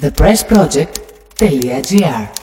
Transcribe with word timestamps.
thepressproject.gr 0.00 2.39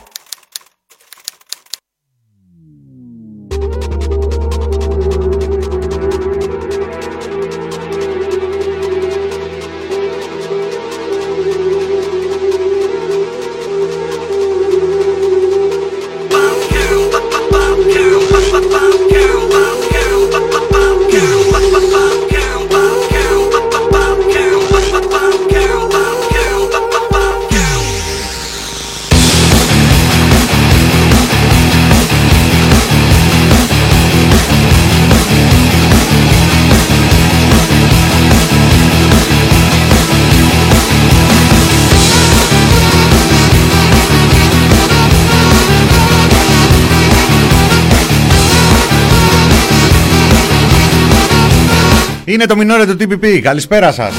Είναι 52.38 52.46
το 52.46 52.56
μινόρε 52.56 52.86
του 52.86 52.98
TPP. 53.00 53.40
Καλησπέρα 53.42 53.92
σας. 53.92 54.14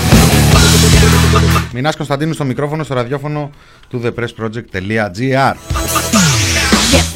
Μινάς 1.72 1.96
Κωνσταντίνου 1.96 2.32
στο 2.32 2.44
μικρόφωνο 2.44 2.84
στο 2.84 2.94
ραδιόφωνο 2.94 3.50
του 3.88 4.02
thepressproject.gr 4.04 5.55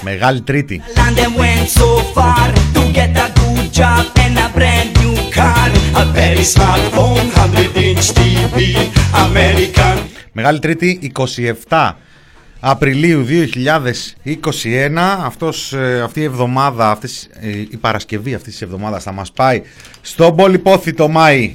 Μεγάλη 0.03 0.41
Τρίτη. 0.41 0.83
Μεγάλη 10.33 10.59
Τρίτη 10.59 11.13
27 11.69 11.91
Απριλίου 12.65 13.25
2021 13.25 15.25
αυτός, 15.25 15.73
ε, 15.73 16.01
αυτή 16.05 16.21
η 16.21 16.25
εβδομάδα, 16.25 16.91
αυτής, 16.91 17.29
ε, 17.41 17.49
η 17.49 17.77
Παρασκευή 17.81 18.35
αυτής 18.35 18.53
της 18.53 18.63
εβδομάδας 18.63 19.03
θα 19.03 19.13
μας 19.13 19.33
πάει 19.33 19.63
στον 20.01 20.37
πολυπόθητο 20.37 21.09
Μάη. 21.09 21.53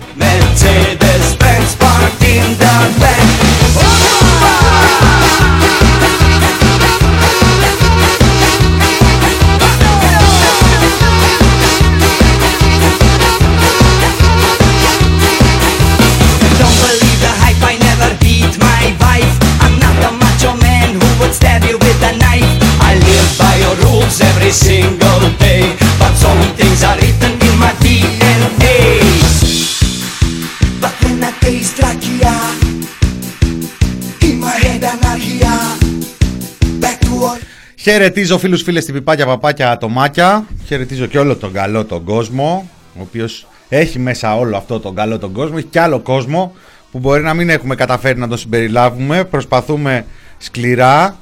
Χαιρετίζω 37.89 38.37
φίλους 38.37 38.61
φίλες 38.61 38.85
πιπάκια, 38.85 39.25
παπάκια, 39.25 39.71
ατομάκια. 39.71 40.45
Χαιρετίζω 40.65 41.05
και 41.05 41.19
όλο 41.19 41.35
τον 41.35 41.53
καλό 41.53 41.85
τον 41.85 42.03
κόσμο 42.03 42.69
Ο 42.97 43.01
οποίος 43.01 43.47
έχει 43.69 43.99
μέσα 43.99 44.37
όλο 44.37 44.57
αυτό 44.57 44.79
τον 44.79 44.95
καλό 44.95 45.19
τον 45.19 45.31
κόσμο. 45.31 45.55
Έχει 45.57 45.67
και 45.67 45.79
άλλο 45.79 45.99
κόσμο 45.99 46.55
που 46.91 46.99
μπορεί 46.99 47.23
να 47.23 47.33
μην 47.33 47.49
έχουμε 47.49 47.75
καταφέρει 47.75 48.19
να 48.19 48.27
το 48.27 48.37
συμπεριλάβουμε. 48.37 49.23
Προσπαθούμε 49.23 50.05
σκληρά. 50.37 51.17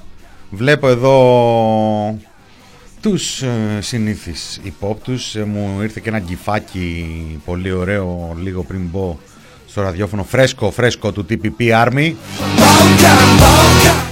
Βλέπω 0.50 0.88
εδώ 0.88 2.18
τους 3.02 3.42
ε, 3.42 3.80
συνήθεις 3.80 4.60
υπόπτους. 4.64 5.36
Ε, 5.36 5.44
μου 5.44 5.82
ήρθε 5.82 6.00
και 6.04 6.10
ένα 6.10 6.20
γκυφάκι 6.20 7.06
πολύ 7.46 7.72
ωραίο 7.72 8.36
λίγο 8.42 8.64
πριν 8.64 8.82
μπω 8.92 9.18
στο 9.68 9.82
ραδιόφωνο. 9.82 10.24
Φρέσκο 10.24 10.72
φρέσκο 10.72 11.12
του 11.12 11.26
TPP 11.30 11.86
Army. 11.86 12.14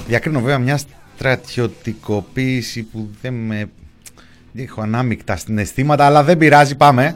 Διακρίνω 0.07 0.39
βέβαια 0.39 0.57
μια 0.57 0.77
στρατιωτικοποίηση 1.23 2.83
που 2.83 3.09
δεν 3.21 3.33
με... 3.33 3.69
Έχω 4.55 4.81
ανάμεικτα 4.81 5.35
στην 5.35 5.57
αισθήματα 5.57 6.05
αλλά 6.05 6.23
δεν 6.23 6.37
πειράζει 6.37 6.75
πάμε. 6.75 7.15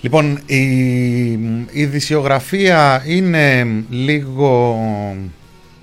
Λοιπόν, 0.00 0.38
η 0.46 1.38
ειδησιογραφία 1.72 3.02
είναι 3.06 3.66
λίγο, 3.90 4.76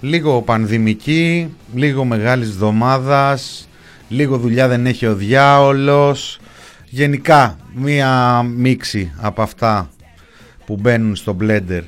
λίγο 0.05 0.41
πανδημική, 0.41 1.53
λίγο 1.73 2.05
μεγάλης 2.05 2.47
εβδομάδας, 2.47 3.69
λίγο 4.09 4.37
δουλειά 4.37 4.67
δεν 4.67 4.85
έχει 4.85 5.05
ο 5.05 5.15
διάολος. 5.15 6.39
Γενικά, 6.89 7.57
μία 7.73 8.41
μίξη 8.43 9.11
από 9.17 9.41
αυτά 9.41 9.89
που 10.65 10.77
μπαίνουν 10.81 11.15
στο 11.15 11.37
blender 11.41 11.81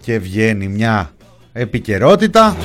και 0.00 0.18
βγαίνει 0.18 0.68
μια 0.68 1.10
επικαιρότητα. 1.52 2.56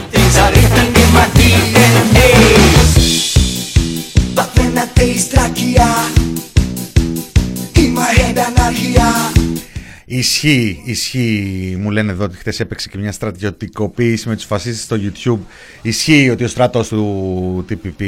Ισχύει, 10.14 10.82
ισχύει, 10.86 11.78
μου 11.80 11.90
λένε 11.90 12.12
εδώ 12.12 12.24
ότι 12.24 12.38
χθε 12.38 12.54
έπαιξε 12.58 12.90
και 12.90 12.98
μια 12.98 13.12
στρατιωτικοποίηση 13.12 14.30
με 14.30 14.36
τους 14.36 14.46
φασίστες 14.46 14.84
στο 14.84 14.96
YouTube. 15.00 15.46
Ισχύει 15.82 16.30
ότι 16.30 16.44
ο 16.44 16.48
στρατός 16.48 16.88
του 16.88 17.66
TPP 17.70 18.04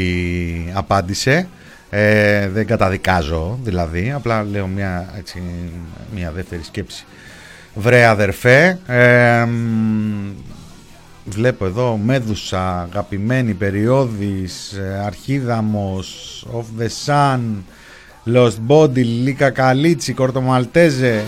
απάντησε. 0.74 1.48
Ε, 1.90 2.50
δεν 2.50 2.66
καταδικάζω 2.66 3.60
δηλαδή, 3.64 4.12
απλά 4.12 4.44
λέω 4.44 4.68
μια, 4.68 5.14
έτσι, 5.18 5.42
μια 6.16 6.32
δεύτερη 6.32 6.64
σκέψη. 6.64 7.06
Βρε 7.76 8.06
αδερφέ, 8.06 8.80
ε, 8.88 9.48
βλέπω 11.26 11.66
εδώ 11.66 12.00
Μέδουσα, 12.04 12.82
αγαπημένη 12.82 13.54
περιόδης, 13.54 14.72
ε, 14.72 15.02
Αρχίδαμος, 15.06 16.46
Of 16.54 16.82
the 16.82 16.88
Sun, 17.06 17.40
Lost 18.34 18.58
Body, 18.68 19.04
Λίκα 19.04 19.50
Καλίτσι, 19.50 20.14
Κορτομαλτέζε 20.14 21.24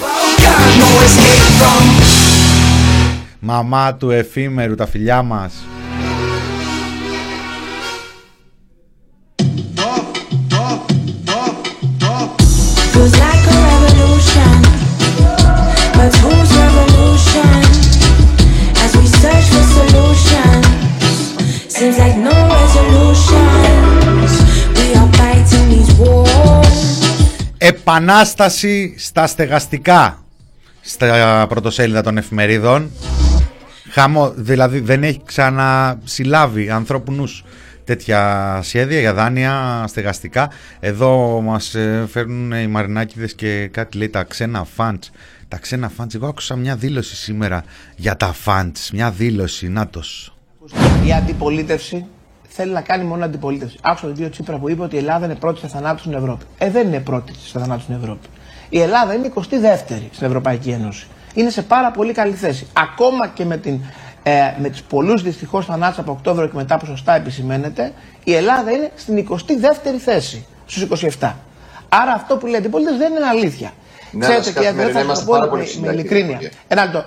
Μαμά 3.39 3.93
του 3.93 4.11
εφήμερου, 4.11 4.75
τα 4.75 4.87
φιλιά 4.87 5.21
μας 5.21 5.53
Seems 21.77 21.97
like 22.03 22.17
no 22.29 22.35
resolutions. 22.57 24.31
We 24.77 24.85
are 24.99 25.11
fighting 25.19 25.65
these 25.73 25.91
wars. 25.99 26.65
Επανάσταση 27.57 28.95
στα 28.97 29.27
στεγαστικά 29.27 30.24
στα 30.85 31.45
πρωτοσέλιδα 31.49 32.01
των 32.01 32.17
εφημερίδων. 32.17 32.91
Χαμό, 33.89 34.33
δηλαδή 34.35 34.79
δεν 34.79 35.03
έχει 35.03 35.21
ξανασυλλάβει 35.25 36.69
ανθρώπινους 36.69 37.43
τέτοια 37.83 38.59
σχέδια 38.63 38.99
για 38.99 39.13
δάνεια 39.13 39.83
στεγαστικά. 39.87 40.51
Εδώ 40.79 41.41
μας 41.41 41.75
ε, 41.75 42.05
φέρνουν 42.09 42.51
οι 42.51 42.67
Μαρινάκηδες 42.67 43.33
και 43.33 43.67
κάτι 43.67 43.97
λέει 43.97 44.09
τα 44.09 44.23
ξένα 44.23 44.63
φαντς. 44.63 45.11
Τα 45.47 45.57
ξένα 45.57 45.89
φαντς, 45.89 46.15
εγώ 46.15 46.27
άκουσα 46.27 46.55
μια 46.55 46.75
δήλωση 46.75 47.15
σήμερα 47.15 47.63
για 47.95 48.17
τα 48.17 48.33
φαντς, 48.33 48.91
μια 48.91 49.11
δήλωση, 49.11 49.67
νάτος. 49.67 50.35
Η 51.05 51.13
αντιπολίτευση 51.13 52.05
θέλει 52.47 52.71
να 52.71 52.81
κάνει 52.81 53.03
μόνο 53.03 53.25
αντιπολίτευση. 53.25 53.77
Άκουσα 53.81 54.05
τον 54.05 54.15
κύριο 54.15 54.29
Τσίπρα 54.29 54.57
που 54.57 54.69
είπε 54.69 54.81
ότι 54.81 54.95
η 54.95 54.97
Ελλάδα 54.97 55.25
είναι 55.25 55.35
πρώτη 55.35 55.57
στα 55.57 55.67
θανάτου 55.67 55.99
στην 55.99 56.13
Ευρώπη. 56.13 56.45
Ε, 56.57 56.69
δεν 56.69 56.87
είναι 56.87 56.99
πρώτη 56.99 57.33
στα 57.45 57.59
θανάτου 57.59 57.81
στην 57.81 57.95
Ευρώπη. 57.95 58.27
Η 58.69 58.81
Ελλάδα 58.81 59.13
είναι 59.13 59.31
22η 59.35 60.01
στην 60.11 60.27
Ευρωπαϊκή 60.27 60.69
Ένωση. 60.69 61.07
Είναι 61.33 61.49
σε 61.49 61.61
πάρα 61.61 61.91
πολύ 61.91 62.13
καλή 62.13 62.33
θέση. 62.33 62.67
Ακόμα 62.73 63.27
και 63.27 63.45
με 63.45 63.57
την 63.57 63.79
ε, 64.27 64.53
με 64.57 64.69
του 64.69 64.77
πολλούς 64.89 65.21
δυστυχώς 65.21 65.65
θανάτους 65.65 65.99
από 65.99 66.11
Οκτώβριο 66.11 66.47
και 66.47 66.55
μετά 66.55 66.77
που 66.77 66.85
σωστά 66.85 67.15
επισημαίνεται, 67.15 67.93
η 68.23 68.35
Ελλάδα 68.35 68.71
είναι 68.71 68.91
στην 68.95 69.27
22η 69.29 69.97
θέση 69.97 70.45
στους 70.65 71.03
27. 71.19 71.31
Άρα 71.89 72.11
αυτό 72.11 72.37
που 72.37 72.45
λέει 72.45 72.55
αντιπολίτευση 72.55 72.99
δεν 72.99 73.11
είναι 73.11 73.25
αλήθεια. 73.25 73.71
Ναι, 74.11 74.25
Ξέρετε, 74.25 74.51
και 74.51 74.71
δεν 74.71 74.91
θα 74.91 75.13
το 75.13 75.21
πω 75.25 75.37
με, 75.37 75.65
με 75.79 75.91
ειλικρίνεια. 75.91 76.39
Ένα 76.67 76.83
λεπτό. 76.83 77.05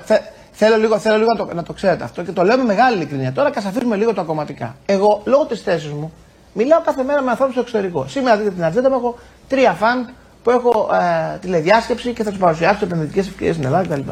Θέλω 0.53 0.77
λίγο, 0.77 0.99
θέλω 0.99 1.17
λίγο 1.17 1.33
να, 1.33 1.37
το, 1.37 1.49
να 1.55 1.63
το 1.63 1.73
ξέρετε 1.73 2.05
αυτό 2.05 2.23
και 2.23 2.33
το 2.33 2.43
λέω 2.43 2.57
με 2.57 2.65
μεγάλη 2.65 2.97
ειλικρίνεια. 2.97 3.33
Τώρα 3.33 3.51
καθαφίσουμε 3.51 3.97
λίγο 3.97 4.15
τα 4.15 4.23
κομματικά. 4.23 4.77
Εγώ, 4.87 5.23
λόγω 5.25 5.45
της 5.45 5.61
θέσης 5.61 5.91
μου, 5.91 6.13
μιλάω 6.53 6.81
κάθε 6.81 7.03
μέρα 7.03 7.23
με 7.23 7.31
ανθρώπους 7.31 7.55
στο 7.55 7.63
εξωτερικό. 7.63 8.07
Σήμερα 8.09 8.37
δείτε 8.37 8.51
την 8.51 8.65
ατζέντα 8.65 8.91
μου, 8.91 8.97
έχω 8.97 9.19
τρία 9.49 9.73
φαν 9.73 10.13
που 10.43 10.51
έχω 10.51 10.91
ε, 11.35 11.39
τηλεδιάσκεψη 11.39 12.13
και 12.13 12.23
θα 12.23 12.31
τους 12.31 12.39
παρουσιάσω 12.39 12.85
επενδυτικές 12.85 13.27
ευκαιρίες 13.27 13.55
στην 13.55 13.67
Ελλάδα 13.67 13.95
κτλ. 13.95 14.11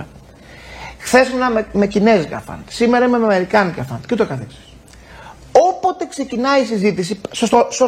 Χθες 0.99 1.28
ήμουν 1.28 1.52
με, 1.52 1.67
με 1.73 1.87
κινέζικα 1.87 2.38
φαν. 2.38 2.64
Σήμερα 2.69 3.05
είμαι 3.05 3.19
με 3.19 3.25
αμερικάνικα 3.25 3.82
φαν 3.82 4.00
και 4.06 4.14
το 4.14 4.26
καθεξής. 4.26 4.67
Όποτε 5.52 6.06
ξεκινάει 6.06 6.62
η 6.62 6.64
συζήτηση, 6.64 7.20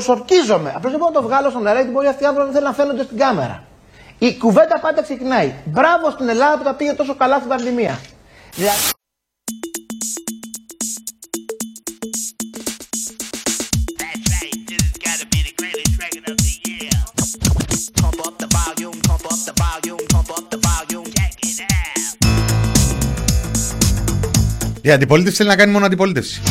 σορκίζομαι. 0.01 0.73
Απλώς 0.77 0.93
δεν 0.93 1.01
μπορώ 1.01 1.13
να 1.15 1.21
το 1.21 1.27
βγάλω 1.27 1.51
στον 1.51 1.67
αέρα 1.67 1.79
γιατί 1.79 1.93
μπορεί 1.93 2.07
αυτοί 2.07 2.23
οι 2.23 2.27
άνθρωποι 2.27 2.49
να 2.49 2.55
θέλουν 2.55 2.69
να 2.69 2.75
φαίνονται 2.75 3.03
στην 3.03 3.19
κάμερα. 3.19 3.63
Η 4.19 4.37
κουβέντα 4.37 4.79
πάντα 4.81 5.03
ξεκινάει. 5.03 5.53
Μπράβο 5.65 6.11
στην 6.11 6.29
Ελλάδα 6.29 6.59
που 6.59 6.65
τα 6.65 6.75
πήγε 6.75 6.93
τόσο 6.93 7.15
καλά 7.15 7.37
στην 7.37 7.49
πανδημία. 7.49 7.99
Η 24.89 24.91
αντιπολίτευση 24.91 25.37
θέλει 25.37 25.49
να 25.49 25.57
κάνει 25.57 25.73
μόνο 25.73 25.87
αντιπολίτευση. 25.87 26.43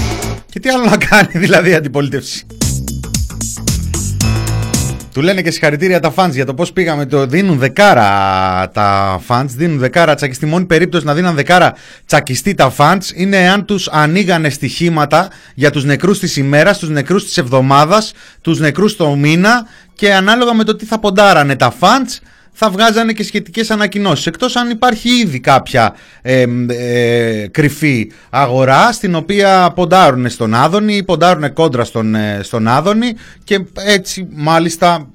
Και 0.49 0.59
τι 0.59 0.69
άλλο 0.69 0.83
να 0.83 0.97
κάνει 0.97 1.29
δηλαδή 1.45 1.69
η 1.69 1.73
αντιπολίτευση; 1.73 2.45
Του 5.13 5.21
λένε 5.21 5.41
και 5.41 5.51
συγχαρητήρια 5.51 5.99
τα 5.99 6.13
fans 6.15 6.29
για 6.31 6.45
το 6.45 6.53
πώς 6.53 6.73
πήγαμε. 6.73 7.05
Το 7.05 7.25
δίνουν 7.25 7.57
δεκάρα 7.57 8.71
τα 8.73 9.19
fans. 9.27 9.45
Δίνουν 9.45 9.77
δεκάρα 9.77 10.15
τσακιστή. 10.15 10.45
Μόνη 10.45 10.65
περίπτωση 10.65 11.05
να 11.05 11.13
δίναν 11.13 11.35
δεκάρα 11.35 11.73
τσακιστή 12.05 12.53
τα 12.53 12.73
fans 12.77 13.01
είναι 13.15 13.37
εάν 13.37 13.65
τους 13.65 13.87
ανοίγανε 13.87 14.49
στοιχήματα 14.49 15.29
για 15.53 15.71
τους 15.71 15.83
νεκρούς 15.83 16.19
της 16.19 16.37
ημέρας, 16.37 16.77
τους 16.77 16.89
νεκρούς 16.89 17.23
της 17.23 17.37
εβδομάδας, 17.37 18.13
τους 18.41 18.59
νεκρούς 18.59 18.95
το 18.95 19.15
μήνα 19.15 19.67
και 19.93 20.13
ανάλογα 20.13 20.53
με 20.53 20.63
το 20.63 20.75
τι 20.75 20.85
θα 20.85 20.99
ποντάρανε 20.99 21.55
τα 21.55 21.73
fans 21.79 22.19
θα 22.59 22.69
βγάζανε 22.69 23.13
και 23.13 23.23
σχετικές 23.23 23.71
ανακοινώσεις. 23.71 24.25
Εκτός 24.25 24.55
αν 24.55 24.69
υπάρχει 24.69 25.09
ήδη 25.09 25.39
κάποια 25.39 25.95
ε, 26.21 26.45
ε, 26.67 27.47
κρυφή 27.47 28.11
αγορά 28.29 28.91
στην 28.91 29.15
οποία 29.15 29.71
ποντάρουν 29.75 30.29
στον 30.29 30.53
Άδωνη 30.53 30.95
ή 30.95 31.03
ποντάρουν 31.03 31.53
κόντρα 31.53 31.83
στον, 31.83 32.15
ε, 32.15 32.39
στον 32.43 32.67
Άδωνη 32.67 33.13
και 33.43 33.65
έτσι 33.73 34.27
μάλιστα 34.31 35.07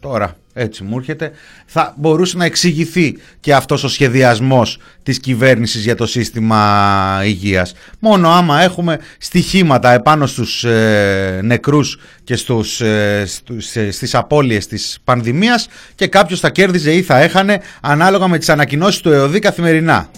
τώρα 0.00 0.36
έτσι 0.60 0.84
μου 0.84 0.98
έρχεται, 0.98 1.30
θα 1.66 1.94
μπορούσε 1.96 2.36
να 2.36 2.44
εξηγηθεί 2.44 3.16
και 3.40 3.54
αυτός 3.54 3.84
ο 3.84 3.88
σχεδιασμός 3.88 4.78
της 5.02 5.20
κυβέρνησης 5.20 5.84
για 5.84 5.94
το 5.94 6.06
σύστημα 6.06 7.22
υγείας. 7.24 7.74
Μόνο 7.98 8.28
άμα 8.28 8.62
έχουμε 8.62 8.98
στοιχήματα 9.18 9.92
επάνω 9.92 10.26
στους 10.26 10.64
ε, 10.64 11.40
νεκρούς 11.42 11.98
και 12.24 12.36
στους, 12.36 12.80
ε, 12.80 13.24
στους, 13.26 13.76
ε, 13.76 13.90
στις 13.90 14.14
απώλειες 14.14 14.66
της 14.66 14.98
πανδημίας 15.04 15.68
και 15.94 16.06
κάποιος 16.06 16.40
θα 16.40 16.50
κέρδιζε 16.50 16.92
ή 16.92 17.02
θα 17.02 17.18
έχανε 17.18 17.60
ανάλογα 17.80 18.28
με 18.28 18.38
τις 18.38 18.48
ανακοινώσεις 18.48 19.00
του 19.00 19.12
ΕΟΔΗ 19.12 19.38
καθημερινά. 19.38 20.10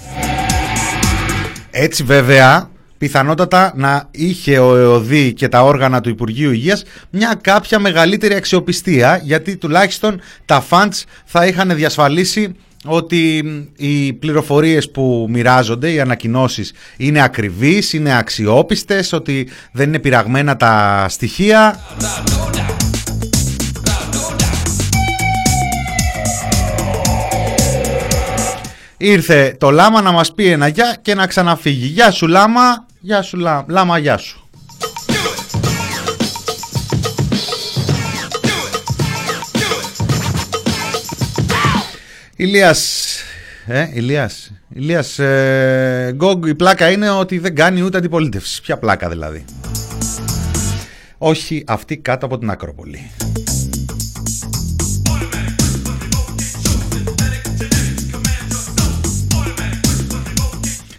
Έτσι 1.71 2.03
βέβαια 2.03 2.71
πιθανότατα 3.02 3.72
να 3.76 4.08
είχε 4.10 4.58
ο 4.58 4.76
ΕΟΔΗ 4.76 5.32
και 5.32 5.49
τα 5.49 5.62
όργανα 5.62 6.00
του 6.00 6.08
Υπουργείου 6.08 6.50
Υγείας 6.50 6.82
μια 7.10 7.38
κάποια 7.40 7.78
μεγαλύτερη 7.78 8.34
αξιοπιστία 8.34 9.20
γιατί 9.22 9.56
τουλάχιστον 9.56 10.20
τα 10.44 10.64
funds 10.70 11.02
θα 11.25 11.46
είχαν 11.46 11.75
διασφαλίσει 11.75 12.54
ότι 12.84 13.44
οι 13.76 14.12
πληροφορίες 14.12 14.90
που 14.90 15.26
μοιράζονται, 15.31 15.93
οι 15.93 16.00
ανακοινώσεις 16.00 16.72
είναι 16.96 17.22
ακριβείς, 17.22 17.93
είναι 17.93 18.16
αξιόπιστες, 18.16 19.12
ότι 19.12 19.49
δεν 19.72 19.88
είναι 19.88 19.99
πειραγμένα 19.99 20.56
τα 20.56 21.06
στοιχεία. 21.08 21.81
Ήρθε 28.96 29.56
το 29.58 29.70
Λάμα 29.70 30.00
να 30.00 30.12
μας 30.12 30.34
πει 30.34 30.46
ένα 30.46 30.66
γεια 30.69 30.96
και 31.02 31.14
να 31.14 31.26
ξαναφύγει. 31.26 31.87
Γεια 31.87 32.10
σου 32.10 32.28
Λάμα, 32.28 32.87
γεια 33.02 33.22
σου 33.22 33.37
Λάμα, 33.37 33.64
Λάμα 33.69 33.99
γεια 33.99 34.16
σου. 34.16 34.37
Ηλίας, 42.37 43.06
ε, 43.66 43.88
Ηλίας, 43.93 44.52
Ηλίας, 44.69 45.19
ε, 45.19 46.12
Γκόγκ, 46.14 46.46
η 46.46 46.54
πλάκα 46.54 46.90
είναι 46.90 47.10
ότι 47.10 47.38
δεν 47.38 47.54
κάνει 47.54 47.82
ούτε 47.82 47.99
αντιπολίτευση. 47.99 48.62
Ποια 48.62 48.78
πλάκα 48.78 49.08
δηλαδή. 49.08 49.44
Όχι 51.19 51.64
αυτή 51.66 51.96
κάτω 51.96 52.26
από 52.26 52.38
την 52.38 52.50
Ακρόπολη. 52.50 53.10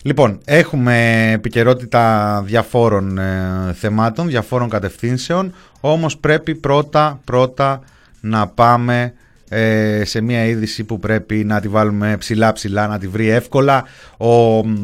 Λοιπόν, 0.06 0.40
έχουμε 0.46 1.30
επικαιρότητα 1.32 2.42
διαφόρων 2.46 3.18
ε, 3.18 3.74
θεμάτων, 3.74 4.28
διαφόρων 4.28 4.70
κατευθύνσεων, 4.70 5.54
όμως 5.80 6.18
πρέπει 6.18 6.56
πρώτα, 6.56 7.20
πρώτα 7.24 7.82
να 8.22 8.48
πάμε 8.48 9.14
ε, 9.50 10.02
σε 10.06 10.22
μια 10.22 10.46
είδηση 10.46 10.84
που 10.84 11.00
πρέπει 11.00 11.36
να 11.36 11.60
τη 11.60 11.68
βάλουμε 11.68 12.18
ψηλά 12.18 12.52
ψηλά, 12.54 12.88
να 12.88 13.00
τη 13.00 13.08
βρει 13.08 13.28
εύκολα 13.28 13.84
ο 14.18 14.66
μ, 14.68 14.76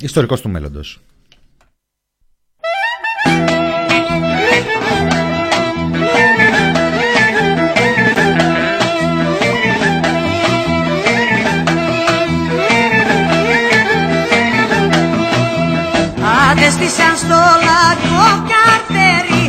ιστορικός 0.00 0.40
του 0.40 0.48
μέλλοντος. 0.48 1.00
Έστησαν 16.84 17.16
στο 17.16 17.42
λάκκο 17.66 18.26
καρτέρι 18.50 19.44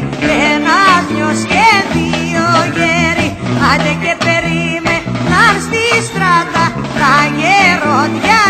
Ένα 0.53 0.79
δυος 1.07 1.39
και 1.51 1.67
δύο 1.93 2.47
γέρι 2.75 3.29
Άντε 3.69 3.93
και 4.03 4.13
περίμεναν 4.25 5.53
στη 5.65 5.83
στράτα 6.07 6.65
Τα 6.99 7.15
γερόντια 7.37 8.42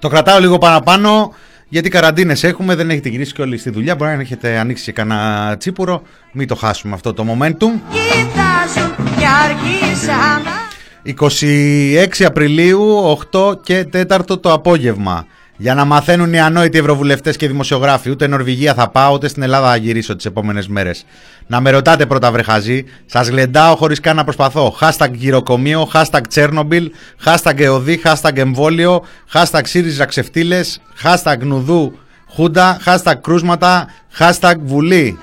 Το 0.00 0.08
κρατάω 0.08 0.40
λίγο 0.40 0.58
παραπάνω 0.58 1.34
γιατί 1.68 1.88
καραντίνες 1.88 2.44
έχουμε, 2.44 2.74
δεν 2.74 2.90
έχετε 2.90 3.08
γυρίσει 3.08 3.32
και 3.32 3.42
όλοι 3.42 3.58
στη 3.58 3.70
δουλειά. 3.70 3.94
Μπορεί 3.94 4.14
να 4.14 4.20
έχετε 4.20 4.58
ανοίξει 4.58 4.84
και 4.84 4.92
κανένα 4.92 5.56
τσίπουρο. 5.58 6.02
Μην 6.32 6.46
το 6.46 6.54
χάσουμε 6.54 6.94
αυτό 6.94 7.12
το 7.12 7.24
momentum. 7.28 7.80
26 12.20 12.24
Απριλίου, 12.24 13.18
8 13.32 13.62
και 13.62 13.86
4 13.92 14.40
το 14.40 14.52
απόγευμα. 14.52 15.26
Για 15.60 15.74
να 15.74 15.84
μαθαίνουν 15.84 16.32
οι 16.32 16.40
ανόητοι 16.40 16.78
ευρωβουλευτές 16.78 17.36
και 17.36 17.46
δημοσιογράφοι. 17.46 18.10
Ούτε 18.10 18.26
Νορβηγία 18.26 18.74
θα 18.74 18.88
πάω, 18.88 19.12
ούτε 19.12 19.28
στην 19.28 19.42
Ελλάδα 19.42 19.68
θα 19.68 19.76
γυρίσω 19.76 20.16
τις 20.16 20.24
επόμενες 20.24 20.68
μέρες. 20.68 21.04
Να 21.46 21.60
με 21.60 21.70
ρωτάτε 21.70 22.06
πρώτα, 22.06 22.30
βρεχαζή. 22.30 22.84
Σας 23.06 23.28
γλεντάω 23.28 23.76
χωρίς 23.76 24.00
καν 24.00 24.16
να 24.16 24.24
προσπαθώ. 24.24 24.76
Hashtag 24.80 25.10
γυροκομείο, 25.12 25.90
hashtag 25.92 26.20
Τσέρνομπιλ, 26.28 26.90
hashtag 27.24 27.58
εωδή, 27.60 28.00
hashtag 28.04 28.36
εμβόλιο, 28.36 29.04
hashtag 29.32 29.60
ΣΥΡΙΖΑ 29.64 30.04
ξεφτύλες, 30.04 30.80
hashtag 31.02 31.38
νουδού 31.40 31.98
χούντα, 32.28 32.78
hashtag 32.84 33.14
κρούσματα, 33.20 33.86
hashtag 34.18 34.54
βουλή. 34.62 35.18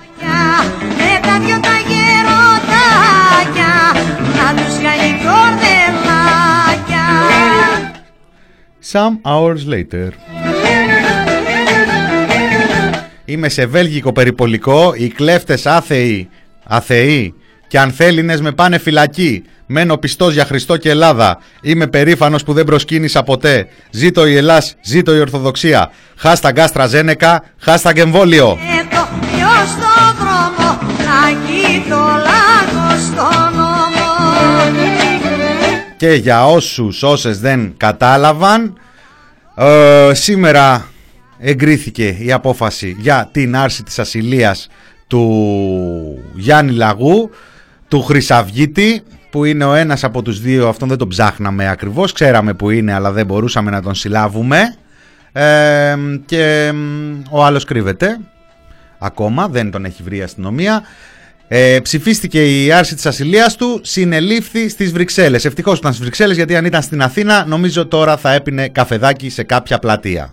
Some 8.91 9.21
hours 9.23 9.65
later. 9.73 10.09
Είμαι 13.25 13.49
σε 13.49 13.65
βέλγικο 13.65 14.11
περιπολικό, 14.11 14.93
οι 14.95 15.07
κλέφτες 15.07 15.65
άθεοι, 15.65 16.29
αθεοί 16.63 17.33
και 17.67 17.79
αν 17.79 17.91
θέλει 17.91 18.23
με 18.41 18.51
πάνε 18.51 18.77
φυλακή. 18.77 19.43
Μένω 19.65 19.97
πιστός 19.97 20.33
για 20.33 20.45
Χριστό 20.45 20.77
και 20.77 20.89
Ελλάδα. 20.89 21.39
Είμαι 21.61 21.87
περήφανος 21.87 22.43
που 22.43 22.53
δεν 22.53 22.65
προσκύνησα 22.65 23.23
ποτέ. 23.23 23.67
Ζήτω 23.91 24.27
η 24.27 24.35
Ελλάς, 24.35 24.75
ζήτω 24.81 25.15
η 25.15 25.19
Ορθοδοξία. 25.19 25.91
Χάστα 26.15 26.51
γκάστρα 26.51 26.87
ζένεκα, 26.87 27.43
χάστα 27.57 27.91
εμβόλιο. 27.95 28.57
Και 35.97 36.13
για 36.13 36.47
όσους 36.47 37.03
όσες 37.03 37.39
δεν 37.39 37.73
κατάλαβαν, 37.77 38.77
ε, 39.55 40.11
σήμερα 40.13 40.87
εγκρίθηκε 41.39 42.07
η 42.19 42.31
απόφαση 42.31 42.95
για 42.99 43.29
την 43.31 43.55
άρση 43.55 43.83
της 43.83 43.99
ασυλίας 43.99 44.67
του 45.07 46.23
Γιάννη 46.33 46.71
Λαγού, 46.71 47.29
του 47.87 48.01
Χρυσαυγίτη, 48.03 49.01
που 49.29 49.45
είναι 49.45 49.65
ο 49.65 49.73
ένας 49.73 50.03
από 50.03 50.21
τους 50.21 50.41
δύο, 50.41 50.67
αυτόν 50.67 50.87
δεν 50.87 50.97
τον 50.97 51.07
ψάχναμε 51.07 51.69
ακριβώς, 51.69 52.11
ξέραμε 52.11 52.53
που 52.53 52.69
είναι 52.69 52.93
αλλά 52.93 53.11
δεν 53.11 53.25
μπορούσαμε 53.25 53.71
να 53.71 53.81
τον 53.81 53.95
συλλάβουμε 53.95 54.75
ε, 55.31 55.95
και 56.25 56.73
ο 57.29 57.43
άλλος 57.45 57.63
κρύβεται 57.63 58.19
ακόμα, 58.99 59.47
δεν 59.47 59.71
τον 59.71 59.85
έχει 59.85 60.03
βρει 60.03 60.17
η 60.17 60.21
αστυνομία. 60.21 60.81
Ε, 61.49 61.79
ψηφίστηκε 61.79 62.63
η 62.63 62.71
άρση 62.71 62.95
της 62.95 63.05
ασυλίας 63.05 63.55
του, 63.55 63.79
συνελήφθη 63.83 64.69
στις 64.69 64.91
Βρυξέλλες. 64.91 65.45
Ευτυχώς 65.45 65.77
ήταν 65.77 65.91
στις 65.91 66.03
Βρυξέλλες 66.03 66.35
γιατί 66.35 66.55
αν 66.55 66.65
ήταν 66.65 66.81
στην 66.81 67.01
Αθήνα 67.01 67.45
νομίζω 67.45 67.85
τώρα 67.85 68.17
θα 68.17 68.33
έπινε 68.33 68.69
καφεδάκι 68.69 69.29
σε 69.29 69.43
κάποια 69.43 69.79
πλατεία. 69.79 70.31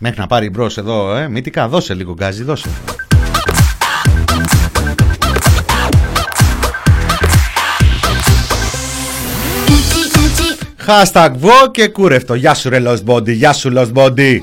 Μέχρι 0.00 0.20
να 0.20 0.26
πάρει 0.26 0.50
μπρος 0.50 0.78
εδώ, 0.78 1.16
ε, 1.16 1.28
μύτικα, 1.28 1.68
δώσε 1.68 1.94
λίγο 1.94 2.12
γκάζι, 2.12 2.42
δώσε. 2.42 2.68
Hashtag 10.88 11.30
βο 11.36 11.70
και 11.70 11.88
κούρευτο. 11.88 12.34
Γεια 12.34 12.54
σου 12.54 12.68
ρε 12.68 12.82
Lost 12.84 13.04
Body, 13.06 13.32
γεια 13.32 13.52
σου 13.52 13.72
Lost 13.76 13.92
Body. 13.92 14.38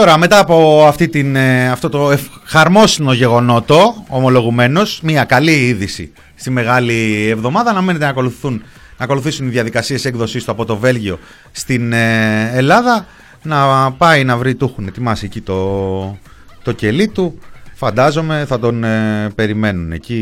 Τώρα 0.00 0.18
μετά 0.18 0.38
από 0.38 0.86
αυτή 0.86 1.08
την, 1.08 1.36
ε, 1.36 1.68
αυτό 1.70 1.88
το 1.88 2.16
χαρμόσυνο 2.44 3.12
γεγονότο, 3.12 4.04
ομολογουμένως, 4.08 5.00
μια 5.02 5.24
καλή 5.24 5.66
είδηση 5.66 6.12
στη 6.34 6.50
Μεγάλη 6.50 7.28
Εβδομάδα, 7.30 7.72
να 7.72 7.80
μένετε 7.80 8.04
να, 8.04 8.10
ακολουθούν, 8.10 8.62
να 8.98 9.04
ακολουθήσουν 9.04 9.46
οι 9.46 9.50
διαδικασίες 9.50 10.04
έκδοσης 10.04 10.44
του 10.44 10.50
από 10.50 10.64
το 10.64 10.76
Βέλγιο 10.76 11.18
στην 11.52 11.92
ε, 11.92 12.50
Ελλάδα, 12.54 13.06
να 13.42 13.92
πάει 13.92 14.24
να 14.24 14.36
βρει, 14.36 14.54
του 14.54 14.68
έχουν 14.72 14.86
ετοιμάσει 14.86 15.24
εκεί 15.24 15.40
το, 15.40 16.18
το 16.62 16.72
κελί 16.72 17.08
του, 17.08 17.38
φαντάζομαι 17.74 18.44
θα 18.48 18.58
τον 18.58 18.84
ε, 18.84 19.30
περιμένουν 19.34 19.92
εκεί 19.92 20.14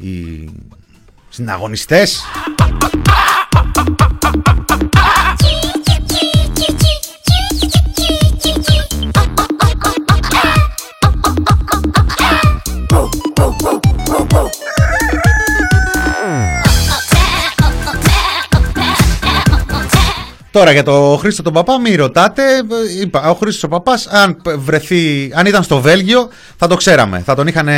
οι 0.00 0.48
συναγωνιστές. 1.28 2.24
Τώρα 20.50 20.72
για 20.72 20.82
το 20.82 21.16
Χρήστο 21.20 21.42
τον 21.42 21.52
Παπά, 21.52 21.80
μη 21.80 21.94
ρωτάτε. 21.94 22.42
Είπα, 23.02 23.30
ο 23.30 23.34
Χρήστος 23.34 23.62
ο 23.62 23.68
Παπάς, 23.68 24.06
αν 24.06 24.42
βρεθεί, 24.56 25.30
αν 25.34 25.46
ήταν 25.46 25.62
στο 25.62 25.80
Βέλγιο, 25.80 26.28
θα 26.56 26.66
το 26.66 26.76
ξέραμε. 26.76 27.18
Θα 27.18 27.34
τον 27.34 27.46
είχαν 27.46 27.68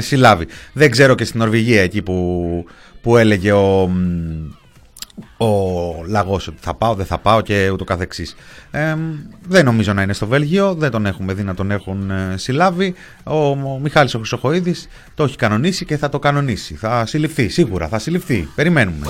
συλλάβει. 0.00 0.46
Δεν 0.72 0.90
ξέρω 0.90 1.14
και 1.14 1.24
στην 1.24 1.40
Νορβηγία 1.40 1.82
εκεί 1.82 2.02
που, 2.02 2.64
που 3.02 3.16
έλεγε 3.16 3.52
ο, 3.52 3.90
ο 5.36 5.48
λαγός 6.06 6.48
ότι 6.48 6.56
θα 6.60 6.74
πάω, 6.74 6.94
δεν 6.94 7.06
θα 7.06 7.18
πάω 7.18 7.40
και 7.40 7.70
ούτω 7.70 7.84
καθεξής. 7.84 8.36
Ε, 8.70 8.96
δεν 9.48 9.64
νομίζω 9.64 9.92
να 9.92 10.02
είναι 10.02 10.12
στο 10.12 10.26
Βέλγιο, 10.26 10.74
δεν 10.74 10.90
τον 10.90 11.06
έχουμε 11.06 11.32
δει 11.32 11.42
να 11.42 11.54
τον 11.54 11.70
έχουν 11.70 12.10
ε, 12.10 12.34
συλλάβει. 12.36 12.94
Ο, 13.24 13.48
ο 13.50 13.78
Μιχάλης 13.82 14.14
ο 14.14 14.18
Χρυσοχοίδης 14.18 14.88
το 15.14 15.24
έχει 15.24 15.36
κανονίσει 15.36 15.84
και 15.84 15.96
θα 15.96 16.08
το 16.08 16.18
κανονίσει. 16.18 16.74
Θα 16.74 17.06
συλληφθεί, 17.06 17.48
σίγουρα 17.48 17.88
θα 17.88 17.98
συλληφθεί. 17.98 18.48
Περιμένουμε. 18.54 19.06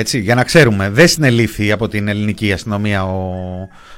Έτσι, 0.00 0.18
για 0.18 0.34
να 0.34 0.44
ξέρουμε, 0.44 0.90
δεν 0.90 1.08
συνελήφθη 1.08 1.72
από 1.72 1.88
την 1.88 2.08
ελληνική 2.08 2.52
αστυνομία 2.52 3.04
ο, 3.04 3.32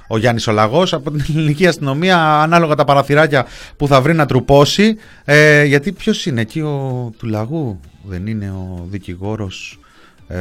ο 0.09 0.19
Γιάννης 0.19 0.47
Ολαγός, 0.47 0.93
από 0.93 1.11
την 1.11 1.25
ελληνική 1.29 1.67
αστυνομία 1.67 2.41
ανάλογα 2.41 2.75
τα 2.75 2.85
παραθυράκια 2.85 3.47
που 3.77 3.87
θα 3.87 4.01
βρει 4.01 4.15
να 4.15 4.27
τρουπώσει, 4.27 4.97
ε, 5.25 5.65
γιατί 5.65 5.93
ποιος 5.93 6.27
είναι 6.27 6.41
εκεί 6.41 6.61
ο 6.61 7.13
του 7.19 7.27
Λαγού, 7.27 7.81
δεν 8.03 8.27
είναι 8.27 8.51
ο 8.51 8.87
δικηγόρος, 8.91 9.79
ε, 10.29 10.39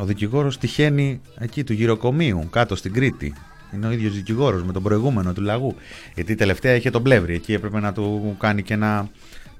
ο 0.00 0.04
δικηγόρος 0.04 0.58
τυχαίνει 0.58 1.20
εκεί 1.38 1.64
του 1.64 1.72
γυροκομείου, 1.72 2.48
κάτω 2.50 2.76
στην 2.76 2.92
Κρήτη. 2.92 3.34
Είναι 3.74 3.86
ο 3.86 3.90
ίδιος 3.90 4.14
δικηγόρος 4.14 4.64
με 4.64 4.72
τον 4.72 4.82
προηγούμενο 4.82 5.32
του 5.32 5.42
Λαγού, 5.42 5.74
γιατί 6.14 6.34
τελευταία 6.34 6.74
είχε 6.74 6.90
τον 6.90 7.02
πλεύρη, 7.02 7.34
εκεί 7.34 7.52
έπρεπε 7.52 7.80
να 7.80 7.92
του 7.92 8.36
κάνει 8.38 8.62
και 8.62 8.74
ένα 8.74 9.08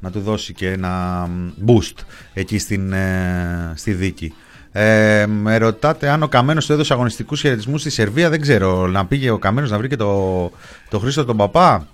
να 0.01 0.11
του 0.11 0.21
δώσει 0.21 0.53
και 0.53 0.71
ένα 0.71 1.27
boost 1.67 2.05
εκεί 2.35 2.59
στην, 2.59 2.93
ε, 2.93 3.73
στη 3.75 3.93
δίκη. 3.93 4.35
Ε, 4.79 5.27
με 5.27 5.57
ρωτάτε 5.57 6.09
αν 6.09 6.23
ο 6.23 6.29
Καμένος 6.29 6.67
του 6.67 6.73
έδωσε 6.73 6.93
αγωνιστικούς 6.93 7.41
χαιρετισμούς 7.41 7.81
στη 7.81 7.91
Σερβία. 7.91 8.31
Δεν 8.31 8.41
ξέρω. 8.41 8.87
Να 8.87 9.07
πήγε 9.07 9.31
ο 9.31 9.39
Καμένος 9.39 9.71
να 9.71 9.79
βρει 9.79 9.89
και 9.89 9.97
το, 9.97 10.51
το 10.89 10.99
Χρήστο 10.99 11.25
τον 11.25 11.37
Παπά. 11.37 11.87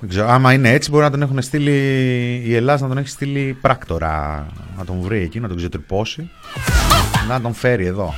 Δεν 0.00 0.08
ξέρω. 0.08 0.28
Άμα 0.28 0.52
είναι 0.52 0.70
έτσι, 0.70 0.90
μπορεί 0.90 1.04
να 1.04 1.10
τον 1.10 1.22
έχουν 1.22 1.42
στείλει 1.42 1.72
η 2.44 2.54
Ελλάδα 2.54 2.82
να 2.82 2.88
τον 2.88 2.98
έχει 2.98 3.08
στείλει 3.08 3.58
πράκτορα. 3.60 4.46
Να 4.78 4.84
τον 4.84 5.00
βρει 5.00 5.22
εκεί, 5.22 5.40
να 5.40 5.48
τον 5.48 5.56
ξετρυπώσει. 5.56 6.30
Να 7.28 7.40
τον 7.40 7.54
φέρει 7.54 7.86
εδώ. 7.86 8.14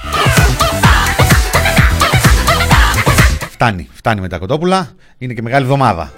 Φτάνει, 3.50 3.88
φτάνει 3.94 4.20
με 4.20 4.28
τα 4.28 4.38
κοτόπουλα. 4.38 4.88
Είναι 5.18 5.32
και 5.32 5.42
μεγάλη 5.42 5.64
εβδομάδα. 5.64 6.12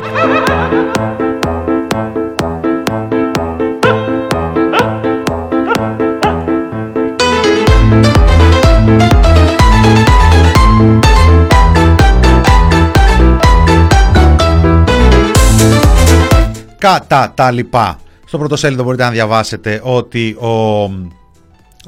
Κατά 16.80 17.32
τα 17.34 17.50
λοιπά. 17.50 18.00
Στο 18.26 18.38
πρωτοσέλιδο 18.38 18.82
μπορείτε 18.82 19.04
να 19.04 19.10
διαβάσετε 19.10 19.80
ότι 19.84 20.30
ο 20.30 20.82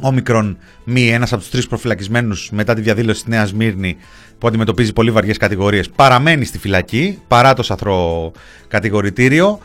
Όμικρον 0.00 0.58
Μη, 0.84 1.08
ένας 1.08 1.32
από 1.32 1.40
τους 1.40 1.50
τρεις 1.50 1.66
προφυλακισμένους 1.66 2.50
μετά 2.52 2.74
τη 2.74 2.80
διαδήλωση 2.80 3.20
της 3.24 3.28
Νέας 3.28 3.52
Μύρνη 3.52 3.96
που 4.38 4.46
αντιμετωπίζει 4.46 4.92
πολύ 4.92 5.10
βαριές 5.10 5.36
κατηγορίες, 5.36 5.90
παραμένει 5.90 6.44
στη 6.44 6.58
φυλακή 6.58 7.18
παρά 7.28 7.54
το 7.54 7.62
σαθρό 7.62 8.32
κατηγορητήριο, 8.68 9.58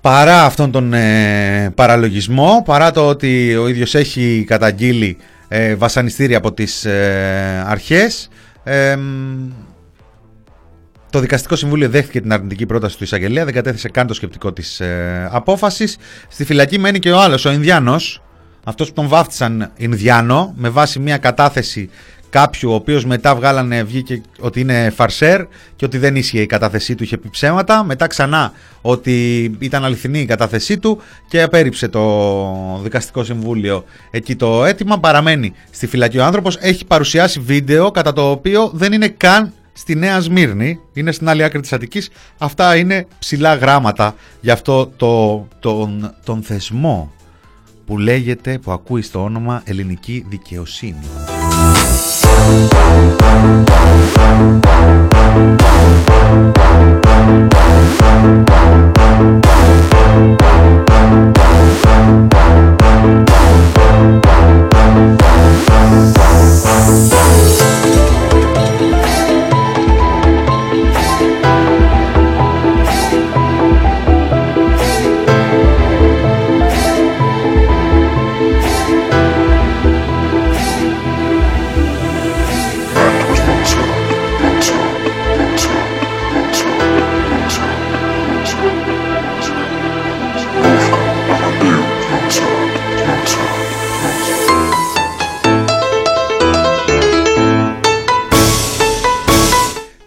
παρά 0.00 0.44
αυτόν 0.44 0.70
τον 0.70 0.92
ε, 0.92 1.72
παραλογισμό, 1.74 2.62
παρά 2.64 2.90
το 2.90 3.08
ότι 3.08 3.56
ο 3.56 3.68
ίδιος 3.68 3.94
έχει 3.94 4.44
καταγγείλει 4.46 5.16
ε, 5.48 5.74
βασανιστήρια 5.74 6.36
από 6.36 6.52
τις 6.52 6.84
ε, 6.84 7.64
αρχές. 7.66 8.28
Ε, 11.16 11.18
το 11.18 11.24
Δικαστικό 11.24 11.56
Συμβούλιο 11.56 11.88
δέχτηκε 11.88 12.20
την 12.20 12.32
αρνητική 12.32 12.66
πρόταση 12.66 12.96
του 12.98 13.04
εισαγγελέα, 13.04 13.44
δεν 13.44 13.54
κατέθεσε 13.54 13.88
καν 13.88 14.06
το 14.06 14.14
σκεπτικό 14.14 14.52
της 14.52 14.80
ε, 14.80 15.28
απόφασης. 15.32 15.96
Στη 16.28 16.44
φυλακή 16.44 16.78
μένει 16.78 16.98
και 16.98 17.10
ο 17.10 17.20
άλλος, 17.20 17.44
ο 17.44 17.52
Ινδιάνος, 17.52 18.22
αυτός 18.64 18.88
που 18.88 18.94
τον 18.94 19.08
βάφτισαν 19.08 19.70
Ινδιάνο 19.76 20.52
με 20.56 20.68
βάση 20.68 20.98
μια 20.98 21.18
κατάθεση 21.18 21.90
κάποιου 22.30 22.70
ο 22.70 22.74
οποίος 22.74 23.04
μετά 23.04 23.34
βγάλανε, 23.34 23.82
βγήκε 23.82 24.20
ότι 24.40 24.60
είναι 24.60 24.92
φαρσέρ 24.96 25.44
και 25.76 25.84
ότι 25.84 25.98
δεν 25.98 26.16
ίσχυε 26.16 26.40
η 26.40 26.46
κατάθεσή 26.46 26.94
του, 26.94 27.02
είχε 27.02 27.16
πει 27.16 27.28
ψέματα. 27.28 27.84
Μετά 27.84 28.06
ξανά 28.06 28.52
ότι 28.80 29.44
ήταν 29.58 29.84
αληθινή 29.84 30.20
η 30.20 30.24
κατάθεσή 30.24 30.78
του 30.78 31.00
και 31.28 31.42
απέρριψε 31.42 31.88
το 31.88 32.80
δικαστικό 32.82 33.24
συμβούλιο 33.24 33.84
εκεί 34.10 34.36
το 34.36 34.64
αίτημα. 34.64 35.00
Παραμένει 35.00 35.52
στη 35.70 35.86
φυλακή 35.86 36.18
ο 36.18 36.24
άνθρωπος, 36.24 36.56
έχει 36.60 36.84
παρουσιάσει 36.84 37.40
βίντεο 37.40 37.90
κατά 37.90 38.12
το 38.12 38.30
οποίο 38.30 38.70
δεν 38.74 38.92
είναι 38.92 39.08
καν 39.08 39.52
στη 39.76 39.94
Νέα 39.94 40.20
Σμύρνη, 40.20 40.80
είναι 40.92 41.12
στην 41.12 41.28
άλλη 41.28 41.44
άκρη 41.44 41.60
της 41.60 41.72
Αττικής. 41.72 42.10
Αυτά 42.38 42.76
είναι 42.76 43.06
ψηλά 43.18 43.54
γράμματα 43.54 44.14
για 44.40 44.52
αυτό 44.52 44.86
το, 44.86 45.46
τον, 45.60 46.14
τον 46.24 46.42
θεσμό 46.42 47.12
που 47.86 47.98
λέγεται, 47.98 48.58
που 48.58 48.72
ακούει 48.72 49.02
στο 49.02 49.22
όνομα 49.22 49.62
ελληνική 49.64 50.24
δικαιοσύνη. 50.28 51.06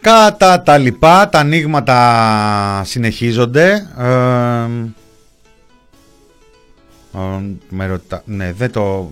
Κατά 0.10 0.62
τα 0.62 0.78
λοιπά, 0.78 1.30
τα 1.30 1.40
ανοίγματα 1.40 2.82
συνεχίζονται. 2.86 3.88
Ε, 3.98 4.08
με 7.70 7.86
ρωτά, 7.86 8.22
ναι, 8.26 8.54
δεν 8.54 8.72
το... 8.72 9.12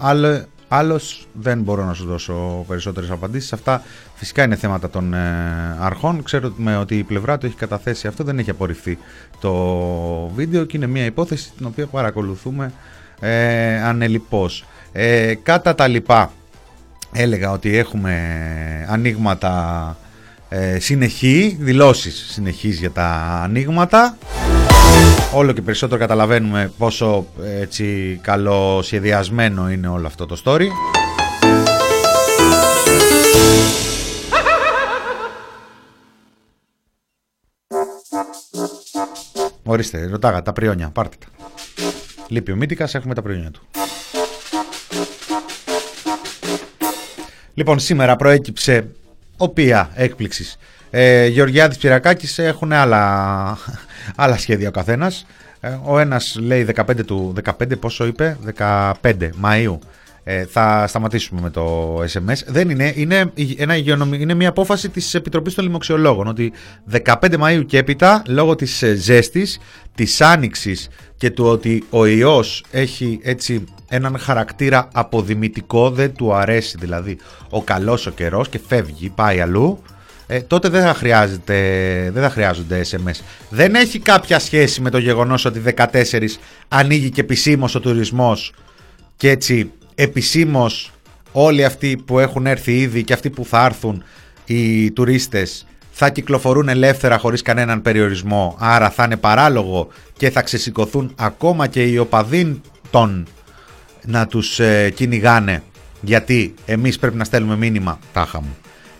Άλλο, 0.00 0.44
άλλος 0.68 1.26
δεν 1.32 1.62
μπορώ 1.62 1.84
να 1.84 1.92
σου 1.92 2.06
δώσω 2.06 2.64
περισσότερες 2.68 3.10
απαντήσεις. 3.10 3.52
Αυτά 3.52 3.82
φυσικά 4.14 4.42
είναι 4.42 4.56
θέματα 4.56 4.90
των 4.90 5.14
ε, 5.14 5.76
αρχών. 5.80 6.22
Ξέρω 6.22 6.52
με 6.56 6.76
ότι 6.76 6.98
η 6.98 7.02
πλευρά 7.02 7.38
του 7.38 7.46
έχει 7.46 7.56
καταθέσει 7.56 8.06
αυτό, 8.06 8.24
δεν 8.24 8.38
έχει 8.38 8.50
απορριφθεί 8.50 8.98
το 9.40 9.52
βίντεο 10.34 10.64
και 10.64 10.76
είναι 10.76 10.86
μια 10.86 11.04
υπόθεση 11.04 11.52
την 11.56 11.66
οποία 11.66 11.86
παρακολουθούμε 11.86 12.72
ε, 13.20 13.82
ανελιπώς. 13.82 14.64
Ε, 14.92 15.34
κατά 15.34 15.74
τα 15.74 15.86
λοιπά, 15.86 16.32
έλεγα 17.16 17.50
ότι 17.50 17.76
έχουμε 17.76 18.14
ανοίγματα 18.88 19.96
ε, 20.48 20.78
συνεχή, 20.78 21.56
δηλώσεις 21.60 22.26
συνεχής 22.30 22.78
για 22.78 22.90
τα 22.90 23.40
ανοίγματα. 23.42 24.18
Όλο 25.32 25.52
και 25.52 25.62
περισσότερο 25.62 26.00
καταλαβαίνουμε 26.00 26.72
πόσο 26.78 27.26
έτσι 27.60 28.18
καλό 28.22 28.82
σχεδιασμένο 28.82 29.70
είναι 29.70 29.88
όλο 29.88 30.06
αυτό 30.06 30.26
το 30.26 30.40
story. 30.44 30.66
Ορίστε, 39.62 40.06
ρωτάγα 40.06 40.42
τα 40.42 40.52
πριόνια, 40.52 40.90
πάρτε 40.90 41.16
τα. 41.20 41.26
Λείπει 42.28 42.52
ο 42.52 42.56
Μίτικας, 42.56 42.94
έχουμε 42.94 43.14
τα 43.14 43.22
πριόνια 43.22 43.50
του. 43.50 43.66
Λοιπόν, 47.58 47.78
σήμερα 47.78 48.16
προέκυψε 48.16 48.88
οποία 49.36 49.90
έκπληξης. 49.94 50.58
Ε, 50.90 51.26
Γεωργιάδης 51.26 51.78
Πυρακάκης 51.78 52.38
έχουν 52.38 52.72
άλλα, 52.72 53.58
άλλα 54.16 54.38
σχέδια 54.38 54.68
ο 54.68 54.70
καθένας. 54.70 55.26
Ε, 55.60 55.78
ο 55.84 55.98
ένας 55.98 56.36
λέει 56.40 56.64
15 56.64 57.04
του, 57.04 57.34
15 57.44 57.76
πόσο 57.80 58.06
είπε, 58.06 58.36
15 58.58 58.92
Μαΐου. 59.42 59.78
Ε, 60.28 60.44
θα 60.44 60.86
σταματήσουμε 60.86 61.40
με 61.40 61.50
το 61.50 61.96
SMS. 61.96 62.42
Δεν 62.46 62.70
είναι, 62.70 62.92
είναι, 62.96 63.32
ένα 63.56 63.76
είναι 63.76 64.34
μια 64.34 64.48
απόφαση 64.48 64.88
της 64.88 65.14
Επιτροπής 65.14 65.54
των 65.54 65.64
Λοιμοξιολόγων 65.64 66.26
ότι 66.26 66.52
15 67.04 67.12
Μαΐου 67.40 67.66
και 67.66 67.78
έπειτα 67.78 68.22
λόγω 68.26 68.54
της 68.54 68.82
ε, 68.82 68.94
ζέστης, 68.94 69.58
της 69.94 70.20
άνοιξης 70.20 70.88
και 71.16 71.30
του 71.30 71.44
ότι 71.44 71.84
ο 71.90 72.06
ιός 72.06 72.64
έχει 72.70 73.20
έτσι 73.22 73.64
έναν 73.88 74.18
χαρακτήρα 74.18 74.88
αποδημητικό, 74.92 75.90
δεν 75.90 76.14
του 76.14 76.34
αρέσει 76.34 76.76
δηλαδή 76.80 77.18
ο 77.50 77.62
καλός 77.62 78.06
ο 78.06 78.10
καιρός 78.10 78.48
και 78.48 78.60
φεύγει, 78.68 79.08
πάει 79.14 79.40
αλλού, 79.40 79.82
ε, 80.26 80.40
τότε 80.40 80.68
δεν 80.68 80.82
θα, 80.82 80.94
χρειάζεται, 80.94 81.56
δεν 82.12 82.22
θα 82.22 82.30
χρειάζονται 82.30 82.84
SMS. 82.90 83.20
Δεν 83.50 83.74
έχει 83.74 83.98
κάποια 83.98 84.38
σχέση 84.38 84.80
με 84.80 84.90
το 84.90 84.98
γεγονός 84.98 85.44
ότι 85.44 85.62
14 85.76 86.38
ανοίγει 86.68 87.10
και 87.10 87.20
επισήμως 87.20 87.74
ο 87.74 87.80
τουρισμός 87.80 88.52
και 89.16 89.30
έτσι 89.30 89.70
επισήμως 89.96 90.92
όλοι 91.32 91.64
αυτοί 91.64 92.02
που 92.04 92.18
έχουν 92.18 92.46
έρθει 92.46 92.78
ήδη 92.78 93.04
και 93.04 93.12
αυτοί 93.12 93.30
που 93.30 93.44
θα 93.44 93.64
έρθουν 93.64 94.02
οι 94.44 94.90
τουρίστες 94.90 95.66
θα 95.90 96.10
κυκλοφορούν 96.10 96.68
ελεύθερα 96.68 97.18
χωρίς 97.18 97.42
κανέναν 97.42 97.82
περιορισμό 97.82 98.56
άρα 98.58 98.90
θα 98.90 99.04
είναι 99.04 99.16
παράλογο 99.16 99.88
και 100.16 100.30
θα 100.30 100.42
ξεσηκωθούν 100.42 101.12
ακόμα 101.16 101.66
και 101.66 101.82
οι 101.82 101.98
οπαδοί 101.98 102.60
των 102.90 103.26
να 104.04 104.26
τους 104.26 104.60
ε, 104.60 104.90
κυνηγάνε 104.90 105.62
γιατί 106.00 106.54
εμείς 106.66 106.98
πρέπει 106.98 107.16
να 107.16 107.24
στέλνουμε 107.24 107.56
μήνυμα 107.56 107.98
τάχα 108.12 108.40
μου 108.40 108.56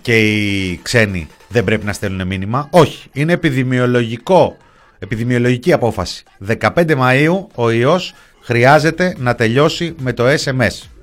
και 0.07 0.19
οι 0.19 0.81
ξένοι 0.83 1.29
δεν 1.49 1.65
πρέπει 1.65 1.85
να 1.85 1.93
στέλνουν 1.93 2.27
μήνυμα. 2.27 2.69
Όχι, 2.71 3.09
είναι 3.13 3.33
επιδημιολογικό, 3.33 4.57
επιδημιολογική 4.99 5.73
απόφαση. 5.73 6.25
15 6.61 6.97
Μαΐου 6.99 7.47
ο 7.55 7.71
ιός 7.71 8.15
χρειάζεται 8.47 9.15
να 9.19 9.35
τελειώσει 9.35 9.95
με 9.99 10.13
το 10.13 10.25
SMS. 10.27 10.96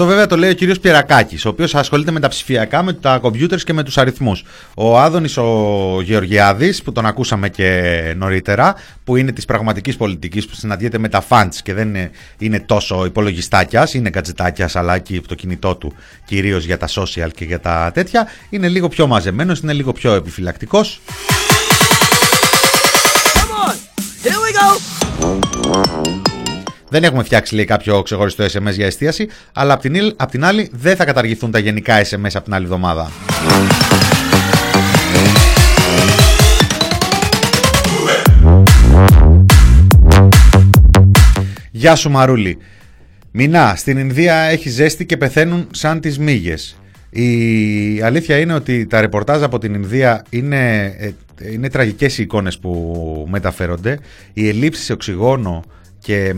Αυτό 0.00 0.10
βέβαια 0.10 0.26
το 0.26 0.36
λέει 0.36 0.50
ο 0.50 0.54
κύριος 0.54 0.80
Πιερακάκης, 0.80 1.44
ο 1.44 1.48
οποίος 1.48 1.74
ασχολείται 1.74 2.10
με 2.10 2.20
τα 2.20 2.28
ψηφιακά, 2.28 2.82
με 2.82 2.92
τα 2.92 3.18
κομπιούτερς 3.18 3.64
και 3.64 3.72
με 3.72 3.82
τους 3.82 3.98
αριθμούς. 3.98 4.44
Ο 4.74 4.98
Άδωνης 4.98 5.36
ο 5.36 6.00
Γεωργιάδης, 6.02 6.82
που 6.82 6.92
τον 6.92 7.06
ακούσαμε 7.06 7.48
και 7.48 8.14
νωρίτερα, 8.16 8.74
που 9.04 9.16
είναι 9.16 9.32
της 9.32 9.44
πραγματικής 9.44 9.96
πολιτικής, 9.96 10.46
που 10.46 10.54
συναντιέται 10.54 10.98
με 10.98 11.08
τα 11.08 11.20
φαντς 11.20 11.62
και 11.62 11.74
δεν 11.74 11.88
είναι, 11.88 12.10
είναι 12.38 12.60
τόσο 12.60 13.04
υπολογιστάκιας, 13.04 13.94
είναι 13.94 14.10
κατζετάκια, 14.10 14.70
αλλά 14.72 14.94
εκεί 14.94 15.20
το 15.20 15.34
κινητό 15.34 15.76
του 15.76 15.92
κυρίως 16.24 16.64
για 16.64 16.78
τα 16.78 16.88
social 16.88 17.28
και 17.34 17.44
για 17.44 17.60
τα 17.60 17.90
τέτοια, 17.94 18.26
είναι 18.50 18.68
λίγο 18.68 18.88
πιο 18.88 19.06
μαζεμένος, 19.06 19.60
είναι 19.60 19.72
λίγο 19.72 19.92
πιο 19.92 20.12
επιφυλακτικός. 20.12 21.00
Δεν 26.90 27.04
έχουμε 27.04 27.22
φτιάξει 27.22 27.54
λέει, 27.54 27.64
κάποιο 27.64 28.02
ξεχωριστό 28.02 28.44
SMS 28.44 28.72
για 28.72 28.86
εστίαση, 28.86 29.28
αλλά 29.52 29.72
απ' 29.72 29.80
την, 29.80 30.14
απ 30.16 30.30
την 30.30 30.44
άλλη 30.44 30.68
δεν 30.72 30.96
θα 30.96 31.04
καταργηθούν 31.04 31.50
τα 31.50 31.58
γενικά 31.58 32.04
SMS 32.04 32.30
από 32.34 32.44
την 32.44 32.54
άλλη 32.54 32.64
εβδομάδα. 32.64 33.10
Γεια 41.70 41.94
σου 41.94 42.10
Μαρούλη. 42.10 42.58
Μινά, 43.30 43.74
στην 43.76 43.98
Ινδία 43.98 44.34
έχει 44.34 44.68
ζέστη 44.68 45.06
και 45.06 45.16
πεθαίνουν 45.16 45.66
σαν 45.70 46.00
τις 46.00 46.18
μύγες. 46.18 46.76
Η 47.10 48.00
αλήθεια 48.02 48.38
είναι 48.38 48.54
ότι 48.54 48.86
τα 48.86 49.00
ρεπορτάζ 49.00 49.42
από 49.42 49.58
την 49.58 49.74
Ινδία 49.74 50.24
είναι, 50.30 50.84
ε, 50.98 51.10
είναι 51.52 51.68
τραγικές 51.68 52.18
οι 52.18 52.22
εικόνες 52.22 52.58
που 52.58 53.26
μεταφέρονται. 53.30 53.98
Οι 54.32 54.48
ελλείψεις 54.48 54.84
σε 54.84 54.92
οξυγόνο 54.92 55.64
και 55.98 56.34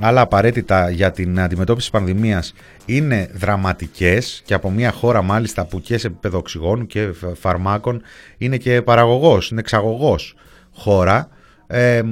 άλλα 0.00 0.20
απαραίτητα 0.20 0.90
για 0.90 1.10
την 1.10 1.40
αντιμετώπιση 1.40 1.90
της 1.90 1.98
πανδημίας 1.98 2.52
είναι 2.84 3.30
δραματικές 3.34 4.42
και 4.44 4.54
από 4.54 4.70
μια 4.70 4.92
χώρα 4.92 5.22
μάλιστα 5.22 5.64
που 5.64 5.80
και 5.80 5.98
σε 5.98 6.06
επίπεδο 6.06 6.38
οξυγόνου 6.38 6.86
και 6.86 7.12
φαρμάκων 7.34 8.02
είναι 8.38 8.56
και 8.56 8.82
παραγωγός, 8.82 9.50
είναι 9.50 9.60
εξαγωγός 9.60 10.34
χώρα 10.74 11.28
Ε, 11.66 12.02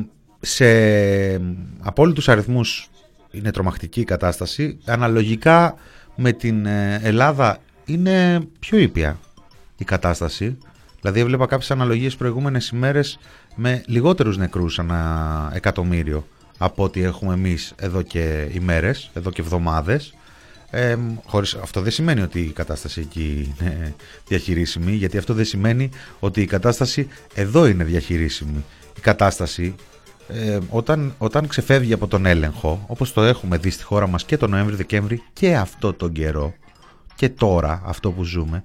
σε 0.40 0.66
απόλυτους 1.80 2.28
αριθμούς 2.28 2.88
είναι 3.30 3.50
τρομακτική 3.50 4.00
η 4.00 4.04
κατάσταση. 4.04 4.78
Αναλογικά 4.84 5.74
με 6.14 6.32
την 6.32 6.66
ε, 6.66 7.00
Ελλάδα 7.02 7.58
είναι 7.84 8.40
πιο 8.58 8.78
ήπια 8.78 9.18
η 9.76 9.84
κατάσταση. 9.84 10.58
Δηλαδή 11.00 11.20
έβλεπα 11.20 11.46
κάποιες 11.46 11.70
αναλογίες 11.70 12.16
προηγούμενες 12.16 12.68
ημέρες 12.68 13.18
με 13.54 13.82
λιγότερους 13.86 14.36
νεκρούς 14.36 14.78
ανά 14.78 15.50
εκατομμύριο 15.54 16.26
από 16.58 16.82
ό,τι 16.84 17.02
έχουμε 17.02 17.34
εμείς 17.34 17.72
εδώ 17.76 18.02
και 18.02 18.48
ημέρες, 18.52 19.10
εδώ 19.14 19.30
και 19.30 19.40
εβδομάδες. 19.40 20.14
Ε, 20.70 20.96
χωρίς, 21.26 21.54
αυτό 21.54 21.80
δεν 21.80 21.92
σημαίνει 21.92 22.20
ότι 22.20 22.40
η 22.40 22.52
κατάσταση 22.52 23.00
εκεί 23.00 23.54
είναι 23.60 23.94
διαχειρίσιμη, 24.26 24.92
γιατί 24.92 25.18
αυτό 25.18 25.34
δεν 25.34 25.44
σημαίνει 25.44 25.90
ότι 26.20 26.40
η 26.40 26.46
κατάσταση 26.46 27.08
εδώ 27.34 27.66
είναι 27.66 27.84
διαχειρίσιμη. 27.84 28.64
Η 28.96 29.00
κατάσταση 29.00 29.74
ε, 30.28 30.58
όταν, 30.70 31.14
όταν 31.18 31.46
ξεφεύγει 31.46 31.92
από 31.92 32.06
τον 32.06 32.26
έλεγχο, 32.26 32.84
όπως 32.86 33.12
το 33.12 33.22
έχουμε 33.22 33.56
δει 33.56 33.70
στη 33.70 33.82
χώρα 33.82 34.06
μας 34.06 34.24
και 34.24 34.36
τον 34.36 34.50
Νοέμβρη-Δεκέμβρη 34.50 35.22
και 35.32 35.56
αυτό 35.56 35.92
τον 35.92 36.12
καιρό 36.12 36.54
και 37.14 37.28
τώρα 37.28 37.82
αυτό 37.84 38.10
που 38.10 38.24
ζούμε, 38.24 38.64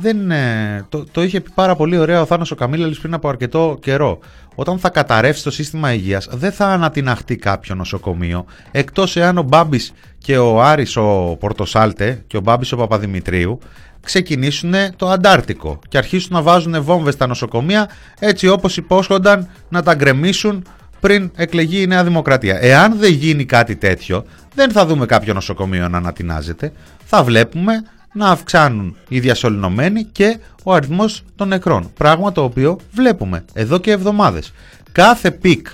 δεν, 0.00 0.30
ε, 0.30 0.86
το, 0.88 1.04
το 1.12 1.22
είχε 1.22 1.40
πει 1.40 1.50
πάρα 1.54 1.76
πολύ 1.76 1.98
ωραία 1.98 2.20
ο 2.20 2.24
Θάνος 2.24 2.50
ο 2.50 2.54
Καμίλαλης 2.54 2.98
πριν 2.98 3.14
από 3.14 3.28
αρκετό 3.28 3.78
καιρό. 3.80 4.18
Όταν 4.54 4.78
θα 4.78 4.90
καταρρεύσει 4.90 5.42
το 5.42 5.50
σύστημα 5.50 5.92
υγείας 5.92 6.28
δεν 6.32 6.52
θα 6.52 6.66
ανατιναχτεί 6.66 7.36
κάποιο 7.36 7.74
νοσοκομείο 7.74 8.44
εκτός 8.70 9.16
εάν 9.16 9.38
ο 9.38 9.42
Μπάμπης 9.42 9.92
και 10.18 10.38
ο 10.38 10.62
Άρης 10.62 10.96
ο 10.96 11.36
Πορτοσάλτε 11.40 12.24
και 12.26 12.36
ο 12.36 12.40
Μπάμπης 12.40 12.72
ο 12.72 12.76
Παπαδημητρίου 12.76 13.58
ξεκινήσουν 14.00 14.74
το 14.96 15.08
Αντάρτικο 15.08 15.78
και 15.88 15.98
αρχίσουν 15.98 16.30
να 16.32 16.42
βάζουν 16.42 16.82
βόμβες 16.82 17.14
στα 17.14 17.26
νοσοκομεία 17.26 17.90
έτσι 18.18 18.48
όπως 18.48 18.76
υπόσχονταν 18.76 19.48
να 19.68 19.82
τα 19.82 19.94
γκρεμίσουν 19.94 20.64
πριν 21.00 21.30
εκλεγεί 21.36 21.82
η 21.82 21.86
Νέα 21.86 22.04
Δημοκρατία. 22.04 22.58
Εάν 22.60 22.98
δεν 22.98 23.12
γίνει 23.12 23.44
κάτι 23.44 23.76
τέτοιο, 23.76 24.24
δεν 24.54 24.70
θα 24.70 24.86
δούμε 24.86 25.06
κάποιο 25.06 25.34
νοσοκομείο 25.34 25.88
να 25.88 25.96
ανατινάζεται. 25.96 26.72
Θα 27.04 27.22
βλέπουμε 27.22 27.72
να 28.12 28.28
αυξάνουν 28.30 28.96
οι 29.08 29.20
διασωληνωμένοι 29.20 30.04
και 30.04 30.38
ο 30.64 30.72
αριθμός 30.72 31.24
των 31.36 31.48
νεκρών. 31.48 31.90
Πράγμα 31.94 32.32
το 32.32 32.42
οποίο 32.42 32.78
βλέπουμε 32.92 33.44
εδώ 33.52 33.78
και 33.78 33.90
εβδομάδες. 33.90 34.52
Κάθε 34.92 35.30
peak, 35.30 35.66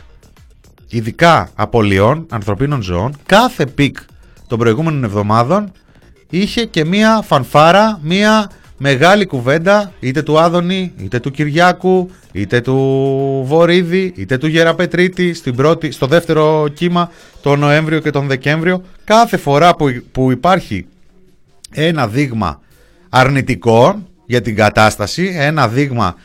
ειδικά 0.88 1.51
απωλειών 1.55 2.27
ανθρωπίνων 2.31 2.83
ζωών, 2.83 3.16
κάθε 3.27 3.66
peak 3.66 3.97
των 4.47 4.59
προηγούμενων 4.59 5.05
εβδομάδων 5.05 5.73
είχε 6.31 6.64
και 6.64 6.85
μία 6.85 7.23
φανφάρα, 7.23 7.99
μία 8.03 8.51
μεγάλη 8.79 9.27
κουβέντα 9.27 9.92
είτε 10.01 10.23
του 10.23 10.38
Άδωνη, 10.38 10.92
είτε 10.97 11.20
του 11.20 11.31
Κυριάκου, 11.31 12.11
είτε 12.33 12.61
του 12.61 12.75
Βορύδη, 13.47 14.12
είτε 14.16 14.38
του 14.38 14.47
Γεραπετρίτη 14.47 15.35
στην 15.35 15.55
πρώτη, 15.55 15.90
στο 15.90 16.07
δεύτερο 16.07 16.68
κύμα 16.68 17.11
τον 17.42 17.59
Νοέμβριο 17.59 18.01
και 18.01 18.11
τον 18.11 18.27
Δεκέμβριο. 18.27 18.83
Κάθε 19.05 19.37
φορά 19.37 19.75
που, 19.77 19.87
που 20.12 20.31
υπάρχει 20.31 20.87
ένα 21.75 22.09
δείγμα 22.09 22.61
αρνητικό 23.09 24.09
για 24.27 24.41
την 24.41 24.57
κατάσταση, 24.57 25.33
ένα 25.37 25.69
δείγμα 25.69 26.17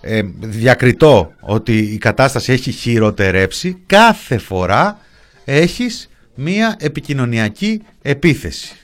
ε, 0.00 0.22
διακριτό 0.40 1.32
ότι 1.40 1.78
η 1.78 1.98
κατάσταση 1.98 2.52
έχει 2.52 2.70
χειροτερέψει, 2.70 3.82
κάθε 3.86 4.38
φορά 4.38 4.98
έχεις 5.44 6.08
μία 6.34 6.76
επικοινωνιακή 6.78 7.82
επίθεση. 8.02 8.76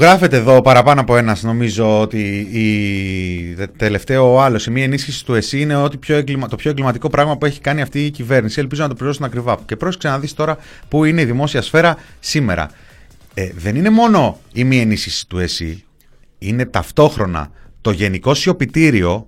Γράφεται 0.00 0.36
εδώ 0.36 0.62
παραπάνω 0.62 1.00
από 1.00 1.16
ένας, 1.16 1.42
νομίζω 1.42 2.00
ότι 2.00 2.38
η 2.38 3.68
τελευταίο 3.76 4.32
ο 4.34 4.40
άλλο, 4.40 4.60
η 4.68 4.70
μία 4.70 4.84
ενίσχυση 4.84 5.24
του 5.24 5.34
ΕΣΥ 5.34 5.60
είναι 5.60 5.76
ότι 5.76 5.96
πιο 5.96 6.16
εγκλημα... 6.16 6.48
το 6.48 6.56
πιο 6.56 6.70
εγκληματικό 6.70 7.08
πράγμα 7.08 7.36
που 7.36 7.46
έχει 7.46 7.60
κάνει 7.60 7.80
αυτή 7.80 8.04
η 8.04 8.10
κυβέρνηση. 8.10 8.60
Ελπίζω 8.60 8.82
να 8.82 8.88
το 8.88 8.94
πληρώσουν 8.94 9.24
ακριβά. 9.24 9.58
Και 9.66 9.76
πρόσεξε 9.76 10.08
να 10.08 10.18
δει 10.18 10.34
τώρα 10.34 10.58
που 10.88 11.04
είναι 11.04 11.20
η 11.20 11.24
δημόσια 11.24 11.62
σφαίρα 11.62 11.96
σήμερα. 12.20 12.70
Ε, 13.34 13.50
δεν 13.56 13.76
είναι 13.76 13.90
μόνο 13.90 14.40
η 14.52 14.64
μία 14.64 14.80
ενίσχυση 14.80 15.28
του 15.28 15.38
ΕΣΥ, 15.38 15.84
είναι 16.38 16.66
ταυτόχρονα 16.66 17.50
το 17.80 17.90
γενικό 17.90 18.34
σιωπητήριο 18.34 19.26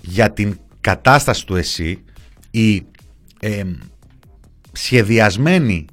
για 0.00 0.32
την 0.32 0.58
κατάσταση 0.80 1.46
του 1.46 1.56
ΕΣΥ, 1.56 2.04
η 2.50 2.86
ε, 3.40 3.62
σχεδιασμένη, 4.72 5.84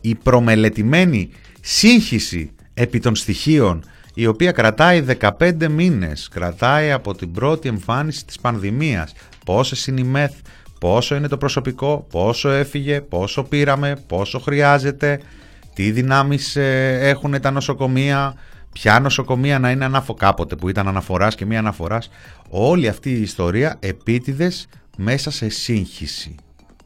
η 0.00 0.14
προμελετημένη 0.14 1.30
σύγχυση 1.60 2.50
επί 2.74 3.00
των 3.00 3.14
στοιχείων 3.14 3.84
η 4.14 4.26
οποία 4.26 4.52
κρατάει 4.52 5.04
15 5.20 5.68
μήνες, 5.68 6.28
κρατάει 6.28 6.92
από 6.92 7.14
την 7.14 7.32
πρώτη 7.32 7.68
εμφάνιση 7.68 8.24
της 8.24 8.38
πανδημίας. 8.38 9.12
Πόσες 9.44 9.86
είναι 9.86 10.00
οι 10.00 10.04
μεθ, 10.04 10.34
πόσο 10.80 11.14
είναι 11.14 11.28
το 11.28 11.36
προσωπικό, 11.36 12.06
πόσο 12.10 12.50
έφυγε, 12.50 13.00
πόσο 13.00 13.42
πήραμε, 13.42 13.96
πόσο 14.06 14.38
χρειάζεται, 14.38 15.20
τι 15.74 15.90
δυνάμεις 15.90 16.56
ε, 16.56 16.98
έχουν 17.02 17.40
τα 17.40 17.50
νοσοκομεία, 17.50 18.34
ποια 18.72 19.00
νοσοκομεία 19.00 19.58
να 19.58 19.70
είναι 19.70 19.84
αναφο 19.84 20.14
κάποτε 20.14 20.56
που 20.56 20.68
ήταν 20.68 20.88
αναφοράς 20.88 21.34
και 21.34 21.46
μη 21.46 21.56
αναφοράς. 21.56 22.10
Όλη 22.48 22.88
αυτή 22.88 23.10
η 23.10 23.20
ιστορία 23.20 23.76
επίτηδες 23.80 24.68
μέσα 24.96 25.30
σε 25.30 25.48
σύγχυση. 25.48 26.34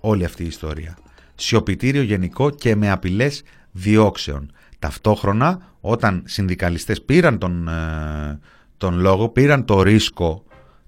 Όλη 0.01 0.25
αυτή 0.25 0.43
η 0.43 0.47
ιστορία. 0.47 0.99
Σιωπητήριο 1.35 2.03
γενικό 2.03 2.51
και 2.51 2.77
με 2.77 2.91
απειλές 2.91 3.43
διώξεων. 3.73 4.53
Ταυτόχρονα 4.79 5.61
όταν 5.81 6.23
συνδικαλιστές 6.27 7.03
πήραν 7.03 7.39
τον, 7.39 7.69
ε, 7.69 8.39
τον 8.77 8.99
λόγο, 8.99 9.29
πήραν 9.29 9.65
το 9.65 9.83
ρίσκο 9.83 10.45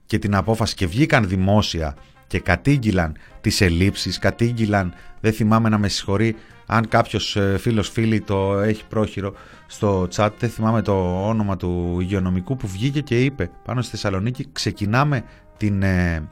και 0.07 0.18
την 0.18 0.35
απόφαση 0.35 0.74
και 0.74 0.87
βγήκαν 0.87 1.29
δημόσια 1.29 1.96
και 2.26 2.40
κατήγγυλαν 2.40 3.16
τις 3.40 3.61
ελλείψεις, 3.61 4.18
κατήγγυλαν, 4.18 4.94
δεν 5.20 5.33
θυμάμαι 5.33 5.68
να 5.68 5.79
με 5.79 5.88
συγχωρεί 5.88 6.37
αν 6.66 6.88
κάποιος 6.88 7.37
ε, 7.37 7.59
φίλος 7.59 7.88
φίλη 7.88 8.20
το 8.20 8.59
έχει 8.59 8.85
πρόχειρο 8.88 9.35
στο 9.66 10.09
chat, 10.14 10.31
δεν 10.38 10.50
θυμάμαι 10.50 10.83
το 10.83 11.26
όνομα 11.29 11.57
του 11.57 11.96
υγειονομικού 12.00 12.57
που 12.57 12.66
βγήκε 12.66 13.00
και 13.00 13.24
είπε 13.24 13.50
πάνω 13.64 13.83
στη 13.83 13.90
Θεσσαλονίκη 13.90 14.46
ξεκινάμε 14.53 15.24
την 15.57 15.83
ε, 15.83 16.29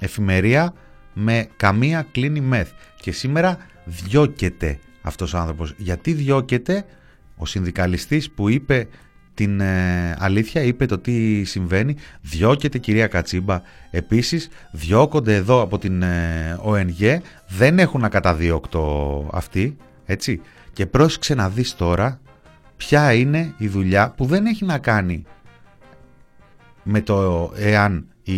εφημερία 0.00 0.72
με 1.12 1.48
καμία 1.56 2.06
κλίνη 2.12 2.40
μεθ 2.40 2.70
και 3.00 3.12
σήμερα 3.12 3.58
διώκεται 3.84 4.78
αυτός 5.04 5.34
ο 5.34 5.38
άνθρωπος. 5.38 5.74
Γιατί 5.76 6.12
διώκεται 6.12 6.84
ο 7.36 7.46
συνδικαλιστής 7.46 8.30
που 8.30 8.48
είπε 8.48 8.88
την 9.34 9.60
ε, 9.60 10.16
αλήθεια, 10.18 10.62
είπε 10.62 10.86
το 10.86 10.98
τι 10.98 11.44
συμβαίνει, 11.44 11.96
διώκεται 12.20 12.78
κυρία 12.78 13.06
Κατσίμπα. 13.06 13.62
Επίσης 13.90 14.48
διώκονται 14.72 15.34
εδώ 15.34 15.60
από 15.60 15.78
την 15.78 16.02
ε, 16.02 16.58
ΟΕΝΓΕ, 16.62 17.22
δεν 17.48 17.78
έχουν 17.78 18.04
ακαταδίωκτο 18.04 19.28
αυτοί, 19.32 19.76
έτσι. 20.04 20.40
Και 20.72 20.86
πρόσεξε 20.86 21.34
να 21.34 21.48
δεις 21.48 21.76
τώρα 21.76 22.20
ποια 22.76 23.12
είναι 23.12 23.54
η 23.58 23.68
δουλειά 23.68 24.10
που 24.10 24.24
δεν 24.24 24.46
έχει 24.46 24.64
να 24.64 24.78
κάνει 24.78 25.24
με 26.82 27.00
το 27.00 27.50
εάν 27.56 28.06
οι 28.22 28.36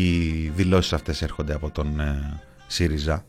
δηλώσεις 0.49 0.93
αυτές 0.93 1.23
έρχονται 1.23 1.55
από 1.55 1.71
τον 1.71 2.01
ε, 2.01 2.41
ΣΥΡΙΖΑ. 2.67 3.25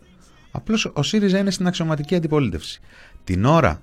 Απλώς 0.52 0.92
ο 0.94 1.04
ΣΥΡΙΖΑ 1.04 1.38
είναι 1.38 1.52
στην 1.52 1.68
αξιωματική 1.68 2.16
αντιπολίτευση. 2.16 2.82
Την 3.28 3.46
ώρα 3.46 3.82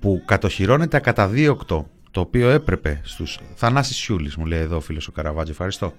που 0.00 0.22
κατοχυρώνεται 0.24 0.96
ακαταδίωκτο 0.96 1.88
το 2.10 2.20
οποίο 2.20 2.48
έπρεπε 2.48 3.00
στους 3.04 3.38
Θανάσης 3.54 3.96
Σιούλης 3.96 4.36
μου 4.36 4.46
λέει 4.46 4.60
εδώ 4.60 4.76
ο 4.76 4.80
φίλος 4.80 5.08
ο 5.08 5.12
Καραβάτζη 5.12 5.50
ευχαριστώ. 5.50 5.94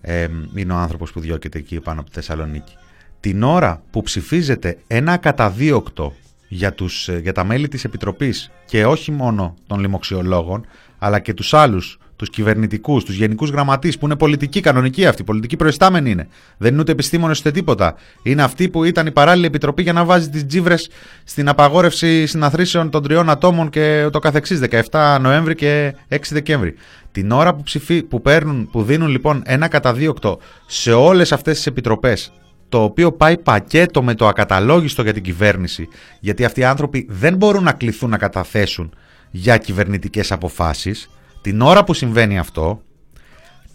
Ε, 0.00 0.28
είναι 0.54 0.72
ο 0.72 0.76
άνθρωπος 0.76 1.12
που 1.12 1.20
διώκεται 1.20 1.58
εκεί 1.58 1.80
πάνω 1.80 2.00
από 2.00 2.08
τη 2.08 2.14
Θεσσαλονίκη. 2.14 2.76
Την 3.20 3.42
ώρα 3.42 3.82
που 3.90 4.02
ψηφίζεται 4.02 4.78
ένα 4.86 5.12
ακαταδίωκτο 5.12 6.14
για, 6.48 6.72
τους, 6.72 7.08
ε, 7.08 7.18
για 7.18 7.32
τα 7.32 7.44
μέλη 7.44 7.68
της 7.68 7.84
Επιτροπής 7.84 8.50
και 8.64 8.86
όχι 8.86 9.10
μόνο 9.10 9.54
των 9.66 9.80
λοιμοξιολόγων 9.80 10.66
αλλά 10.98 11.18
και 11.18 11.34
τους 11.34 11.54
άλλους 11.54 11.98
τους 12.22 12.30
κυβερνητικούς, 12.30 13.04
τους 13.04 13.14
γενικούς 13.14 13.50
γραμματείς 13.50 13.98
που 13.98 14.06
είναι 14.06 14.16
πολιτικοί, 14.16 14.60
κανονικοί 14.60 15.06
αυτοί, 15.06 15.24
πολιτικοί 15.24 15.56
προϊστάμενοι 15.56 16.10
είναι. 16.10 16.28
Δεν 16.58 16.72
είναι 16.72 16.80
ούτε 16.80 16.92
επιστήμονες 16.92 17.38
ούτε 17.38 17.50
τίποτα. 17.50 17.94
Είναι 18.22 18.42
αυτοί 18.42 18.68
που 18.68 18.84
ήταν 18.84 19.06
η 19.06 19.10
παράλληλη 19.10 19.46
επιτροπή 19.46 19.82
για 19.82 19.92
να 19.92 20.04
βάζει 20.04 20.28
τις 20.28 20.46
τζίβρες 20.46 20.90
στην 21.24 21.48
απαγόρευση 21.48 22.26
συναθρήσεων 22.26 22.90
των 22.90 23.02
τριών 23.02 23.30
ατόμων 23.30 23.70
και 23.70 24.08
το 24.12 24.18
καθεξής 24.18 24.60
17 24.90 25.18
Νοέμβρη 25.20 25.54
και 25.54 25.94
6 26.08 26.16
Δεκέμβρη. 26.30 26.74
Την 27.12 27.30
ώρα 27.30 27.54
που, 27.54 27.62
ψηφί, 27.62 28.02
που, 28.02 28.20
παίρνουν, 28.20 28.68
που 28.70 28.82
δίνουν 28.82 29.08
λοιπόν 29.08 29.42
ένα 29.46 29.68
καταδίωκτο 29.68 30.38
σε 30.66 30.92
όλες 30.92 31.32
αυτές 31.32 31.56
τις 31.56 31.66
επιτροπές 31.66 32.32
το 32.68 32.82
οποίο 32.82 33.12
πάει 33.12 33.38
πακέτο 33.38 34.02
με 34.02 34.14
το 34.14 34.26
ακαταλόγιστο 34.26 35.02
για 35.02 35.12
την 35.12 35.22
κυβέρνηση, 35.22 35.88
γιατί 36.20 36.44
αυτοί 36.44 36.60
οι 36.60 36.64
άνθρωποι 36.64 37.06
δεν 37.10 37.36
μπορούν 37.36 37.62
να 37.62 37.72
κληθούν 37.72 38.10
να 38.10 38.16
καταθέσουν 38.18 38.94
για 39.30 39.56
κυβερνητικές 39.56 40.32
αποφάσεις, 40.32 41.10
την 41.42 41.60
ώρα 41.60 41.84
που 41.84 41.94
συμβαίνει 41.94 42.38
αυτό, 42.38 42.82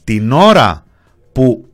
την 0.04 0.32
ώρα 0.32 0.86
που 1.32 1.66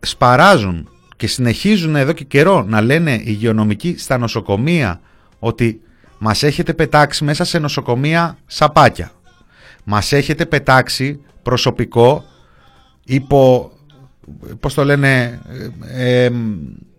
σπαράζουν 0.00 0.88
και 1.16 1.26
συνεχίζουν 1.26 1.96
εδώ 1.96 2.12
και 2.12 2.24
καιρό 2.24 2.62
να 2.62 2.80
λένε 2.80 3.20
υγειονομικοί 3.24 3.98
στα 3.98 4.18
νοσοκομεία 4.18 5.00
ότι 5.38 5.80
μας 6.18 6.42
έχετε 6.42 6.74
πετάξει 6.74 7.24
μέσα 7.24 7.44
σε 7.44 7.58
νοσοκομεία 7.58 8.38
σαπάκια. 8.46 9.10
Μας 9.84 10.12
έχετε 10.12 10.46
πετάξει 10.46 11.20
προσωπικό 11.42 12.24
υπό, 13.04 13.72
πώς 14.60 14.74
το 14.74 14.84
λένε, 14.84 15.40
ε, 15.92 16.24
ε, 16.24 16.30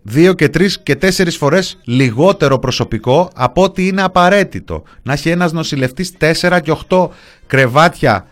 δύο 0.02 0.32
και 0.32 0.48
τρεις 0.48 0.80
και 0.82 0.96
τέσσερις 0.96 1.36
φορές 1.36 1.78
λιγότερο 1.84 2.58
προσωπικό 2.58 3.30
από 3.34 3.62
ό,τι 3.62 3.86
είναι 3.86 4.02
απαραίτητο. 4.02 4.82
Να 5.02 5.12
έχει 5.12 5.28
ένας 5.28 5.52
νοσηλευτής 5.52 6.16
τέσσερα 6.16 6.60
και 6.60 6.70
οχτώ 6.70 7.12
κρεβάτια 7.46 8.26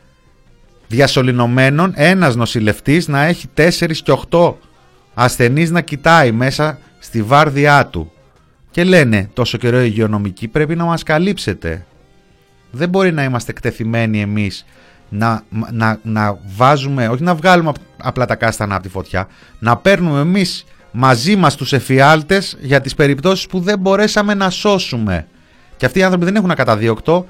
διασωληνωμένων, 0.87 1.93
ένας 1.97 2.37
νοσηλευτής 2.37 3.09
να 3.09 3.23
έχει 3.23 3.49
τέσσερις 3.55 4.03
και 4.03 4.13
οχτώ 4.13 4.59
ασθενείς 5.15 5.71
να 5.71 5.81
κοιτάει 5.81 6.33
μέσα 6.33 6.79
στη 6.99 7.23
βάρδιά 7.23 7.87
του. 7.87 8.13
Και 8.71 8.85
λένε 8.85 9.31
τόσο 9.33 9.59
καιρό 9.59 9.81
οι 9.81 9.87
υγειονομικοί 9.87 10.49
πρέπει 10.49 10.77
να 10.77 10.85
μας 10.85 11.03
καλύψετε. 11.03 11.87
Δεν 12.71 12.89
μπορεί 12.89 13.13
να 13.13 13.25
είμαστε 13.25 13.51
εκτεθειμένοι 13.51 14.21
εμείς 14.21 14.65
να, 15.09 15.43
να, 15.71 15.99
να 16.03 16.39
βάζουμε, 16.57 17.09
όχι 17.09 17.23
να 17.23 17.35
βγάλουμε 17.35 17.73
απλά 17.97 18.27
τα 18.27 18.35
κάστανα 18.35 18.75
από 18.75 18.83
τη 18.83 18.89
φωτιά, 18.89 19.29
να 19.59 19.77
παίρνουμε 19.77 20.21
εμείς 20.21 20.65
μαζί 20.91 21.37
μας 21.37 21.57
τους 21.57 21.73
εφιάλτες 21.73 22.57
για 22.61 22.81
τις 22.81 22.95
περιπτώσεις 22.95 23.47
που 23.47 23.61
δεν 23.61 23.79
μπορέσαμε 23.79 24.35
να 24.35 24.51
σώσουμε. 24.51 25.27
Και 25.77 25.87
αυτοί 25.87 25.99
οι 25.99 26.03
άνθρωποι 26.03 26.25
δεν 26.25 26.37
έχουν 26.37 26.51
ακαταδίωκτο, 26.51 27.27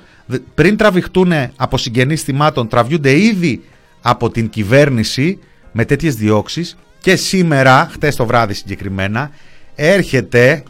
πριν 0.54 0.76
τραβηχτούν 0.76 1.32
από 1.56 1.78
συγγενείς 1.78 2.22
θυμάτων, 2.22 2.68
τραβιούνται 2.68 3.18
ήδη 3.18 3.64
από 4.00 4.30
την 4.30 4.48
κυβέρνηση 4.48 5.38
με 5.72 5.84
τέτοιες 5.84 6.14
διώξεις 6.14 6.76
και 7.00 7.16
σήμερα, 7.16 7.88
χτες 7.92 8.16
το 8.16 8.26
βράδυ 8.26 8.54
συγκεκριμένα, 8.54 9.30
έρχεται 9.74 10.62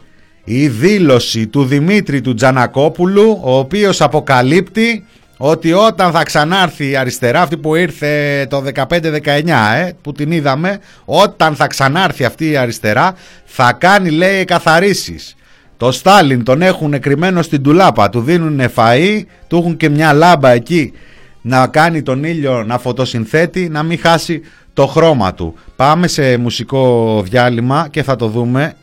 η 0.43 0.67
δήλωση 0.67 1.47
του 1.47 1.65
Δημήτρη 1.65 2.21
του 2.21 2.33
Τζανακόπουλου, 2.33 3.39
ο 3.43 3.57
οποίος 3.57 4.01
αποκαλύπτει 4.01 5.05
ότι 5.43 5.73
όταν 5.73 6.11
θα 6.11 6.23
ξανάρθει 6.23 6.89
η 6.89 6.95
αριστερά, 6.95 7.41
αυτή 7.41 7.57
που 7.57 7.75
ήρθε 7.75 8.45
το 8.49 8.63
15-19, 8.75 9.75
ε, 9.75 9.91
που 10.01 10.11
την 10.11 10.31
είδαμε, 10.31 10.79
όταν 11.05 11.55
θα 11.55 11.67
ξανάρθει 11.67 12.23
αυτή 12.23 12.49
η 12.49 12.57
αριστερά, 12.57 13.15
θα 13.45 13.73
κάνει 13.73 14.09
λέει 14.09 14.45
καθαρίσεις. 14.45 15.35
Το 15.77 15.91
Στάλιν 15.91 16.43
τον 16.43 16.61
έχουν 16.61 16.99
κρυμμένο 16.99 17.41
στην 17.41 17.63
τουλάπα, 17.63 18.09
του 18.09 18.21
δίνουν 18.21 18.61
φαΐ, 18.75 19.21
του 19.47 19.57
έχουν 19.57 19.77
και 19.77 19.89
μια 19.89 20.13
λάμπα 20.13 20.49
εκεί 20.49 20.93
να 21.41 21.67
κάνει 21.67 22.01
τον 22.01 22.23
ήλιο 22.23 22.63
να 22.63 22.77
φωτοσυνθέτει, 22.77 23.69
να 23.69 23.83
μην 23.83 23.99
χάσει 23.99 24.41
το 24.73 24.87
χρώμα 24.87 25.33
του. 25.33 25.55
Πάμε 25.75 26.07
σε 26.07 26.37
μουσικό 26.37 27.21
διάλειμμα 27.25 27.87
και 27.91 28.03
θα 28.03 28.15
το 28.15 28.27
δούμε 28.27 28.73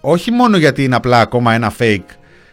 όχι 0.00 0.30
μόνο 0.30 0.56
γιατί 0.56 0.84
είναι 0.84 0.96
απλά 0.96 1.20
ακόμα 1.20 1.52
ένα 1.52 1.72
fake 1.78 2.10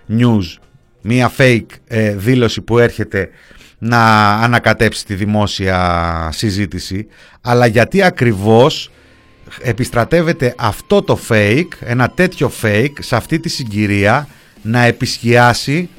news, 0.10 0.58
μία 1.04 1.32
fake 1.38 1.66
ε, 1.88 2.16
δήλωση 2.16 2.62
που 2.62 2.80
έρχεται 2.80 3.30
να 3.78 4.32
ανακατέψει 4.34 5.06
τη 5.06 5.14
δημόσια 5.14 6.30
συζήτηση, 6.34 7.08
αλλά 7.42 7.66
γιατί 7.66 8.04
ακριβώς 8.04 8.92
επιστρατεύεται 9.62 10.56
αυτό 10.58 11.02
το 11.02 11.20
fake, 11.30 11.68
ένα 11.80 12.10
τέτοιο 12.10 12.52
fake 12.62 12.94
σε 13.00 13.16
αυτή 13.16 13.40
τη 13.40 13.50
συγκυρία 13.50 14.28
να 14.62 14.84
επισκιάσει 14.84 15.90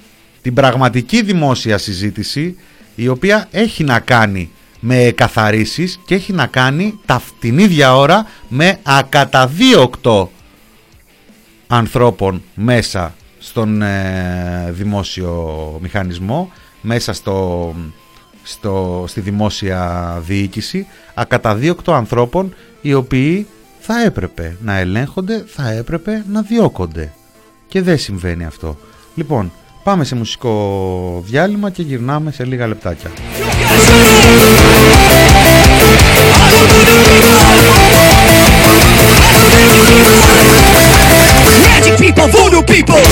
την 0.42 0.54
πραγματική 0.54 1.22
δημόσια 1.22 1.78
συζήτηση 1.78 2.56
η 2.94 3.08
οποία 3.08 3.48
έχει 3.50 3.84
να 3.84 4.00
κάνει 4.00 4.50
με 4.80 5.12
καθαρίσεις 5.14 6.00
και 6.06 6.14
έχει 6.14 6.32
να 6.32 6.46
κάνει 6.46 6.98
τα, 7.06 7.22
την 7.40 7.58
ίδια 7.58 7.96
ώρα 7.96 8.26
με 8.48 8.78
ακαταδίωκτο 8.82 10.30
ανθρώπων 11.66 12.42
μέσα 12.54 13.14
στον 13.46 13.82
ε, 13.82 14.68
δημόσιο 14.70 15.78
μηχανισμό, 15.80 16.50
μέσα 16.80 17.12
στο, 17.12 17.74
στο, 18.42 19.04
στη 19.08 19.20
δημόσια 19.20 20.22
διοίκηση, 20.26 20.86
ακαταδίωκτο 21.14 21.92
ανθρώπων 21.92 22.54
οι 22.80 22.94
οποίοι 22.94 23.46
θα 23.80 24.02
έπρεπε 24.04 24.56
να 24.60 24.78
ελέγχονται, 24.78 25.44
θα 25.46 25.70
έπρεπε 25.70 26.24
να 26.32 26.42
διώκονται. 26.42 27.12
Και 27.68 27.82
δεν 27.82 27.98
συμβαίνει 27.98 28.44
αυτό. 28.44 28.78
Λοιπόν, 29.14 29.52
πάμε 29.84 30.04
σε 30.04 30.14
μουσικό 30.14 31.22
διάλειμμα 31.26 31.70
και 31.70 31.82
γυρνάμε 31.82 32.30
σε 32.32 32.44
λίγα 32.44 32.66
λεπτάκια. 32.66 33.10
Magic 41.84 41.98
people, 42.00 42.28
voodoo 42.28 42.62
people. 42.62 42.96
people, 42.96 43.04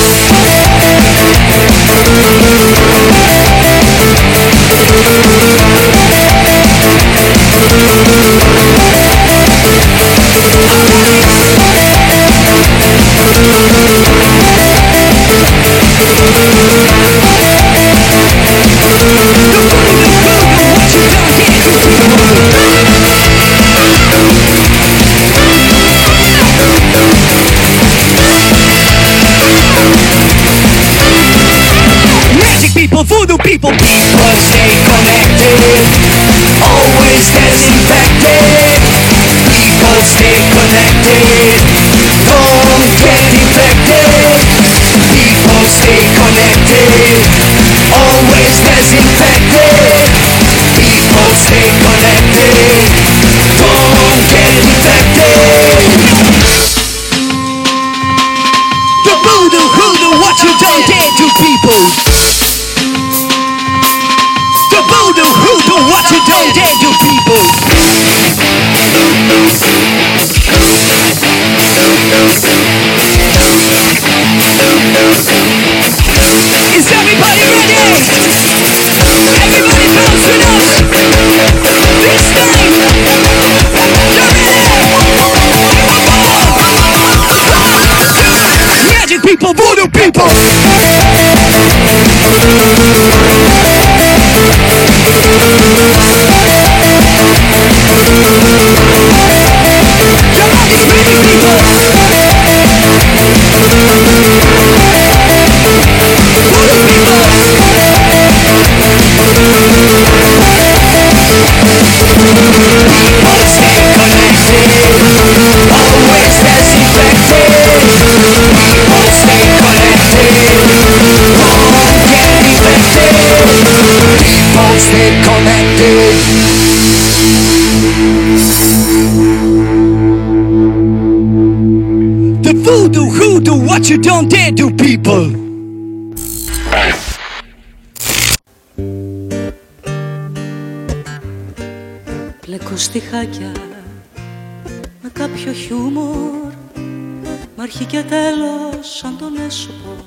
σαν 149.53 149.73
τον 149.83 149.93
έσωπο 149.93 150.05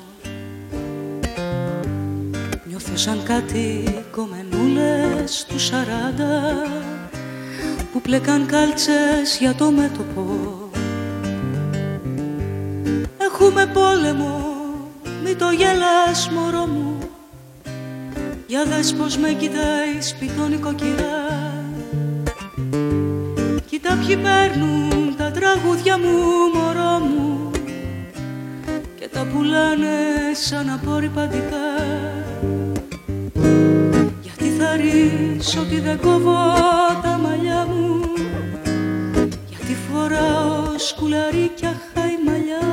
Νιώθω 2.65 2.97
σαν 2.97 3.23
κάτι 3.23 3.83
κομμενούλες 4.11 5.45
του 5.47 5.59
σαράντα 5.59 6.53
Που 7.91 8.01
πλέκαν 8.01 8.45
κάλτσες 8.45 9.37
για 9.39 9.55
το 9.55 9.71
μέτωπο. 9.71 10.25
Έχουμε 13.17 13.65
πόλεμο, 13.65 14.55
μη 15.23 15.35
το 15.35 15.49
γελάς 15.49 16.29
μωρό 16.29 16.65
μου. 16.65 16.97
Για 18.47 18.65
δες 18.65 18.93
πως 18.93 19.17
με 19.17 19.29
κοιτάει 19.29 20.01
σπιτόν 20.01 20.49
νοικοκυρά 20.49 21.25
Κοίτα 23.69 23.97
ποιοι 24.05 24.17
παίρνουν 24.17 25.15
τα 25.17 25.31
τραγούδια 25.31 25.97
μου 25.97 26.13
μωρό 26.53 26.99
μου. 26.99 27.16
Και 27.16 27.16
τα 29.17 29.25
πουλάνε 29.25 29.97
σαν 30.33 30.69
απορριπαντικά 30.69 31.67
Γιατί 34.21 34.49
θα 34.59 34.75
ρίσω 34.75 35.59
ότι 35.61 35.79
δεν 35.79 35.99
κόβω 35.99 36.37
τα 37.01 37.19
μαλλιά 37.23 37.65
μου. 37.65 38.01
Γιατί 39.49 39.75
φοράω 39.91 40.77
σκουλαρίκια 40.77 41.81
χαϊμαλιά. 41.93 42.65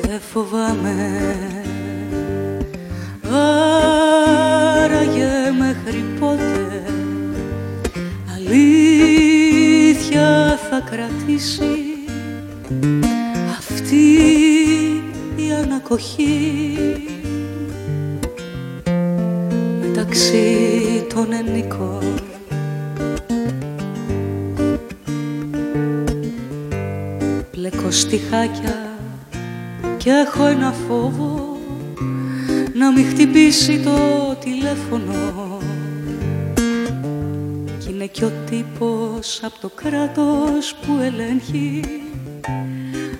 Δεν 0.00 0.20
φοβάμαι. 0.32 0.96
Άραγε 4.80 5.50
μέχρι 5.58 6.04
πότε 6.20 6.82
αλήθεια 8.34 10.28
θα 10.70 10.80
κρατήσει 10.90 11.76
αυτή 13.58 14.16
η 15.36 15.52
ανακοχή 15.64 16.76
μεταξύ 20.08 21.06
των 21.14 21.32
ενικών. 21.32 22.14
Πλέκω 27.50 27.90
στιχάκια 27.90 28.98
και 29.96 30.10
έχω 30.10 30.46
ένα 30.46 30.72
φόβο 30.88 31.58
να 32.74 32.92
μην 32.92 33.06
χτυπήσει 33.06 33.78
το 33.78 33.90
τηλέφωνο. 34.40 35.58
Κι 37.78 37.90
είναι 37.90 38.06
κι 38.06 38.24
ο 38.24 38.32
τύπος 38.50 39.40
από 39.42 39.58
το 39.60 39.70
κράτος 39.74 40.74
που 40.74 40.98
ελέγχει 41.02 41.80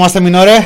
είμαστε 0.08 0.20
Μινόρε. 0.20 0.64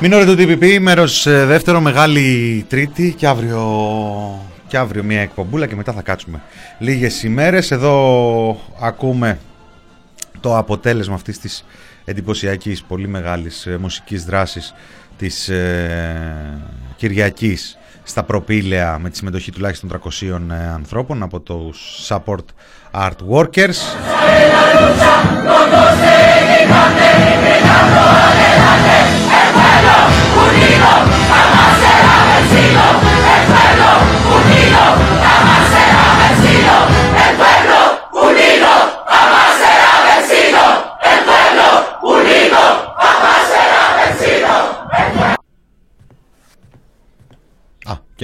Μινόρε 0.00 0.24
του 0.24 0.34
TPP, 0.38 0.78
μέρος 0.80 1.26
ε, 1.26 1.44
δεύτερο, 1.44 1.80
μεγάλη 1.80 2.64
τρίτη 2.68 3.14
και 3.16 3.26
αύριο, 3.26 3.62
και 4.66 4.76
αύριο 4.76 5.02
μια 5.02 5.20
εκπομπούλα 5.20 5.66
και 5.66 5.76
μετά 5.76 5.92
θα 5.92 6.02
κάτσουμε 6.02 6.42
λίγες 6.78 7.22
ημέρες. 7.22 7.70
Εδώ 7.70 8.60
ακούμε 8.80 9.38
το 10.44 10.56
αποτέλεσμα 10.56 11.14
αυτής 11.14 11.38
της 11.38 11.64
εντυπωσιακής, 12.04 12.82
πολύ 12.82 13.08
μεγάλης 13.08 13.66
ε, 13.66 13.76
μουσικής 13.80 14.24
δράσης 14.24 14.74
της 15.16 15.48
ε, 15.48 16.62
Κυριακής 16.96 17.78
στα 18.02 18.22
προπήλαια 18.22 18.98
με 18.98 19.10
τη 19.10 19.16
συμμετοχή 19.16 19.52
τουλάχιστον 19.52 20.00
300 20.20 20.28
ε, 20.50 20.54
ανθρώπων 20.74 21.22
από 21.22 21.40
τους 21.40 22.08
support 22.08 22.44
art 22.92 23.16
workers. 23.30 23.78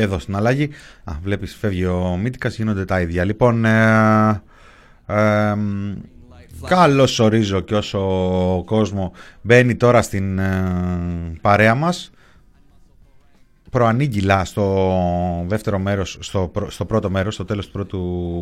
Και 0.00 0.06
εδώ 0.06 0.18
στην 0.18 0.36
αλλαγή. 0.36 0.70
Α, 1.04 1.12
βλέπεις 1.22 1.56
φεύγει 1.60 1.84
ο 1.84 2.16
Μίτικας, 2.22 2.56
γίνονται 2.56 2.84
τα 2.84 3.00
ίδια. 3.00 3.24
Λοιπόν, 3.24 3.64
ε, 3.64 4.42
ε, 5.06 5.54
καλώς 6.66 7.18
ορίζω 7.18 7.60
και 7.60 7.74
όσο 7.74 7.98
ο 8.56 8.64
κόσμος 8.64 9.10
μπαίνει 9.42 9.76
τώρα 9.76 10.02
στην 10.02 10.38
ε, 10.38 11.38
παρέα 11.40 11.74
μας 11.74 12.10
προανήγγυλα 13.70 14.44
στο 14.44 15.44
δεύτερο 15.46 15.78
μέρος, 15.78 16.18
στο, 16.20 16.52
στο 16.68 16.84
πρώτο 16.84 17.10
μέρος, 17.10 17.34
στο 17.34 17.44
τέλος 17.44 17.66
του 17.66 17.72
πρώτου 17.72 17.98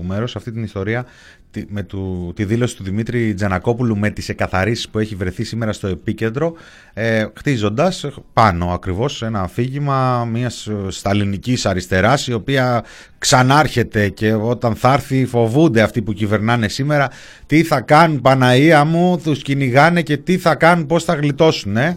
μέρους, 0.06 0.36
αυτή 0.36 0.52
την 0.52 0.62
ιστορία 0.62 1.06
τη, 1.50 1.64
με 1.68 1.82
του, 1.82 2.32
τη 2.36 2.44
δήλωση 2.44 2.76
του 2.76 2.82
Δημήτρη 2.82 3.34
Τζανακόπουλου 3.34 3.96
με 3.96 4.10
τις 4.10 4.28
εκαθαρίσεις 4.28 4.88
που 4.88 4.98
έχει 4.98 5.14
βρεθεί 5.14 5.44
σήμερα 5.44 5.72
στο 5.72 5.86
επίκεντρο, 5.86 6.52
ε, 6.94 7.26
χτίζοντας 7.36 8.06
πάνω 8.32 8.72
ακριβώς 8.72 9.22
ένα 9.22 9.40
αφήγημα 9.40 10.24
μιας 10.24 10.68
σταλινικής 10.88 11.66
αριστεράς, 11.66 12.26
η 12.26 12.32
οποία 12.32 12.84
ξανάρχεται 13.18 14.08
και 14.08 14.34
όταν 14.34 14.74
θα 14.74 14.92
έρθει 14.92 15.26
φοβούνται 15.26 15.82
αυτοί 15.82 16.02
που 16.02 16.12
κυβερνάνε 16.12 16.68
σήμερα 16.68 17.10
τι 17.46 17.62
θα 17.62 17.80
κάνουν 17.80 18.20
Παναία 18.20 18.84
μου, 18.84 19.18
τους 19.18 19.42
κυνηγάνε 19.42 20.02
και 20.02 20.16
τι 20.16 20.38
θα 20.38 20.54
κάνουν, 20.54 20.86
πώς 20.86 21.04
θα 21.04 21.14
γλιτώσουν, 21.14 21.76
ε; 21.76 21.96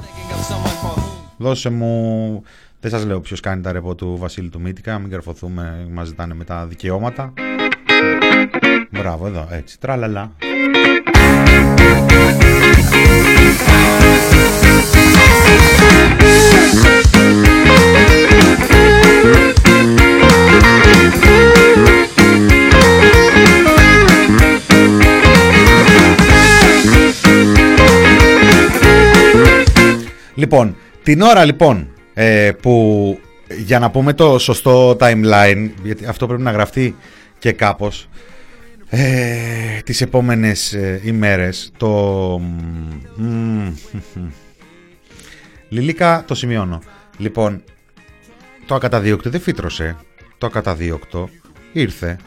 Δώσε 1.37 1.69
μου 1.69 2.43
δεν 2.81 2.91
σας 2.91 3.05
λέω 3.05 3.19
ποιος 3.19 3.39
κάνει 3.39 3.61
τα 3.61 3.71
ρεπό 3.71 3.95
του 3.95 4.17
Βασίλη 4.17 4.49
του 4.49 4.61
Μύτικα, 4.61 4.99
μην 4.99 5.09
καρφωθούμε, 5.09 5.87
μας 5.91 6.07
ζητάνε 6.07 6.33
μετά 6.33 6.65
δικαιώματα. 6.65 7.33
Μπράβο, 8.89 9.27
εδώ, 9.27 9.47
έτσι, 9.51 9.79
τραλαλά. 9.79 10.31
Λοιπόν, 30.35 30.75
την 31.03 31.21
ώρα 31.21 31.45
λοιπόν 31.45 31.87
ε, 32.23 32.51
που 32.61 33.19
για 33.57 33.79
να 33.79 33.91
πούμε 33.91 34.13
το 34.13 34.39
σωστό 34.39 34.97
timeline, 34.99 35.69
γιατί 35.83 36.05
αυτό 36.05 36.27
πρέπει 36.27 36.41
να 36.41 36.51
γραφτεί 36.51 36.95
και 37.39 37.51
κάπως, 37.51 38.09
ε, 38.89 39.79
τις 39.85 40.01
επόμενες 40.01 40.73
ε, 40.73 41.01
ημέρες, 41.03 41.71
το... 41.77 42.41
Λιλίκα 45.69 46.23
το 46.27 46.35
σημειώνω. 46.35 46.81
Λοιπόν, 47.17 47.63
το 48.65 48.75
ακαταδίωκτο 48.75 49.29
δεν 49.29 49.41
φύτρωσε. 49.41 49.95
Το 50.37 50.45
ακαταδίωκτο 50.45 51.29
ήρθε 51.73 52.17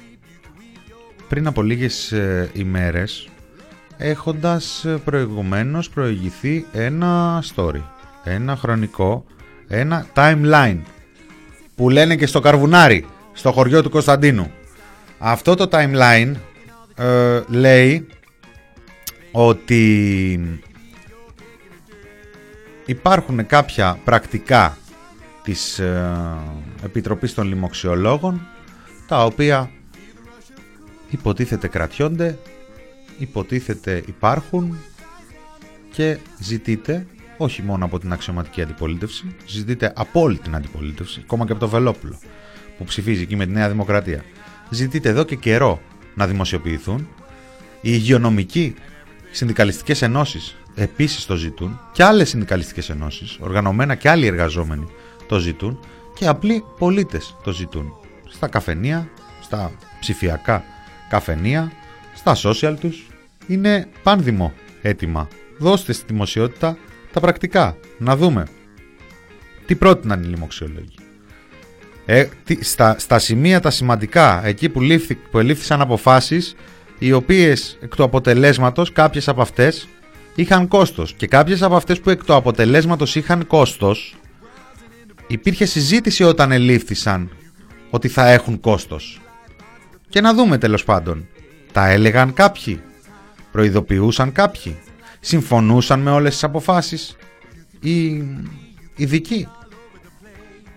πριν 1.28 1.47
από 1.47 1.62
λίγες 1.62 2.12
ε, 2.12 2.51
ημέρες 2.53 3.28
έχοντας 3.97 4.84
ε, 4.84 4.97
προηγουμένως 5.05 5.90
προηγηθεί 5.90 6.66
ένα 6.72 7.42
story, 7.55 7.82
ένα 8.24 8.57
χρονικό 8.57 9.24
ένα 9.68 10.06
timeline 10.14 10.78
που 11.74 11.90
λένε 11.90 12.16
και 12.16 12.26
στο 12.26 12.40
Καρβουνάρι, 12.40 13.06
στο 13.32 13.52
χωριό 13.52 13.82
του 13.82 13.90
Κωνσταντίνου. 13.90 14.50
Αυτό 15.18 15.54
το 15.54 15.68
timeline 15.72 16.32
ε, 16.94 17.40
λέει 17.48 18.06
ότι 19.32 20.60
υπάρχουν 22.86 23.46
κάποια 23.46 23.98
πρακτικά 24.04 24.78
της 25.42 25.78
ε, 25.78 26.12
Επιτροπής 26.84 27.34
των 27.34 27.46
Λοιμοξιολόγων 27.46 28.46
τα 29.06 29.24
οποία 29.24 29.70
υποτίθεται 31.10 31.68
κρατιόνται, 31.68 32.38
υποτίθεται 33.18 34.02
υπάρχουν 34.06 34.78
και 35.92 36.18
ζητείται 36.38 37.06
όχι 37.37 37.62
μόνο 37.62 37.85
από 37.85 37.99
την 37.99 38.12
αξιωματική 38.12 38.62
αντιπολίτευση, 38.62 39.37
ζητείται 39.47 39.93
από 39.97 40.20
όλη 40.20 40.39
την 40.39 40.55
αντιπολίτευση, 40.55 41.20
ακόμα 41.24 41.47
και 41.47 41.53
από 41.53 41.61
το 41.61 41.68
Βελόπουλο 41.68 42.18
που 42.78 42.85
ψηφίζει 42.85 43.22
εκεί 43.22 43.37
με 43.37 43.47
τη 43.47 43.53
Νέα 43.53 43.68
Δημοκρατία. 43.68 44.24
Ζητείται 44.70 45.09
εδώ 45.09 45.24
και 45.24 45.37
καιρό 45.37 45.80
να 46.14 46.26
δημοσιοποιηθούν. 46.26 47.09
Οι 47.80 47.91
υγειονομικοί 47.93 48.74
συνδικαλιστικές 49.30 50.03
ενώσεις 50.03 50.57
επίσης 50.74 51.26
το 51.26 51.37
ζητούν 51.37 51.80
και 51.93 52.05
άλλες 52.05 52.28
συνδικαλιστικές 52.28 52.91
ενώσεις, 52.91 53.39
οργανωμένα 53.41 53.95
και 53.95 54.09
άλλοι 54.09 54.26
εργαζόμενοι 54.26 54.87
το 55.28 55.39
ζητούν 55.39 55.78
και 56.14 56.26
απλοί 56.26 56.64
πολίτες 56.78 57.37
το 57.45 57.53
ζητούν. 57.53 57.93
Στα 58.28 58.49
καφενεία, 58.49 59.09
στα 59.43 59.72
ψηφιακά 60.01 60.64
καφενεία, 61.09 61.72
στα 62.14 62.37
social 62.43 62.74
τους, 62.80 63.07
είναι 63.47 63.89
πάνδημο 64.03 64.53
έτοιμα. 64.82 65.28
Δώστε 65.59 65.93
στη 65.93 66.05
δημοσιότητα 66.07 66.76
τα 67.14 67.20
πρακτικά. 67.20 67.76
Να 67.98 68.16
δούμε. 68.16 68.46
Τι 69.66 69.74
πρότειναν 69.74 70.22
οι 70.22 70.26
λοιμοξιολόγοι. 70.26 70.94
Ε, 72.06 72.26
στα, 72.60 72.98
στα 72.98 73.18
σημεία 73.18 73.60
τα 73.60 73.70
σημαντικά, 73.70 74.46
εκεί 74.46 74.68
που, 74.68 74.80
λήφθη, 74.80 75.14
που 75.14 75.38
ελήφθησαν 75.38 75.80
αποφάσεις, 75.80 76.54
οι 76.98 77.12
οποίες 77.12 77.78
εκ 77.80 77.94
του 77.94 78.02
αποτελέσματος, 78.02 78.92
κάποιες 78.92 79.28
από 79.28 79.42
αυτές, 79.42 79.88
είχαν 80.34 80.68
κόστος. 80.68 81.14
Και 81.14 81.26
κάποιες 81.26 81.62
από 81.62 81.76
αυτές 81.76 82.00
που 82.00 82.10
εκ 82.10 82.24
του 82.24 82.34
αποτελέσματος 82.34 83.16
είχαν 83.16 83.46
κόστος, 83.46 84.16
υπήρχε 85.26 85.64
συζήτηση 85.64 86.24
όταν 86.24 86.52
ελήφθησαν 86.52 87.30
ότι 87.90 88.08
θα 88.08 88.28
έχουν 88.30 88.60
κόστος. 88.60 89.20
Και 90.08 90.20
να 90.20 90.34
δούμε 90.34 90.58
τέλος 90.58 90.84
πάντων. 90.84 91.28
Τα 91.72 91.88
έλεγαν 91.88 92.32
κάποιοι. 92.32 92.80
Προειδοποιούσαν 93.52 94.32
κάποιοι 94.32 94.76
συμφωνούσαν 95.25 96.01
με 96.01 96.11
όλες 96.11 96.33
τις 96.33 96.45
αποφάσεις 96.45 97.16
οι 97.81 98.25
ειδικοί. 98.97 99.49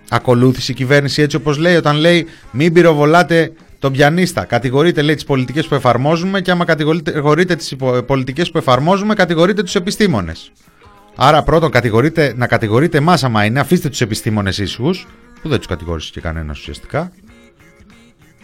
Ακολούθησε 0.10 0.72
η 0.72 0.76
κυβέρνηση 0.76 1.22
έτσι 1.22 1.36
όπως 1.36 1.58
λέει 1.58 1.76
όταν 1.76 1.96
λέει 1.96 2.26
μην 2.52 2.74
πυροβολάτε 2.74 3.52
τον 3.80 3.92
πιανίστα. 3.92 4.46
Κατηγορείτε 4.46 5.02
λέει 5.02 5.16
τις 5.16 5.24
πολιτικές 5.24 5.68
που 5.68 5.76
εφαρμόζουμε 5.76 6.42
και 6.42 6.52
άμα 6.52 6.66
κατηγορείτε 6.66 7.56
τις 7.56 7.76
πολιτικές 8.06 8.52
που 8.52 8.58
εφαρμόζουμε 8.58 9.14
κατηγορείτε 9.14 9.64
τους 9.64 9.76
επιστήμονες. 9.76 10.52
Άρα 11.16 11.44
πρώτον 11.44 11.72
κατηγορείτε, 11.72 12.34
να 12.38 12.48
κατηγορείτε 12.48 12.98
εμάς 12.98 13.24
άμα 13.24 13.46
είναι 13.46 13.60
αφήστε 13.60 13.90
τους 13.90 14.02
επιστήμονες 14.02 14.58
ήσυχους 14.58 15.08
που 15.42 15.50
δεν 15.50 15.58
τους 15.58 15.68
κατηγόρησε 15.68 16.12
και 16.14 16.22
κανένας 16.22 16.60
ουσιαστικά. 16.60 17.12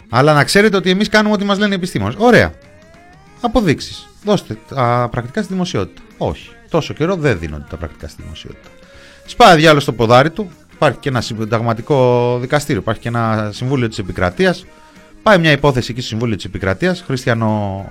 Αλλά 0.08 0.32
να 0.32 0.44
ξέρετε 0.44 0.76
ότι 0.76 0.90
εμείς 0.90 1.08
κάνουμε 1.08 1.34
ό,τι 1.34 1.44
μας 1.44 1.58
λένε 1.58 1.72
οι 1.72 1.76
επιστήμονες. 1.76 2.14
Ωραία. 2.18 2.54
Αποδείξεις. 3.44 4.08
Δώστε 4.24 4.58
τα 4.68 5.08
πρακτικά 5.10 5.42
στη 5.42 5.52
δημοσιότητα. 5.52 6.02
Όχι. 6.18 6.50
Τόσο 6.68 6.94
καιρό 6.94 7.16
δεν 7.16 7.38
δίνονται 7.38 7.64
τα 7.70 7.76
πρακτικά 7.76 8.08
στη 8.08 8.22
δημοσιότητα. 8.22 8.68
Σπάει 9.26 9.56
διάλογος 9.56 9.82
στο 9.82 9.92
ποδάρι 9.92 10.30
του. 10.30 10.50
Υπάρχει 10.72 10.98
και 10.98 11.08
ένα 11.08 11.20
συνταγματικό 11.20 12.38
δικαστήριο. 12.40 12.80
Υπάρχει 12.80 13.00
και 13.00 13.08
ένα 13.08 13.50
συμβούλιο 13.52 13.88
της 13.88 13.98
επικρατείας. 13.98 14.66
Πάει 15.22 15.38
μια 15.38 15.50
υπόθεση 15.50 15.90
εκεί 15.90 16.00
στο 16.00 16.08
συμβούλιο 16.08 16.36
της 16.36 16.44
επικρατείας. 16.44 17.00
Χριστιανο... 17.00 17.84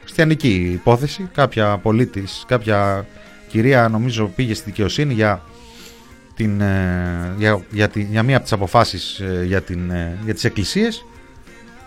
Χριστιανική 0.00 0.70
υπόθεση. 0.72 1.28
Κάποια 1.34 1.78
πολίτης, 1.78 2.44
κάποια 2.46 3.06
κυρία 3.48 3.88
νομίζω 3.88 4.26
πήγε 4.26 4.54
στη 4.54 4.64
δικαιοσύνη 4.64 5.14
για, 5.14 5.42
την, 6.34 6.60
ε, 6.60 7.34
για, 7.38 7.64
για, 7.70 7.88
την, 7.88 8.06
για 8.10 8.22
μία 8.22 8.34
από 8.34 8.44
τις 8.44 8.52
αποφάσεις 8.52 9.18
ε, 9.18 9.44
για, 9.46 9.62
την, 9.62 9.90
ε, 9.90 10.18
για 10.24 10.34
τις 10.34 10.44
εκκλησίες 10.44 11.04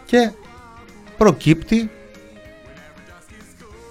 και 0.05 0.31
προκύπτει 1.17 1.89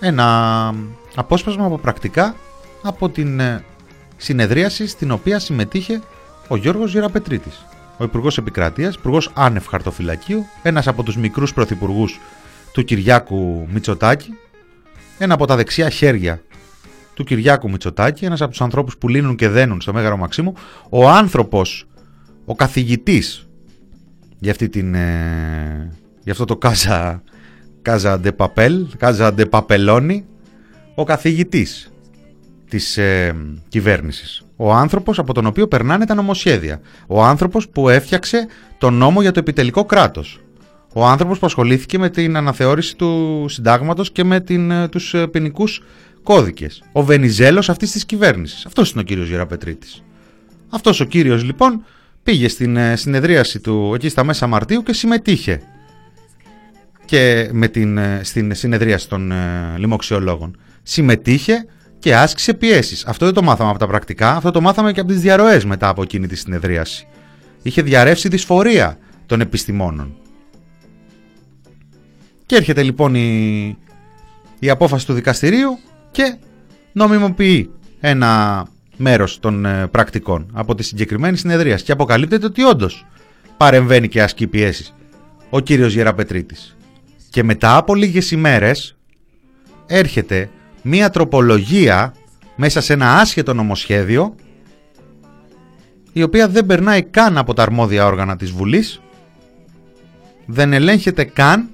ένα 0.05 0.75
απόσπασμα 1.15 1.65
από 1.65 1.79
πρακτικά 1.79 2.35
από 2.83 3.09
την 3.09 3.41
ε, 3.41 3.65
συνεδρίαση 4.17 4.87
στην 4.87 5.11
οποία 5.11 5.39
συμμετείχε 5.39 6.01
ο 6.49 6.57
Γιώργος 6.57 6.93
Γεραπετρίτης, 6.93 7.67
ο 7.97 8.05
Υπουργός 8.05 8.39
Επικρατείας, 8.39 8.95
Υπουργός 8.95 9.31
Άνευ 9.35 9.67
Χαρτοφυλακίου, 9.67 10.45
ένας 10.63 10.87
από 10.87 11.03
τους 11.03 11.17
μικρούς 11.17 11.53
πρωθυπουργούς 11.53 12.21
του 12.73 12.85
Κυριάκου 12.85 13.67
Μητσοτάκη, 13.71 14.35
ένα 15.19 15.35
από 15.35 15.47
τα 15.47 15.57
δεξιά 15.57 15.89
χέρια 15.89 16.43
του 17.15 17.25
Κυριάκου 17.25 17.71
Μητσοτάκη, 17.71 18.25
ένας 18.25 18.41
από 18.41 18.51
τους 18.51 18.61
ανθρώπους 18.61 18.97
που 18.97 19.09
λύνουν 19.09 19.37
και 19.37 19.49
δένουν 19.49 19.81
στο 19.81 19.93
Μέγαρο 19.93 20.17
Μαξίμου, 20.17 20.55
ο 20.89 21.09
άνθρωπος 21.09 21.87
ο 22.45 22.55
καθηγητής 22.55 23.49
για, 24.39 24.51
αυτή 24.51 24.69
την, 24.69 24.95
ε, 24.95 25.91
για 26.23 26.33
αυτό 26.33 26.45
το 26.45 26.57
Κάζα, 26.57 27.23
Κάζα 27.85 28.21
Παπέλ, 28.37 28.87
Κάζα 28.97 29.35
Παπελόνι, 29.51 30.25
ο 30.95 31.05
καθηγητής 31.05 31.93
της 32.69 32.97
ε, 32.97 33.35
κυβέρνησης. 33.69 34.43
Ο 34.57 34.73
άνθρωπος 34.73 35.19
από 35.19 35.35
τον 35.35 35.47
οποίο 35.47 35.69
περνάνε 35.69 36.07
τα 36.07 36.15
νομοσχέδια. 36.15 36.81
Ο 37.07 37.23
άνθρωπος 37.25 37.69
που 37.69 37.89
έφτιαξε 37.89 38.47
τον 38.79 38.95
νόμο 38.95 39.21
για 39.21 39.33
το 39.33 39.39
επιτελικό 39.39 39.85
κράτος. 39.85 40.41
Ο 40.95 41.07
άνθρωπος 41.07 41.39
που 41.39 41.47
ασχολήθηκε 41.47 41.99
με 41.99 42.11
την 42.11 42.37
αναθεώρηση 42.37 42.97
του 42.97 43.45
συντάγματος 43.49 44.13
και 44.13 44.25
με 44.25 44.41
την, 44.41 44.71
ε, 44.71 44.89
τους 44.89 45.15
ε, 45.15 45.27
ποινικούς 45.27 45.83
κώδικες. 46.23 46.83
Ο 46.93 47.03
Βενιζέλος 47.03 47.69
αυτής 47.69 47.91
της 47.91 48.05
κυβέρνησης. 48.05 48.67
Αυτός 48.67 48.91
είναι 48.91 49.01
ο 49.01 49.05
κύριος 49.05 49.29
Γεραπετρίτης. 49.29 50.03
Αυτός 50.69 51.01
ο 51.01 51.05
κύριος 51.05 51.45
λοιπόν 51.45 51.85
πήγε 52.23 52.49
στην 52.49 52.77
ε, 52.77 52.97
συνεδρίαση 52.97 53.61
του 53.61 53.93
εκεί 53.95 54.09
στα 54.09 54.25
μέσα 54.25 54.47
Μαρτίου 54.47 54.83
και 54.83 54.93
συμμετείχε 54.93 55.61
και 57.05 57.49
με 57.53 57.69
την, 57.69 57.99
στην 58.23 58.55
συνεδρίαση 58.55 59.09
των 59.09 59.33
λοιμοξιολόγων. 59.77 60.57
Συμμετείχε 60.83 61.67
και 61.99 62.17
άσκησε 62.17 62.55
πιέσεις. 62.55 63.05
Αυτό 63.05 63.25
δεν 63.25 63.35
το 63.35 63.43
μάθαμε 63.43 63.71
από 63.71 63.79
τα 63.79 63.87
πρακτικά, 63.87 64.37
αυτό 64.37 64.51
το 64.51 64.61
μάθαμε 64.61 64.93
και 64.93 65.01
από 65.01 65.09
τις 65.09 65.21
διαρροές 65.21 65.65
μετά 65.65 65.89
από 65.89 66.03
εκείνη 66.03 66.27
τη 66.27 66.37
συνεδρίαση. 66.37 67.07
Είχε 67.63 67.83
διαρρεύσει 67.83 68.29
δυσφορία 68.29 68.99
των 69.27 69.41
επιστημόνων. 69.41 70.17
Και 72.47 72.57
έρχεται 72.57 72.83
λοιπόν 72.83 73.15
η, 73.15 73.79
η 74.59 74.71
απόφαση 74.71 75.07
του 75.07 75.13
δικαστηρίου 75.13 75.79
και 76.11 76.37
νομιμοποιεί 76.93 77.71
ένα 78.01 78.65
μέρος 78.97 79.41
των 79.41 79.65
ε, 79.65 79.87
πρακτικών 79.87 80.51
από 80.53 80.75
τη 80.75 80.83
συγκεκριμένη 80.83 81.37
συνεδρία 81.37 81.77
και 81.77 81.93
αποκαλύπτεται 81.93 82.47
ότι 82.47 82.63
όντως 82.63 83.07
παρεμβαίνει 83.57 84.09
και 84.09 84.23
ασκεί 84.23 84.47
πιέσεις 84.47 84.95
ο 85.51 85.61
κύριος 85.61 85.95
Γεραπετρίτης. 85.95 86.77
Και 87.35 87.43
μετά 87.43 87.77
από 87.77 87.95
λίγες 87.95 88.31
ημέρες 88.31 88.97
έρχεται 89.87 90.51
μία 90.83 91.11
τροπολογία 91.11 92.15
μέσα 92.57 92.81
σε 92.81 92.93
ένα 92.93 93.17
άσχετο 93.17 93.55
νομοσχέδιο 93.55 94.35
η 96.13 96.23
οποία 96.23 96.49
δεν 96.49 96.67
περνάει 96.67 97.03
καν 97.03 97.39
από 97.39 97.55
τα 97.55 97.63
αρμόδια 97.63 98.07
όργανα 98.07 98.37
της 98.37 98.51
Βουλής 98.51 99.01
δεν 100.47 100.73
ελέγχεται 100.73 101.25
καν 101.25 101.69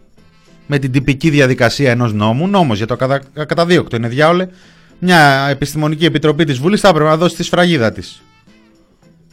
με 0.66 0.78
την 0.78 0.92
τυπική 0.92 1.30
διαδικασία 1.30 1.90
ενός 1.90 2.12
νόμου. 2.12 2.48
Νόμος 2.48 2.76
για 2.76 2.86
το 2.86 2.96
καταδίωκτο 3.46 3.96
είναι 3.96 4.08
διάολε. 4.08 4.48
Μια 4.98 5.46
επιστημονική 5.50 6.04
επιτροπή 6.04 6.44
της 6.44 6.58
Βουλής 6.58 6.80
θα 6.80 6.88
έπρεπε 6.88 7.08
να 7.08 7.16
δώσει 7.16 7.36
τη 7.36 7.42
σφραγίδα 7.42 7.92
της. 7.92 8.22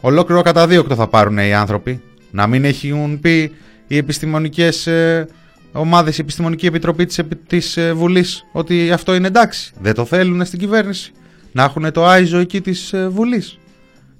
Ολόκληρο 0.00 0.42
καταδίωκτο 0.42 0.94
θα 0.94 1.06
πάρουν 1.08 1.38
οι 1.38 1.54
άνθρωποι. 1.54 2.02
Να 2.30 2.46
μην 2.46 2.64
έχουν 2.64 3.20
πει 3.20 3.52
οι 3.86 3.96
επιστημονικές 3.96 4.86
ε, 4.86 5.28
ομάδες, 5.72 6.18
η 6.18 6.20
Επιστημονική 6.20 6.66
Επιτροπή 6.66 7.06
της 7.06 7.20
της 7.46 7.76
ε, 7.76 7.92
Βουλής 7.92 8.46
ότι 8.52 8.92
αυτό 8.92 9.14
είναι 9.14 9.26
εντάξει. 9.26 9.72
Δεν 9.80 9.94
το 9.94 10.04
θέλουν 10.04 10.44
στην 10.44 10.58
κυβέρνηση. 10.58 11.12
Να 11.52 11.62
έχουν 11.62 11.92
το 11.92 12.06
άιζο 12.06 12.38
εκεί 12.38 12.60
της 12.60 12.92
ε, 12.92 13.08
Βουλής. 13.08 13.58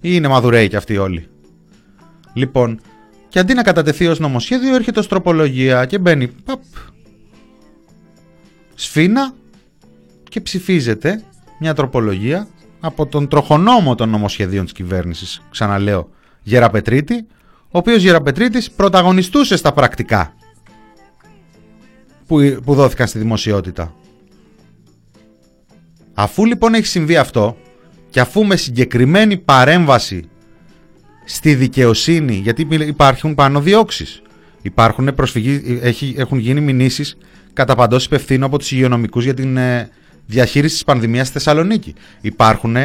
Ή 0.00 0.10
είναι 0.12 0.28
μαδουρέοι 0.28 0.68
κι 0.68 0.76
αυτοί 0.76 0.96
όλοι. 0.96 1.28
Λοιπόν, 2.32 2.80
και 3.28 3.38
αντί 3.38 3.54
να 3.54 3.62
κατατεθεί 3.62 4.06
ως 4.06 4.18
νομοσχέδιο, 4.18 4.74
έρχεται 4.74 4.98
ως 4.98 5.08
τροπολογία 5.08 5.84
και 5.86 5.98
μπαίνει. 5.98 6.28
Παπ, 6.28 6.60
σφίνα 8.74 9.32
και 10.28 10.40
ψηφίζεται 10.40 11.22
μια 11.58 11.74
τροπολογία 11.74 12.48
από 12.80 13.06
τον 13.06 13.28
τροχονόμο 13.28 13.94
των 13.94 14.08
νομοσχεδίων 14.08 14.64
της 14.64 14.72
κυβέρνησης, 14.72 15.42
ξαναλέω, 15.50 16.08
Γεραπετρίτη, 16.42 17.26
ο 17.60 17.78
οποίος 17.78 18.02
Γεραπετρίτης 18.02 18.70
πρωταγωνιστούσε 18.70 19.56
στα 19.56 19.72
πρακτικά 19.72 20.34
που, 22.28 22.58
που 22.64 22.74
δόθηκαν 22.74 23.06
στη 23.06 23.18
δημοσιότητα. 23.18 23.94
Αφού 26.14 26.44
λοιπόν 26.44 26.74
έχει 26.74 26.86
συμβεί 26.86 27.16
αυτό 27.16 27.56
και 28.10 28.20
αφού 28.20 28.44
με 28.44 28.56
συγκεκριμένη 28.56 29.36
παρέμβαση 29.36 30.28
στη 31.24 31.54
δικαιοσύνη, 31.54 32.34
γιατί 32.34 32.66
υπάρχουν 32.70 33.34
πάνω 33.34 33.60
διώξεις, 33.60 34.22
υπάρχουν 34.62 35.14
προσφυγή, 35.14 35.78
έχει, 35.82 36.14
έχουν 36.18 36.38
γίνει 36.38 36.60
μηνύσεις 36.60 37.16
κατά 37.52 37.74
παντός 37.74 38.04
υπευθύνου 38.04 38.44
από 38.44 38.58
τους 38.58 38.72
υγειονομικούς 38.72 39.24
για 39.24 39.34
την 39.34 39.56
ε, 39.56 39.88
διαχείριση 40.26 40.74
της 40.74 40.84
πανδημίας 40.84 41.26
στη 41.26 41.36
Θεσσαλονίκη. 41.36 41.94
Υπάρχουν 42.20 42.76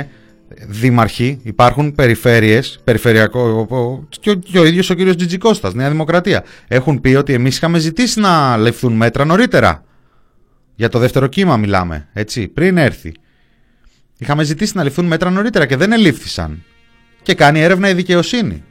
δήμαρχοι, 0.68 1.39
υπάρχουν 1.43 1.95
περιφέρειες, 1.95 2.80
περιφερειακό, 2.84 4.08
και 4.20 4.30
ο, 4.30 4.36
και 4.36 4.60
ο 4.60 4.66
ίδιος 4.66 4.89
ο 4.89 4.93
κύριος 4.93 5.16
Τζιτζικώστας, 5.16 5.74
Νέα 5.74 5.89
Δημοκρατία, 5.89 6.43
έχουν 6.68 7.01
πει 7.01 7.16
ότι 7.16 7.34
εμείς 7.34 7.56
είχαμε 7.58 7.80
ζητήσει 7.80 8.20
να 8.20 8.58
λεφθούν 8.58 8.93
μέτρα 8.93 9.26
νωρίτερα. 9.26 9.84
Για 10.76 10.89
το 10.89 10.99
δεύτερο 10.99 11.28
κύμα 11.28 11.58
μιλάμε, 11.58 12.08
έτσι, 12.14 12.47
πριν 12.47 12.78
έρθει. 12.78 13.12
Είχαμε 14.18 14.43
ζητήσει 14.43 14.78
να 14.78 14.84
ληφθούν 14.84 15.06
μέτρα 15.06 15.30
νωρίτερα 15.30 15.66
και 15.66 15.76
δεν 15.76 15.91
ελήφθησαν. 15.91 16.64
Και 17.22 17.34
κάνει 17.34 17.60
έρευνα 17.60 17.89
η 17.89 17.93
δικαιοσύνη. 17.93 18.64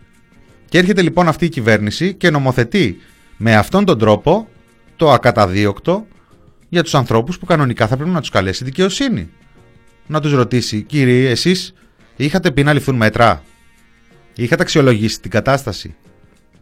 Και 0.69 0.79
έρχεται 0.79 1.03
λοιπόν 1.03 1.29
αυτή 1.29 1.45
η 1.45 1.49
κυβέρνηση 1.49 2.15
και 2.15 2.31
νομοθετεί 2.31 2.97
με 3.37 3.57
αυτόν 3.57 3.85
τον 3.85 3.99
τρόπο 3.99 4.49
το 4.97 5.11
ακαταδίωκτο 5.11 6.07
για 6.69 6.83
τους 6.83 6.95
ανθρώπους 6.95 7.39
που 7.39 7.47
κανονικά 7.47 7.87
θα 7.87 7.97
πρέπει 7.97 8.11
να 8.11 8.21
τους 8.21 8.31
καλέσει 8.31 8.65
δικαιοσύνη 8.65 9.31
να 10.07 10.21
τους 10.21 10.33
ρωτήσει 10.33 10.83
«Κύριοι, 10.83 11.27
εσείς 11.27 11.75
είχατε 12.17 12.51
πει 12.51 12.63
να 12.63 12.73
ληφθούν 12.73 12.97
μέτρα, 12.97 13.43
είχατε 14.35 14.63
αξιολογήσει 14.63 15.21
την 15.21 15.31
κατάσταση». 15.31 15.95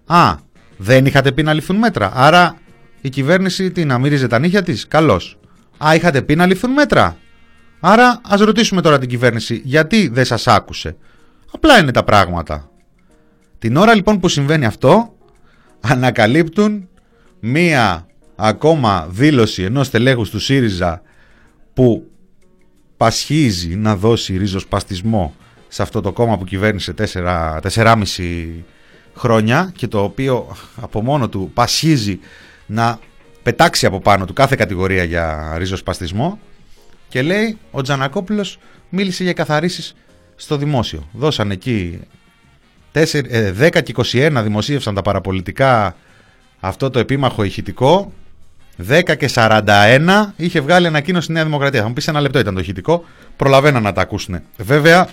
«Α, 0.07 0.35
δεν 0.77 1.07
είχατε 1.07 1.33
πει 1.33 1.43
να 1.43 1.53
ληφθούν 1.55 1.77
μέτρα, 1.77 2.13
άρα 2.15 2.59
η 3.01 3.09
κυβέρνηση 3.09 3.71
τι 3.71 3.85
να 3.85 3.99
μύριζε 3.99 4.27
τα 4.27 4.39
νύχια 4.39 4.63
της, 4.63 4.87
καλώς». 4.89 5.39
«Α, 5.79 5.95
είχατε 5.95 6.23
πει 6.23 6.37
να 6.37 6.47
ληφθούν 6.47 6.71
μέτρα, 6.71 7.17
άρα 7.81 8.21
ας 8.29 8.41
ρωτήσουμε 8.41 8.81
τώρα 8.81 8.99
την 8.99 9.09
κυβέρνηση 9.09 9.61
γιατί 9.65 10.09
δεν 10.09 10.25
σας 10.25 10.47
άκουσε». 10.47 10.97
Απλά 11.53 11.79
είναι 11.79 11.91
τα 11.91 12.05
πράγματα. 12.05 12.71
Την 13.59 13.77
ώρα 13.77 13.95
λοιπόν 13.95 14.21
που 14.21 14.29
συμβαίνει 14.29 14.65
αυτό, 14.65 15.15
ανακαλύπτουν 15.81 16.89
μία 17.41 18.07
ακόμα 18.37 19.07
δήλωση 19.11 19.63
ενός 19.63 19.91
τελέχους 19.91 20.31
του 20.31 20.39
ΣΥΡΙΖΑ 20.39 21.03
που 21.75 22.10
πασχίζει 23.01 23.77
να 23.77 23.97
δώσει 23.97 24.37
ριζοσπαστισμό 24.37 25.35
σε 25.69 25.83
αυτό 25.83 26.01
το 26.01 26.13
κόμμα 26.13 26.39
που 26.39 26.45
κυβέρνησε 26.45 26.95
4,5 27.13 28.05
χρόνια 29.15 29.73
και 29.77 29.87
το 29.87 30.03
οποίο 30.03 30.57
από 30.81 31.03
μόνο 31.03 31.29
του 31.29 31.51
πασχίζει 31.55 32.19
να 32.67 32.99
πετάξει 33.43 33.87
από 33.87 34.01
πάνω 34.01 34.25
του 34.25 34.33
κάθε 34.33 34.57
κατηγορία 34.57 35.05
για 35.05 35.55
ριζοσπαστισμό 35.59 36.39
και 37.09 37.23
λέει 37.23 37.59
ο 37.71 37.83
Τζανακόπουλος 37.83 38.59
μίλησε 38.89 39.23
για 39.23 39.33
καθαρίσεις 39.33 39.95
στο 40.37 40.57
δημόσιο. 40.57 41.09
Δώσαν 41.13 41.51
εκεί 41.51 42.01
10 42.93 43.05
ε, 43.13 43.71
και 43.81 43.95
21 43.97 44.41
δημοσίευσαν 44.43 44.95
τα 44.95 45.03
παραπολιτικά 45.03 45.97
αυτό 46.61 46.91
το 46.91 46.99
επίμαχο 46.99 47.43
ηχητικό 47.43 48.13
10 48.89 49.17
και 49.17 49.31
41 49.35 50.33
είχε 50.37 50.61
βγάλει 50.61 50.87
ανακοίνωση 50.87 51.31
η 51.31 51.35
Νέα 51.35 51.45
Δημοκρατία. 51.45 51.81
Θα 51.81 51.87
μου 51.87 51.93
πεις 51.93 52.09
ένα 52.09 52.21
λεπτό 52.21 52.39
ήταν 52.39 52.55
το 52.55 52.61
ηχητικό. 52.61 53.05
Προλαβαίνω 53.37 53.81
να 53.81 53.93
τα 53.93 54.01
ακούσουν. 54.01 54.41
Βέβαια, 54.57 55.09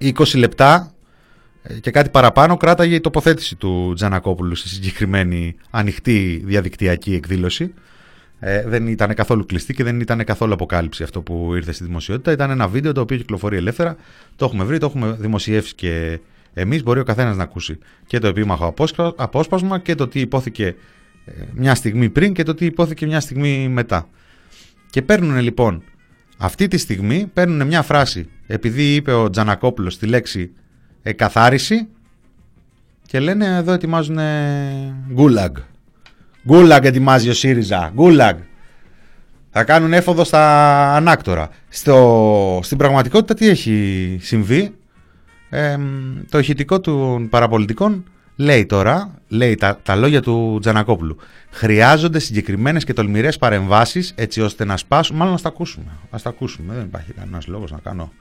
20 0.00 0.12
λεπτά 0.34 0.92
ε, 1.62 1.74
και 1.74 1.90
κάτι 1.90 2.10
παραπάνω 2.10 2.56
κράταγε 2.56 2.94
η 2.94 3.00
τοποθέτηση 3.00 3.56
του 3.56 3.92
Τζανακόπουλου 3.94 4.54
στη 4.54 4.68
συγκεκριμένη 4.68 5.56
ανοιχτή 5.70 6.42
διαδικτυακή 6.44 7.14
εκδήλωση. 7.14 7.74
Ε, 8.40 8.64
δεν 8.66 8.86
ήταν 8.86 9.14
καθόλου 9.14 9.46
κλειστή 9.46 9.74
και 9.74 9.84
δεν 9.84 10.00
ήταν 10.00 10.24
καθόλου 10.24 10.52
αποκάλυψη 10.52 11.02
αυτό 11.02 11.20
που 11.20 11.54
ήρθε 11.54 11.72
στη 11.72 11.84
δημοσιότητα. 11.84 12.32
Ήταν 12.32 12.50
ένα 12.50 12.68
βίντεο 12.68 12.92
το 12.92 13.00
οποίο 13.00 13.16
κυκλοφορεί 13.16 13.56
ελεύθερα. 13.56 13.96
Το 14.36 14.44
έχουμε 14.44 14.64
βρει, 14.64 14.78
το 14.78 14.86
έχουμε 14.86 15.16
δημοσιεύσει 15.18 15.74
και 15.74 16.18
εμείς. 16.54 16.82
Μπορεί 16.82 17.00
ο 17.00 17.04
καθένας 17.04 17.36
να 17.36 17.42
ακούσει 17.42 17.78
και 18.06 18.18
το 18.18 18.26
επίμαχο 18.26 18.74
απόσπασμα 19.16 19.78
και 19.78 19.94
το 19.94 20.08
τι 20.08 20.20
υπόθηκε 20.20 20.66
ε, 20.66 20.74
μια 21.54 21.74
στιγμή 21.74 22.08
πριν 22.08 22.32
και 22.32 22.42
το 22.42 22.54
τι 22.54 22.64
υπόθηκε 22.64 23.06
μια 23.06 23.20
στιγμή 23.20 23.68
μετά. 23.68 24.08
Και 24.90 25.02
παίρνουν 25.02 25.38
λοιπόν 25.38 25.82
αυτή 26.38 26.68
τη 26.68 26.78
στιγμή 26.78 27.30
παίρνουν 27.32 27.66
μια 27.66 27.82
φράση 27.82 28.28
επειδή 28.46 28.94
είπε 28.94 29.12
ο 29.12 29.30
Τζανακόπουλος 29.30 29.98
τη 29.98 30.06
λέξη 30.06 30.52
εκαθάριση 31.02 31.88
και 33.06 33.20
λένε 33.20 33.56
εδώ 33.56 33.72
ετοιμάζουν 33.72 34.18
γκούλαγκ. 35.12 35.56
Γκούλαγκ 36.46 36.84
ετοιμάζει 36.84 37.28
ο 37.28 37.34
ΣΥΡΙΖΑ. 37.34 37.90
Γκούλαγκ. 37.94 38.36
Θα 39.50 39.64
κάνουν 39.64 39.92
έφοδο 39.92 40.24
στα 40.24 40.94
ανάκτορα. 40.94 41.48
Στο, 41.68 42.60
στην 42.62 42.78
πραγματικότητα 42.78 43.34
τι 43.34 43.48
έχει 43.48 44.16
συμβεί; 44.20 44.74
το 46.28 46.38
ηχητικό 46.38 46.80
των 46.80 47.28
παραπολιτικών 47.28 48.04
Λέει 48.42 48.66
τώρα, 48.66 49.14
λέει 49.28 49.54
τα, 49.54 49.80
τα 49.82 49.96
λόγια 49.96 50.22
του 50.22 50.58
Τζανακόπουλου. 50.60 51.16
Χρειάζονται 51.50 52.18
συγκεκριμένες 52.18 52.84
και 52.84 52.92
τολμηρές 52.92 53.38
παρεμβάσεις 53.38 54.12
έτσι 54.14 54.40
ώστε 54.40 54.64
να 54.64 54.76
σπάσουν. 54.76 55.16
Μάλλον 55.16 55.32
να 55.32 55.40
τα 55.40 55.48
ακούσουμε. 55.48 55.86
Α 56.10 56.18
τα 56.22 56.28
ακούσουμε. 56.28 56.74
Δεν 56.74 56.84
υπάρχει 56.84 57.12
κανένας 57.12 57.46
λόγος 57.46 57.70
να 57.70 57.78
κάνω 57.78 58.12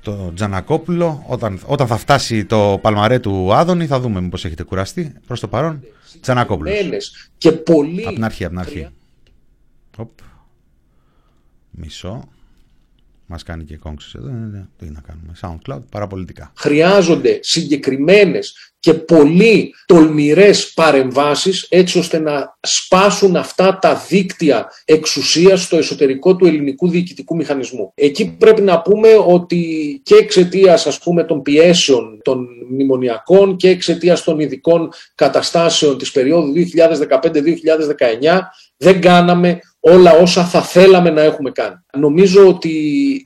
το 0.00 0.32
Τζανακόπουλο. 0.34 1.24
Όταν, 1.26 1.60
όταν 1.66 1.86
θα 1.86 1.96
φτάσει 1.96 2.44
το 2.44 2.78
παλμαρέ 2.82 3.18
του 3.18 3.54
Άδωνη 3.54 3.86
θα 3.86 4.00
δούμε 4.00 4.20
μήπως 4.20 4.44
έχετε 4.44 4.62
κουραστεί. 4.62 5.14
Προς 5.26 5.40
το 5.40 5.48
παρόν, 5.48 5.80
Τζανακόπουλος. 6.20 6.72
Και 7.38 7.52
πολύ... 7.52 8.04
Από 8.04 8.14
την 8.14 8.24
αρχή, 8.24 8.44
από 8.44 8.52
την 8.52 8.62
αρχή. 8.62 8.88
Οπ. 9.96 10.10
Μισό. 11.70 12.28
Μας 13.26 13.42
κάνει 13.42 13.64
και 13.64 13.76
κόμψεις 13.76 14.14
εδώ. 14.14 14.30
Τι 14.78 14.90
να 14.90 15.00
κάνουμε. 15.00 15.32
SoundCloud, 15.40 15.82
παραπολιτικά. 15.90 16.52
Χρειάζονται 16.56 17.38
συγκεκριμένες 17.42 18.73
και 18.84 18.94
πολύ 18.94 19.74
τολμηρές 19.86 20.72
παρεμβάσεις 20.72 21.66
έτσι 21.68 21.98
ώστε 21.98 22.18
να 22.18 22.56
σπάσουν 22.60 23.36
αυτά 23.36 23.78
τα 23.80 24.04
δίκτυα 24.08 24.66
εξουσίας 24.84 25.62
στο 25.62 25.76
εσωτερικό 25.76 26.36
του 26.36 26.46
ελληνικού 26.46 26.88
διοικητικού 26.88 27.36
μηχανισμού. 27.36 27.92
Εκεί 27.94 28.36
πρέπει 28.38 28.62
να 28.62 28.80
πούμε 28.80 29.08
ότι 29.26 29.60
και 30.04 30.14
εξαιτίας 30.14 30.86
ας 30.86 30.98
πούμε 30.98 31.24
των 31.24 31.42
πιέσεων 31.42 32.20
των 32.22 32.46
μνημονιακών 32.70 33.56
και 33.56 33.68
εξαιτίας 33.68 34.22
των 34.22 34.38
ειδικών 34.40 34.88
καταστάσεων 35.14 35.98
της 35.98 36.10
περίοδου 36.10 36.52
2015-2019 36.52 36.58
δεν 38.76 39.00
κάναμε 39.00 39.58
όλα 39.80 40.12
όσα 40.12 40.44
θα 40.44 40.62
θέλαμε 40.62 41.10
να 41.10 41.22
έχουμε 41.22 41.50
κάνει. 41.50 41.74
Νομίζω 41.98 42.48
ότι 42.48 42.76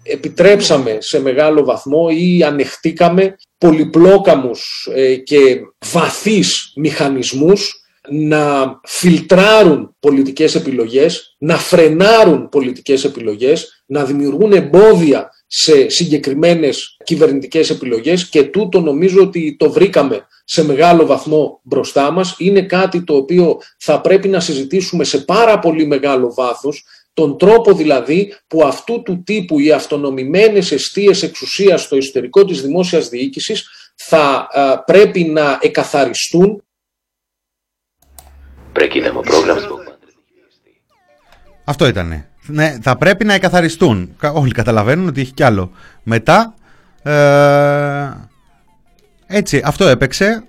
επιτρέψαμε 0.02 0.96
σε 1.00 1.20
μεγάλο 1.20 1.64
βαθμό 1.64 2.06
ή 2.10 2.42
ανεχτήκαμε 2.42 3.36
πολυπλόκαμους 3.58 4.88
ε, 4.94 5.14
και 5.14 5.60
βαθείς 5.92 6.72
μηχανισμούς 6.76 7.82
να 8.10 8.80
φιλτράρουν 8.84 9.94
πολιτικές 10.00 10.54
επιλογές, 10.54 11.36
να 11.38 11.56
φρενάρουν 11.56 12.48
πολιτικές 12.48 13.04
επιλογές, 13.04 13.82
να 13.86 14.04
δημιουργούν 14.04 14.52
εμπόδια 14.52 15.30
σε 15.46 15.88
συγκεκριμένες 15.88 16.96
κυβερνητικές 17.04 17.70
επιλογές 17.70 18.28
και 18.28 18.42
τούτο 18.42 18.80
νομίζω 18.80 19.22
ότι 19.22 19.56
το 19.58 19.70
βρήκαμε 19.70 20.26
σε 20.44 20.64
μεγάλο 20.64 21.06
βαθμό 21.06 21.60
μπροστά 21.62 22.10
μας. 22.10 22.34
Είναι 22.38 22.62
κάτι 22.62 23.04
το 23.04 23.16
οποίο 23.16 23.58
θα 23.78 24.00
πρέπει 24.00 24.28
να 24.28 24.40
συζητήσουμε 24.40 25.04
σε 25.04 25.18
πάρα 25.18 25.58
πολύ 25.58 25.86
μεγάλο 25.86 26.34
βάθος, 26.34 26.84
τον 27.18 27.38
τρόπο 27.38 27.74
δηλαδή 27.74 28.34
που 28.46 28.64
αυτού 28.64 29.02
του 29.02 29.22
τύπου 29.22 29.58
οι 29.58 29.72
αυτονομημένες 29.72 30.72
αιστείες 30.72 31.22
εξουσίας 31.22 31.82
στο 31.82 31.96
εσωτερικό 31.96 32.44
της 32.44 32.62
δημόσιας 32.62 33.08
διοίκησης 33.08 33.68
θα 33.94 34.48
πρέπει 34.86 35.24
να 35.24 35.58
εκαθαριστούν. 35.60 36.62
Αυτό 41.64 41.86
ήτανε. 41.86 42.28
Ναι, 42.46 42.78
θα 42.82 42.96
πρέπει 42.96 43.24
να 43.24 43.34
εκαθαριστούν. 43.34 44.16
Όλοι 44.32 44.52
καταλαβαίνουν 44.52 45.08
ότι 45.08 45.20
έχει 45.20 45.32
κι 45.32 45.42
άλλο. 45.42 45.70
Μετά, 46.02 46.54
ε, 47.02 48.10
έτσι, 49.26 49.62
αυτό 49.64 49.86
έπαιξε. 49.86 50.44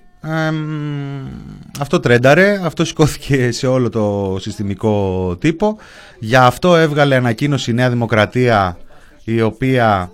Αυτό 1.80 2.00
τρένταρε, 2.00 2.62
αυτό 2.64 2.86
σηκώθηκε 2.86 3.52
σε 3.52 3.68
όλο 3.68 3.90
το 3.90 4.38
συστημικό 4.40 5.36
τύπο. 5.40 5.78
Για 6.20 6.46
αυτό 6.46 6.76
έβγαλε 6.76 7.16
ανακοίνωση 7.16 7.72
η 7.72 7.74
Νέα 7.74 7.90
Δημοκρατία 7.90 8.78
η 9.24 9.42
οποία 9.42 10.12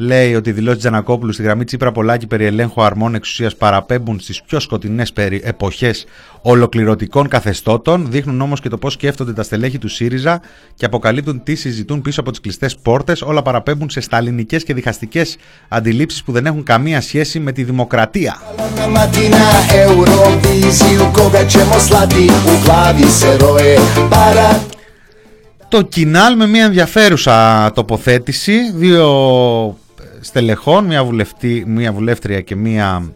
λέει 0.00 0.34
ότι 0.34 0.50
οι 0.50 0.52
δηλώσεις 0.52 0.78
Τζανακόπουλου 0.78 1.32
στη 1.32 1.42
γραμμή 1.42 1.64
Τσίπρα 1.64 1.92
Πολάκη 1.92 2.26
περί 2.26 2.44
ελέγχου 2.44 2.82
αρμών 2.82 3.14
εξουσίας 3.14 3.56
παραπέμπουν 3.56 4.20
στις 4.20 4.42
πιο 4.42 4.60
σκοτεινές 4.60 5.12
εποχές 5.42 6.06
ολοκληρωτικών 6.42 7.28
καθεστώτων, 7.28 8.06
δείχνουν 8.10 8.40
όμως 8.40 8.60
και 8.60 8.68
το 8.68 8.78
πώς 8.78 8.92
σκέφτονται 8.92 9.32
τα 9.32 9.42
στελέχη 9.42 9.78
του 9.78 9.88
ΣΥΡΙΖΑ 9.88 10.40
και 10.74 10.84
αποκαλύπτουν 10.84 11.42
τι 11.42 11.54
συζητούν 11.54 12.00
πίσω 12.00 12.20
από 12.20 12.30
τις 12.30 12.40
κλειστές 12.40 12.76
πόρτες. 12.76 13.22
Όλα 13.22 13.42
παραπέμπουν 13.42 13.90
σε 13.90 14.00
σταλινικές 14.00 14.64
και 14.64 14.74
διχαστικές 14.74 15.36
αντιλήψεις 15.68 16.22
που 16.22 16.32
δεν 16.32 16.46
έχουν 16.46 16.62
καμία 16.62 17.00
σχέση 17.00 17.38
με 17.40 17.52
τη 17.52 17.64
δημοκρατία. 17.64 18.36
Το 25.68 25.82
κοινάλ 25.82 26.36
με 26.36 26.46
μια 26.46 26.64
ενδιαφέρουσα 26.64 27.70
τοποθέτηση, 27.74 28.72
δύο 28.74 29.08
στελεχών, 30.20 30.84
μια, 30.84 31.04
βουλευτή, 31.04 31.64
μια 31.66 31.92
βουλεύτρια 31.92 32.40
και 32.40 32.56
μια 32.56 33.12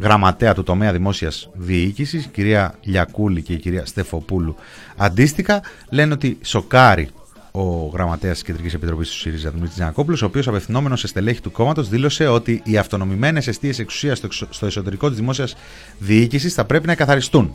γραμματέα 0.00 0.54
του 0.54 0.62
τομέα 0.62 0.92
δημόσιας 0.92 1.48
διοίκησης, 1.54 2.24
η 2.24 2.28
κυρία 2.28 2.74
Λιακούλη 2.82 3.42
και 3.42 3.52
η 3.52 3.56
κυρία 3.56 3.86
Στεφοπούλου 3.86 4.56
αντίστοιχα, 4.96 5.62
λένε 5.90 6.12
ότι 6.12 6.38
σοκάρει 6.42 7.08
ο 7.50 7.90
γραμματέας 7.92 8.32
της 8.32 8.42
Κεντρικής 8.42 8.74
Επιτροπής 8.74 9.08
του 9.08 9.16
ΣΥΡΙΖΑ, 9.16 9.50
Δημήτρης 9.50 9.74
Τζανακόπουλος, 9.74 10.22
ο 10.22 10.26
οποίος 10.26 10.48
απευθυνόμενος 10.48 11.00
σε 11.00 11.06
στελέχη 11.06 11.40
του 11.40 11.50
κόμματος 11.50 11.88
δήλωσε 11.88 12.26
ότι 12.26 12.60
οι 12.64 12.76
αυτονομημένες 12.76 13.46
αιστείες 13.46 13.78
εξουσίας 13.78 14.22
στο 14.50 14.66
εσωτερικό 14.66 15.08
της 15.08 15.16
δημόσιας 15.16 15.56
διοίκησης 15.98 16.54
θα 16.54 16.64
πρέπει 16.64 16.86
να 16.86 16.92
εκαθαριστούν. 16.92 17.54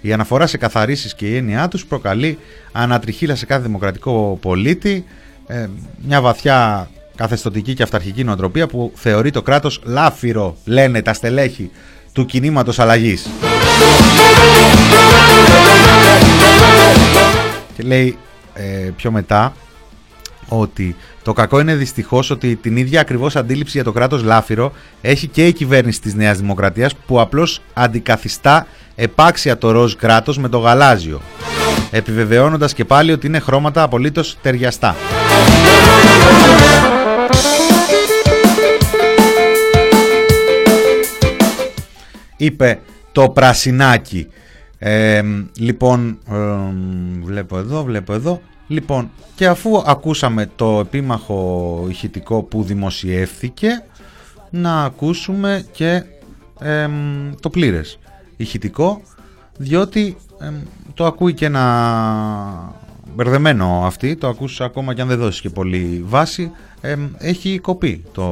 Η 0.00 0.12
αναφορά 0.12 0.46
σε 0.46 0.56
καθαρίσει 0.56 1.14
και 1.14 1.26
η 1.26 1.36
έννοιά 1.36 1.68
τους 1.68 1.86
προκαλεί 1.86 2.38
ανατριχίλα 2.72 3.34
σε 3.34 3.46
κάθε 3.46 3.62
δημοκρατικό 3.62 4.38
πολίτη, 4.40 5.04
ε, 5.46 5.66
μια 6.06 6.20
βαθιά 6.20 6.90
καθεστοτική 7.18 7.74
και 7.74 7.82
αυταρχική 7.82 8.24
νοοτροπία 8.24 8.66
που 8.66 8.92
θεωρεί 8.94 9.30
το 9.30 9.42
κράτος 9.42 9.80
λάφυρο, 9.84 10.56
λένε 10.64 11.02
τα 11.02 11.12
στελέχη 11.12 11.70
του 12.12 12.26
κινήματος 12.26 12.78
αλλαγής. 12.78 13.26
Και 17.76 17.82
λέει 17.82 18.18
ε, 18.54 18.90
πιο 18.96 19.10
μετά 19.10 19.54
ότι 20.48 20.96
το 21.22 21.32
κακό 21.32 21.60
είναι 21.60 21.74
δυστυχώς 21.74 22.30
ότι 22.30 22.56
την 22.56 22.76
ίδια 22.76 23.00
ακριβώς 23.00 23.36
αντίληψη 23.36 23.72
για 23.72 23.84
το 23.84 23.92
κράτος 23.92 24.22
λάφυρο 24.22 24.72
έχει 25.00 25.26
και 25.26 25.46
η 25.46 25.52
κυβέρνηση 25.52 26.00
της 26.00 26.14
Νέας 26.14 26.38
Δημοκρατίας 26.38 26.94
που 27.06 27.20
απλώς 27.20 27.60
αντικαθιστά 27.74 28.66
επάξια 28.94 29.58
το 29.58 29.70
ροζ 29.70 29.94
κράτος 29.94 30.38
με 30.38 30.48
το 30.48 30.58
γαλάζιο 30.58 31.20
επιβεβαιώνοντας 31.90 32.74
και 32.74 32.84
πάλι 32.84 33.12
ότι 33.12 33.26
είναι 33.26 33.38
χρώματα 33.38 33.82
απολύτως 33.82 34.36
ταιριαστά. 34.42 34.96
Είπε 42.38 42.80
το 43.12 43.28
πρασινάκι. 43.28 44.26
Ε, 44.78 45.22
λοιπόν, 45.56 46.18
βλέπω 47.22 47.58
εδώ, 47.58 47.84
βλέπω 47.84 48.12
εδώ. 48.12 48.40
Λοιπόν, 48.66 49.10
και 49.34 49.46
αφού 49.46 49.82
ακούσαμε 49.86 50.50
το 50.56 50.78
επίμαχο 50.80 51.86
ηχητικό 51.88 52.42
που 52.42 52.62
δημοσιεύθηκε, 52.62 53.68
να 54.50 54.84
ακούσουμε 54.84 55.66
και 55.72 56.02
το 57.40 57.50
πλήρες 57.50 57.98
ηχητικό, 58.36 59.02
διότι 59.58 60.16
το 60.94 61.06
ακούει 61.06 61.34
και 61.34 61.44
ένα 61.44 62.74
μπερδεμένο 63.14 63.82
αυτή, 63.84 64.16
το 64.16 64.28
ακούς 64.28 64.60
ακόμα 64.60 64.94
και 64.94 65.00
αν 65.00 65.08
δεν 65.08 65.18
δώσεις 65.18 65.40
και 65.40 65.50
πολύ 65.50 66.04
βάση, 66.06 66.50
έχει 67.18 67.58
κοπεί 67.58 68.04
το 68.12 68.24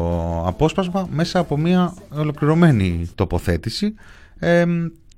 απόσπασμα 0.46 1.08
μέσα 1.10 1.38
από 1.38 1.56
μια 1.56 1.94
ολοκληρωμένη 2.10 3.10
τοποθέτηση 3.14 3.94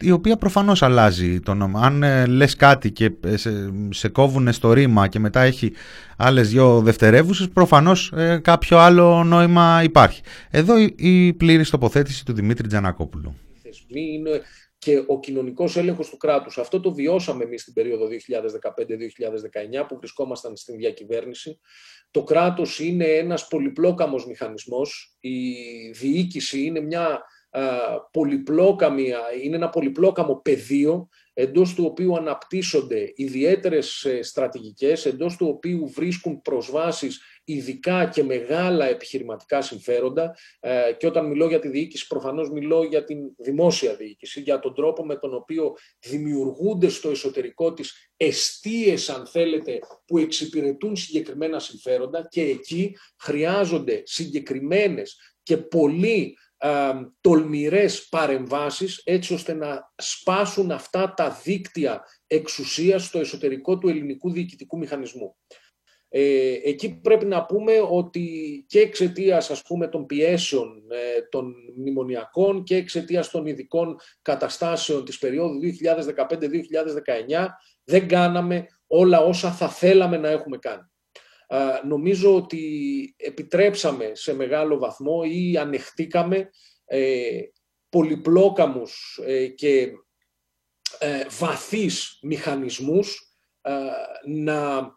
η 0.01 0.11
οποία 0.11 0.37
προφανώς 0.37 0.83
αλλάζει 0.83 1.41
το 1.41 1.55
νόμο. 1.55 1.79
Αν 1.79 2.03
ε, 2.03 2.26
λες 2.26 2.57
κάτι 2.57 2.91
και 2.91 3.12
ε, 3.24 3.37
σε, 3.37 3.72
σε 3.91 4.09
κόβουνε 4.09 4.53
στο 4.53 4.72
ρήμα 4.72 5.09
και 5.09 5.18
μετά 5.18 5.41
έχει 5.41 5.72
άλλες 6.16 6.49
δυο 6.51 6.81
δευτερεύουσες, 6.81 7.49
προφανώς 7.49 8.12
ε, 8.16 8.41
κάποιο 8.43 8.79
άλλο 8.79 9.24
νόημα 9.24 9.83
υπάρχει. 9.83 10.22
Εδώ 10.51 10.79
η, 10.79 10.95
η 10.97 11.33
πλήρης 11.33 11.70
τοποθέτηση 11.70 12.24
του 12.24 12.33
Δημήτρη 12.33 12.66
Τζανακόπουλου. 12.66 13.35
Είναι 13.89 14.31
και 14.79 15.05
ο 15.07 15.20
κοινωνικός 15.20 15.76
έλεγχος 15.76 16.11
του 16.11 16.16
κράτους. 16.16 16.59
Αυτό 16.59 16.81
το 16.81 16.95
βιώσαμε 16.95 17.45
εμείς 17.45 17.61
στην 17.61 17.72
περίοδο 17.72 18.07
2015-2019 18.07 19.87
που 19.89 19.97
βρισκόμασταν 19.97 20.57
στην 20.57 20.76
διακυβέρνηση. 20.76 21.61
Το 22.11 22.24
κράτος 22.24 22.79
είναι 22.79 23.05
ένας 23.05 23.49
πολυπλόκαμος 23.49 24.26
μηχανισμός. 24.26 25.16
Η 25.20 25.55
διοίκηση 25.91 26.62
είναι 26.62 26.81
μια 26.81 27.22
πολυπλόκαμη, 28.11 29.12
είναι 29.43 29.57
ένα 29.57 29.68
πολυπλόκαμο 29.68 30.41
πεδίο 30.41 31.09
εντός 31.33 31.74
του 31.74 31.85
οποίου 31.85 32.16
αναπτύσσονται 32.16 33.12
ιδιαίτερες 33.14 34.05
ε, 34.05 34.22
στρατηγικές, 34.22 35.07
εντός 35.07 35.37
του 35.37 35.47
οποίου 35.49 35.89
βρίσκουν 35.89 36.43
προσβάσεις 36.43 37.20
ειδικά 37.51 38.09
και 38.09 38.22
μεγάλα 38.22 38.86
επιχειρηματικά 38.86 39.62
συμφέροντα 39.62 40.36
ε, 40.61 40.92
και 40.99 41.07
όταν 41.07 41.26
μιλώ 41.26 41.49
για 41.49 41.59
τη 41.59 41.68
διοίκηση 41.68 42.07
προφανώς 42.07 42.51
μιλώ 42.51 42.84
για 42.84 43.05
την 43.05 43.18
δημόσια 43.36 43.94
διοίκηση, 43.94 44.40
για 44.40 44.59
τον 44.59 44.74
τρόπο 44.74 45.05
με 45.05 45.16
τον 45.16 45.34
οποίο 45.34 45.76
δημιουργούνται 45.99 46.88
στο 46.88 47.11
εσωτερικό 47.11 47.72
της 47.72 48.12
εστίες 48.16 49.09
αν 49.09 49.26
θέλετε 49.26 49.78
που 50.07 50.18
εξυπηρετούν 50.18 50.96
συγκεκριμένα 50.96 51.59
συμφέροντα 51.59 52.26
και 52.30 52.42
εκεί 52.42 52.96
χρειάζονται 53.18 54.03
συγκεκριμένες 54.05 55.16
και 55.42 55.57
πολύ 55.57 56.36
τολμηρές 57.20 58.09
παρεμβάσεις 58.09 59.01
έτσι 59.05 59.34
ώστε 59.34 59.55
να 59.55 59.92
σπάσουν 59.96 60.70
αυτά 60.70 61.14
τα 61.16 61.40
δίκτυα 61.44 62.03
εξουσίας 62.26 63.05
στο 63.05 63.18
εσωτερικό 63.18 63.78
του 63.78 63.88
ελληνικού 63.88 64.30
διοικητικού 64.30 64.78
μηχανισμού. 64.78 65.36
Ε, 66.11 66.53
εκεί 66.65 67.01
πρέπει 67.03 67.25
να 67.25 67.45
πούμε 67.45 67.73
ότι 67.91 68.65
και 68.69 68.81
εξαιτίας 68.81 69.51
ας 69.51 69.63
πούμε 69.63 69.89
των 69.89 70.07
πιέσεων 70.07 70.83
ε, 70.91 71.23
των 71.31 71.55
μνημονιακών 71.77 72.63
και 72.63 72.77
εξαιτίας 72.77 73.31
των 73.31 73.47
ειδικών 73.47 73.97
καταστάσεων 74.23 75.05
της 75.05 75.19
περίοδου 75.19 75.61
2015-2019 75.61 77.47
δεν 77.85 78.09
κάναμε 78.09 78.67
όλα 78.87 79.21
όσα 79.21 79.53
θα 79.53 79.69
θέλαμε 79.69 80.17
να 80.17 80.29
έχουμε 80.29 80.57
κάνει. 80.59 80.83
νομίζω 81.85 82.37
ότι 82.37 82.63
επιτρέψαμε 83.17 84.11
σε 84.15 84.35
μεγάλο 84.35 84.79
βαθμό 84.79 85.21
ή 85.25 85.57
ανεχτήκαμε 85.57 86.51
ε, 86.85 87.41
πολυπλόκαμους 87.89 89.21
ε, 89.27 89.47
και 89.47 89.93
ε, 90.99 91.25
βαθείς 91.29 92.19
μηχανισμούς 92.23 93.37
ε, 93.61 93.73
να 94.25 94.97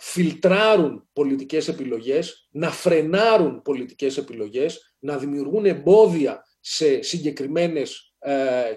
φιλτράρουν 0.00 1.08
πολιτικές 1.12 1.68
επιλογές, 1.68 2.48
να 2.50 2.70
φρενάρουν 2.70 3.62
πολιτικές 3.62 4.16
επιλογές, 4.16 4.94
να 4.98 5.18
δημιουργούν 5.18 5.66
εμπόδια 5.66 6.42
σε 6.60 7.02
συγκεκριμένες 7.02 8.12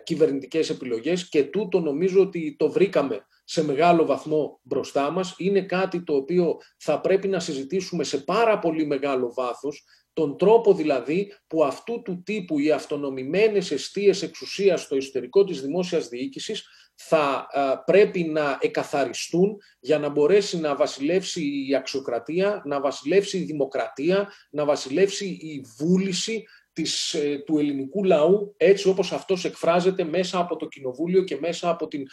κυβερνητικές 0.04 0.70
επιλογές 0.70 1.30
και 1.30 1.44
τούτο 1.44 1.80
νομίζω 1.80 2.22
ότι 2.22 2.56
το 2.60 2.72
βρήκαμε 2.72 3.26
σε 3.44 3.64
μεγάλο 3.64 4.06
βαθμό 4.06 4.60
μπροστά 4.64 5.12
μας. 5.12 5.36
Είναι 5.38 5.62
κάτι 5.62 6.04
το 6.04 6.16
οποίο 6.16 6.58
θα 6.78 7.02
πρέπει 7.02 7.28
να 7.28 7.40
συζητήσουμε 7.40 8.04
σε 8.04 8.18
πάρα 8.18 8.60
πολύ 8.60 8.86
μεγάλο 8.86 9.34
βάθος 9.34 9.84
τον 10.14 10.38
τρόπο 10.38 10.74
δηλαδή 10.74 11.34
που 11.48 11.64
αυτού 11.64 12.02
του 12.02 12.22
τύπου 12.24 12.60
οι 12.60 12.72
αυτονομημένες 12.72 13.72
αιστείες 13.72 14.22
εξουσίας 14.22 14.82
στο 14.82 14.96
εσωτερικό 14.96 15.44
της 15.44 15.62
δημόσιας 15.62 16.08
διοίκησης 16.08 16.68
θα 17.08 17.48
πρέπει 17.86 18.24
να 18.24 18.58
εκαθαριστούν 18.62 19.58
για 19.80 20.00
να 20.00 20.10
μπορέσει 20.10 20.60
να 20.60 20.76
βασιλεύσει 20.76 21.68
η 21.68 21.76
αξιοκρατία, 21.76 22.62
να 22.66 22.80
βασιλεύσει 22.80 23.38
η 23.38 23.44
δημοκρατία, 23.44 24.32
να 24.50 24.66
βασιλεύσει 24.66 25.26
η 25.26 25.66
βούληση 25.78 26.44
της, 26.74 27.14
ε, 27.14 27.44
του 27.46 27.58
ελληνικού 27.58 28.04
λαού 28.04 28.54
έτσι 28.58 28.90
όπως 28.90 29.12
αυτός 29.12 29.46
εκφράζεται 29.46 30.04
μέσα 30.04 30.40
από 30.40 30.56
το 30.56 30.68
κοινοβούλιο 30.68 31.24
και 31.24 31.38
μέσα 31.40 31.70
από 31.70 31.88
την 31.88 32.04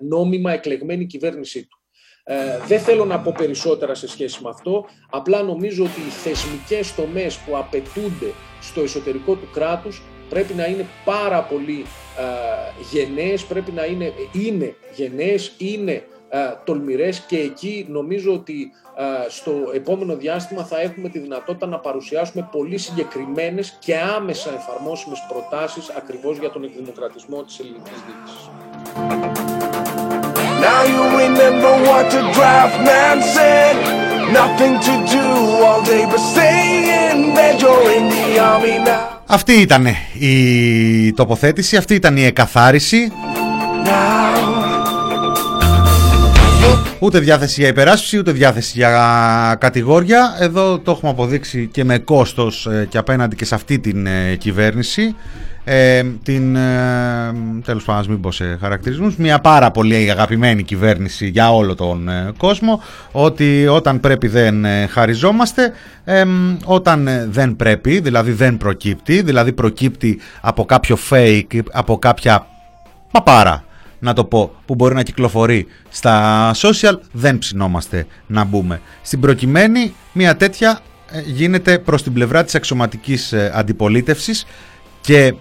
νόμιμα 0.00 0.52
εκλεγμένη 0.52 1.06
κυβέρνησή 1.06 1.66
του. 1.66 1.80
Ε, 2.28 2.58
δεν 2.66 2.80
θέλω 2.80 3.04
να 3.04 3.20
πω 3.20 3.34
περισσότερα 3.36 3.94
σε 3.94 4.08
σχέση 4.08 4.42
με 4.42 4.48
αυτό, 4.48 4.84
απλά 5.10 5.42
νομίζω 5.42 5.84
ότι 5.84 6.00
οι 6.00 6.10
θεσμικές 6.10 6.94
τομές 6.94 7.36
που 7.36 7.56
απαιτούνται 7.56 8.32
στο 8.60 8.80
εσωτερικό 8.80 9.34
του 9.34 9.48
κράτους 9.52 10.02
πρέπει 10.28 10.54
να 10.54 10.66
είναι 10.66 10.86
πάρα 11.04 11.42
πολύ 11.42 11.84
ε, 12.18 12.24
γενναίες, 12.92 13.44
πρέπει 13.44 13.72
να 13.72 13.84
είναι, 13.84 14.12
είναι 14.32 14.74
γενναίες, 14.94 15.52
είναι 15.58 16.04
ε, 16.28 16.38
τολμηρές 16.64 17.20
και 17.20 17.38
εκεί 17.38 17.86
νομίζω 17.88 18.32
ότι 18.32 18.72
ε, 18.96 19.30
στο 19.30 19.52
επόμενο 19.74 20.16
διάστημα 20.16 20.64
θα 20.64 20.80
έχουμε 20.80 21.08
τη 21.08 21.18
δυνατότητα 21.18 21.66
να 21.66 21.78
παρουσιάσουμε 21.78 22.48
πολύ 22.52 22.78
συγκεκριμένες 22.78 23.78
και 23.80 23.96
άμεσα 23.96 24.50
εφαρμόσιμες 24.54 25.18
προτάσεις 25.28 25.88
ακριβώς 25.88 26.38
για 26.38 26.50
τον 26.50 26.64
εκδημοκρατισμό 26.64 27.42
της 27.42 27.58
ελληνικής 27.58 28.02
διοίκησης. 28.06 28.50
Now 30.68 30.82
you 30.94 31.02
remember 31.24 31.72
what 31.88 32.04
the 32.10 32.22
draft 32.36 32.78
man 32.90 33.16
said. 33.34 33.74
Nothing 34.32 34.74
to 34.88 34.94
do 35.16 35.26
all 35.64 35.82
day 35.84 36.04
but 36.10 36.22
stay 36.32 37.10
in 37.10 37.34
bed. 37.34 37.60
You're 37.60 37.90
in 37.98 38.08
the 38.08 38.38
army 38.38 38.78
now. 38.78 39.15
Αυτή 39.28 39.52
ήταν 39.52 39.86
η 40.18 41.12
τοποθέτηση, 41.12 41.76
αυτή 41.76 41.94
ήταν 41.94 42.16
η 42.16 42.24
εκαθάριση. 42.24 43.12
Ούτε 46.98 47.18
διάθεση 47.18 47.60
για 47.60 47.68
υπεράσπιση, 47.68 48.18
ούτε 48.18 48.32
διάθεση 48.32 48.72
για 48.74 49.56
κατηγόρια. 49.60 50.36
Εδώ 50.40 50.78
το 50.78 50.90
έχουμε 50.90 51.10
αποδείξει 51.10 51.68
και 51.72 51.84
με 51.84 51.98
κόστος 51.98 52.66
ε, 52.66 52.86
και 52.88 52.98
απέναντι 52.98 53.36
και 53.36 53.44
σε 53.44 53.54
αυτή 53.54 53.78
την 53.78 54.06
ε, 54.06 54.36
κυβέρνηση 54.36 55.14
ε, 55.68 56.02
την, 56.22 56.56
ε, 56.56 57.32
τέλος 57.64 57.84
πάντων 57.84 58.04
μην 58.08 58.20
πω 58.20 58.32
σε 58.32 58.56
χαρακτηρισμούς, 58.60 59.16
μια 59.16 59.38
πάρα 59.38 59.70
πολύ 59.70 60.10
αγαπημένη 60.10 60.62
κυβέρνηση 60.62 61.26
για 61.28 61.54
όλο 61.54 61.74
τον 61.74 62.08
ε, 62.08 62.32
κόσμο, 62.36 62.82
ότι 63.12 63.66
όταν 63.66 64.00
πρέπει 64.00 64.28
δεν 64.28 64.64
ε, 64.64 64.86
χαριζόμαστε, 64.86 65.72
όταν 66.64 67.08
δεν 67.30 67.56
πρέπει, 67.56 68.00
δηλαδή 68.00 68.32
δεν 68.32 68.56
προκύπτει, 68.56 69.22
δηλαδή 69.22 69.52
προκύπτει 69.52 70.20
από 70.40 70.64
κάποιο 70.64 70.98
fake, 71.10 71.60
από 71.72 71.98
κάποια 71.98 72.46
παπάρα, 73.10 73.64
να 73.98 74.12
το 74.12 74.24
πω, 74.24 74.54
που 74.66 74.74
μπορεί 74.74 74.94
να 74.94 75.02
κυκλοφορεί 75.02 75.66
στα 75.88 76.50
social, 76.54 76.98
δεν 77.12 77.38
ψινόμαστε 77.38 78.06
να 78.26 78.44
μπούμε. 78.44 78.80
Στην 79.02 79.20
προκειμένη, 79.20 79.94
μια 80.12 80.36
τέτοια 80.36 80.80
γίνεται 81.26 81.78
προς 81.78 82.02
την 82.02 82.12
πλευρά 82.12 82.44
της 82.44 82.54
αξιωματικής 82.54 83.32
αντιπολίτευσης 83.32 84.46
και 85.00 85.34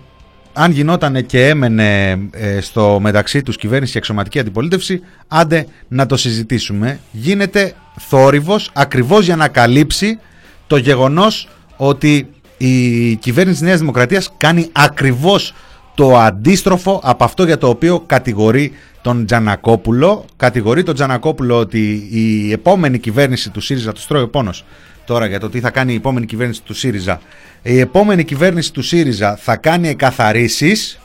αν 0.57 0.71
γινόταν 0.71 1.25
και 1.25 1.47
έμενε 1.47 2.11
ε, 2.31 2.61
στο 2.61 2.99
μεταξύ 3.01 3.41
τους 3.41 3.57
κυβέρνηση 3.57 3.91
και 3.91 3.97
εξωματική 3.97 4.39
αντιπολίτευση, 4.39 5.01
άντε 5.27 5.67
να 5.87 6.05
το 6.05 6.17
συζητήσουμε. 6.17 6.99
Γίνεται 7.11 7.73
θόρυβος 7.99 8.71
ακριβώς 8.73 9.25
για 9.25 9.35
να 9.35 9.47
καλύψει 9.47 10.19
το 10.67 10.77
γεγονός 10.77 11.49
ότι 11.77 12.27
η 12.57 13.15
κυβέρνηση 13.15 13.57
της 13.57 13.67
Νέας 13.67 13.79
Δημοκρατίας 13.79 14.33
κάνει 14.37 14.69
ακριβώς 14.71 15.53
το 15.95 16.17
αντίστροφο 16.17 16.99
από 17.03 17.23
αυτό 17.23 17.43
για 17.43 17.57
το 17.57 17.69
οποίο 17.69 17.99
κατηγορεί 18.05 18.71
τον 19.01 19.25
Τζανακόπουλο. 19.25 20.25
Κατηγορεί 20.37 20.83
τον 20.83 20.95
Τζανακόπουλο 20.95 21.57
ότι 21.57 22.07
η 22.11 22.51
επόμενη 22.51 22.99
κυβέρνηση 22.99 23.49
του 23.49 23.61
ΣΥΡΙΖΑ, 23.61 23.91
του 23.91 24.01
στρώει 24.01 24.21
ο 24.21 24.29
πόνος 24.29 24.65
τώρα 25.05 25.25
για 25.25 25.39
το 25.39 25.49
τι 25.49 25.59
θα 25.59 25.69
κάνει 25.69 25.93
η 25.93 25.95
επόμενη 25.95 26.25
κυβέρνηση 26.25 26.61
του 26.61 26.73
ΣΥΡΙΖΑ. 26.73 27.21
Η 27.61 27.79
επόμενη 27.79 28.23
κυβέρνηση 28.23 28.73
του 28.73 28.81
ΣΥΡΙΖΑ 28.81 29.35
θα 29.35 29.55
κάνει 29.55 29.87
εκαθαρίσεις 29.87 30.99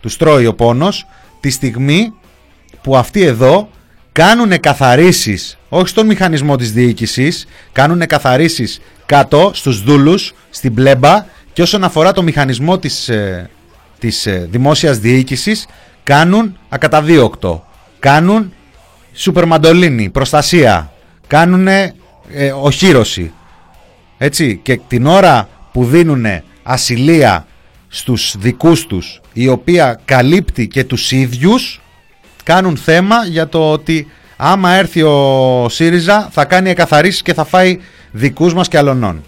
τους 0.00 0.12
στρώει 0.12 0.46
ο 0.46 0.54
πόνος 0.54 1.06
τη 1.40 1.50
στιγμή 1.50 2.12
που 2.82 2.96
αυτοί 2.96 3.22
εδώ 3.22 3.68
κάνουν 4.12 4.52
εκαθαρίσεις 4.52 5.58
όχι 5.68 5.88
στον 5.88 6.06
μηχανισμό 6.06 6.56
της 6.56 6.72
διοίκησης 6.72 7.46
κάνουν 7.72 8.00
εκαθαρίσεις 8.00 8.80
κάτω 9.06 9.50
στους 9.54 9.82
δούλους 9.82 10.34
στην 10.50 10.74
πλέμπα 10.74 11.24
και 11.52 11.62
όσον 11.62 11.84
αφορά 11.84 12.12
το 12.12 12.22
μηχανισμό 12.22 12.78
της, 12.78 13.08
ε, 13.08 13.50
της 13.98 14.26
ε, 14.26 14.48
δημόσιας 14.50 14.98
διοίκησης 14.98 15.66
κάνουν 16.02 16.58
ακαταδίωκτο. 16.68 17.66
Κάνουν 17.98 18.52
σούπερ 19.12 19.46
μαντολίνη, 19.46 20.10
προστασία. 20.10 20.92
Κάνουν 21.26 21.68
ε, 22.32 22.52
οχύρωση 22.52 23.32
έτσι 24.18 24.60
και 24.62 24.80
την 24.88 25.06
ώρα 25.06 25.48
που 25.72 25.84
δίνουν 25.84 26.26
ασυλία 26.62 27.46
στους 27.88 28.34
δικούς 28.38 28.86
τους 28.86 29.20
η 29.32 29.48
οποία 29.48 30.00
καλύπτει 30.04 30.68
και 30.68 30.84
τους 30.84 31.12
ίδιους 31.12 31.80
κάνουν 32.42 32.76
θέμα 32.76 33.16
για 33.26 33.48
το 33.48 33.70
ότι 33.70 34.06
άμα 34.36 34.70
έρθει 34.70 35.02
ο 35.02 35.66
ΣΥΡΙΖΑ 35.68 36.28
θα 36.32 36.44
κάνει 36.44 36.70
εκαθαρίσεις 36.70 37.22
και 37.22 37.34
θα 37.34 37.44
φάει 37.44 37.78
δικούς 38.10 38.54
μας 38.54 38.68
και 38.68 38.78
αλωνών. 38.78 39.22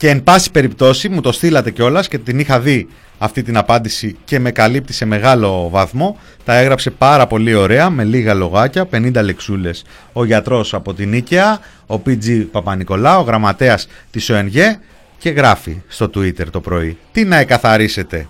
Και 0.00 0.08
εν 0.08 0.22
πάση 0.22 0.50
περιπτώσει 0.50 1.08
μου 1.08 1.20
το 1.20 1.32
στείλατε 1.32 1.70
κιόλας 1.70 2.08
και 2.08 2.18
την 2.18 2.38
είχα 2.38 2.60
δει 2.60 2.88
αυτή 3.18 3.42
την 3.42 3.56
απάντηση 3.56 4.16
και 4.24 4.38
με 4.38 4.50
καλύπτει 4.50 4.92
σε 4.92 5.04
μεγάλο 5.04 5.68
βαθμό. 5.68 6.18
Τα 6.44 6.54
έγραψε 6.54 6.90
πάρα 6.90 7.26
πολύ 7.26 7.54
ωραία 7.54 7.90
με 7.90 8.04
λίγα 8.04 8.34
λογάκια, 8.34 8.88
50 8.92 9.12
λεξούλες 9.22 9.84
ο 10.12 10.24
γιατρός 10.24 10.74
από 10.74 10.94
την 10.94 11.08
Νίκαια, 11.08 11.58
ο 11.86 11.94
PG 12.06 12.46
Παπα-Νικολά, 12.50 13.18
ο 13.18 13.22
γραμματέας 13.22 13.86
της 14.10 14.30
ΟΕΝΓΕ 14.30 14.80
και 15.18 15.30
γράφει 15.30 15.82
στο 15.88 16.10
Twitter 16.14 16.46
το 16.50 16.60
πρωί. 16.60 16.98
Τι 17.12 17.24
να 17.24 17.36
εκαθαρίσετε. 17.36 18.28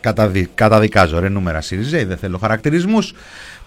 Καταδι... 0.00 0.48
Καταδικάζω 0.54 1.18
ρε 1.18 1.28
νούμερα 1.28 1.60
ΣΥΡΙΖΕΙ, 1.60 2.04
δεν 2.04 2.16
θέλω 2.16 2.38
χαρακτηρισμούς 2.38 3.14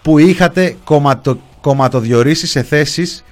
που 0.02 0.18
είχατε 0.18 0.76
κομματο... 0.84 1.40
κομματοδιορίσει 1.60 2.46
σε 2.46 2.62
θέσεις 2.62 3.24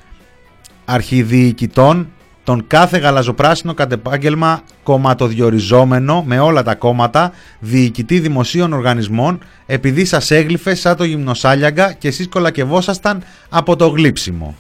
αρχιδιοικητών 0.85 2.09
τον 2.51 2.65
κάθε 2.67 2.99
γαλαζοπράσινο 2.99 3.75
κατ' 3.75 3.93
επάγγελμα 3.93 4.63
κομματοδιοριζόμενο 4.83 6.23
με 6.27 6.39
όλα 6.39 6.63
τα 6.63 6.75
κόμματα, 6.75 7.33
διοικητή 7.59 8.19
δημοσίων 8.19 8.73
οργανισμών, 8.73 9.39
επειδή 9.67 10.05
σας 10.05 10.31
έγλυφε 10.31 10.75
σαν 10.75 10.97
το 10.97 11.05
γυμνοσάλιαγκα 11.05 11.93
και 11.93 12.09
εσείς 12.09 12.29
κολακευόσασταν 12.29 13.23
από 13.49 13.77
το 13.77 13.89
γλύψιμο. 13.89 14.57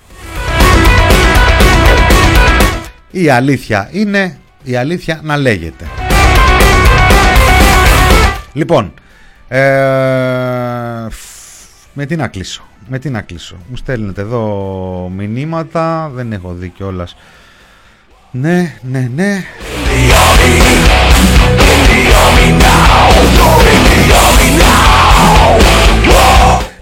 Η 3.10 3.28
αλήθεια 3.28 3.88
είναι, 3.92 4.38
η 4.62 4.76
αλήθεια 4.76 5.20
να 5.22 5.36
λέγεται. 5.36 5.84
Λοιπόν, 8.52 8.94
ε, 9.48 9.60
με 11.92 12.06
τι 12.06 12.16
να 12.16 12.28
κλείσω, 12.28 12.62
με 12.88 12.98
τι 12.98 13.10
να 13.10 13.20
κλείσω. 13.20 13.56
Μου 13.68 13.76
στέλνετε 13.76 14.20
εδώ 14.20 15.12
μηνύματα, 15.16 16.10
δεν 16.14 16.32
έχω 16.32 16.52
δει 16.52 16.68
κιόλας 16.68 17.16
ναι, 18.32 18.74
ναι, 18.82 19.10
ναι. 19.14 19.44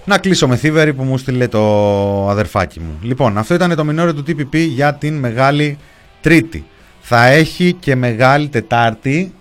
Να 0.05 0.17
κλείσω 0.17 0.47
με 0.47 0.55
θύβερη 0.55 0.93
που 0.93 1.03
μου 1.03 1.17
στείλε 1.17 1.47
το 1.47 2.29
αδερφάκι 2.29 2.79
μου. 2.79 2.99
Λοιπόν, 3.01 3.37
αυτό 3.37 3.53
ήταν 3.53 3.75
το 3.75 3.83
μινόριο 3.83 4.13
του 4.13 4.23
TPP 4.27 4.55
για 4.57 4.93
την 4.93 5.17
Μεγάλη 5.17 5.77
Τρίτη. 6.21 6.65
Θα 7.01 7.25
έχει 7.25 7.73
και 7.73 7.95
Μεγάλη 7.95 8.47
Τετάρτη. 8.47 9.33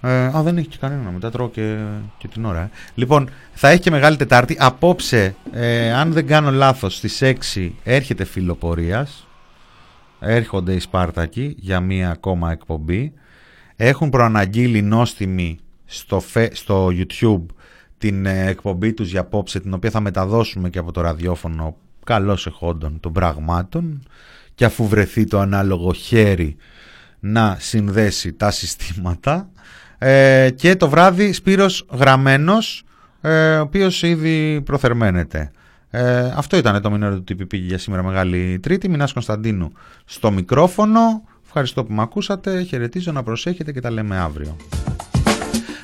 Ε, 0.00 0.10
α, 0.10 0.42
δεν 0.42 0.56
έχει 0.56 0.66
και 0.66 0.76
κανένα. 0.80 1.10
Μετά 1.10 1.30
τρώω 1.30 1.48
και, 1.50 1.76
και 2.18 2.28
την 2.28 2.44
ώρα. 2.44 2.60
Ε. 2.60 2.70
Λοιπόν, 2.94 3.30
θα 3.52 3.68
έχει 3.68 3.80
και 3.80 3.90
Μεγάλη 3.90 4.16
Τετάρτη. 4.16 4.56
Απόψε, 4.60 5.34
ε, 5.52 5.92
αν 5.92 6.12
δεν 6.12 6.26
κάνω 6.26 6.50
λάθος, 6.50 6.96
στις 6.96 7.22
6 7.22 7.70
έρχεται 7.84 8.24
Φιλοπορίας. 8.24 9.27
Έρχονται 10.20 10.72
οι 10.72 10.78
Σπάρτακοι 10.78 11.54
για 11.58 11.80
μία 11.80 12.10
ακόμα 12.10 12.50
εκπομπή. 12.52 13.12
Έχουν 13.76 14.10
προαναγγείλει 14.10 14.82
νόστιμοι 14.82 15.58
στο, 15.84 16.22
στο 16.52 16.88
YouTube 16.92 17.44
την 17.98 18.26
ε, 18.26 18.46
εκπομπή 18.46 18.92
τους 18.92 19.10
για 19.10 19.20
απόψε 19.20 19.60
την 19.60 19.72
οποία 19.72 19.90
θα 19.90 20.00
μεταδώσουμε 20.00 20.70
και 20.70 20.78
από 20.78 20.92
το 20.92 21.00
ραδιόφωνο 21.00 21.76
καλώς 22.04 22.46
εχόντων 22.46 23.00
των 23.00 23.12
πραγμάτων 23.12 24.02
και 24.54 24.64
αφού 24.64 24.88
βρεθεί 24.88 25.24
το 25.24 25.38
ανάλογο 25.38 25.92
χέρι 25.92 26.56
να 27.20 27.56
συνδέσει 27.60 28.32
τα 28.32 28.50
συστήματα 28.50 29.50
ε, 29.98 30.50
και 30.54 30.76
το 30.76 30.88
βράδυ 30.88 31.32
Σπύρος 31.32 31.86
Γραμμένος 31.90 32.84
ε, 33.20 33.56
ο 33.56 33.60
οποίος 33.60 34.02
ήδη 34.02 34.62
προθερμαίνεται. 34.64 35.50
Ε, 35.90 36.32
αυτό 36.36 36.56
ήταν 36.56 36.82
το 36.82 36.90
μηνόριο 36.90 37.20
του 37.20 37.36
TPP 37.38 37.52
για 37.52 37.78
σήμερα 37.78 38.02
Μεγάλη 38.02 38.58
Τρίτη. 38.62 38.88
Μινάς 38.88 39.12
Κωνσταντίνου 39.12 39.72
στο 40.04 40.30
μικρόφωνο. 40.30 41.22
Ευχαριστώ 41.46 41.84
που 41.84 41.92
με 41.92 42.02
ακούσατε. 42.02 42.62
Χαιρετίζω 42.62 43.12
να 43.12 43.22
προσέχετε 43.22 43.72
και 43.72 43.80
τα 43.80 43.90
λέμε 43.90 44.18
αύριο. 44.18 44.56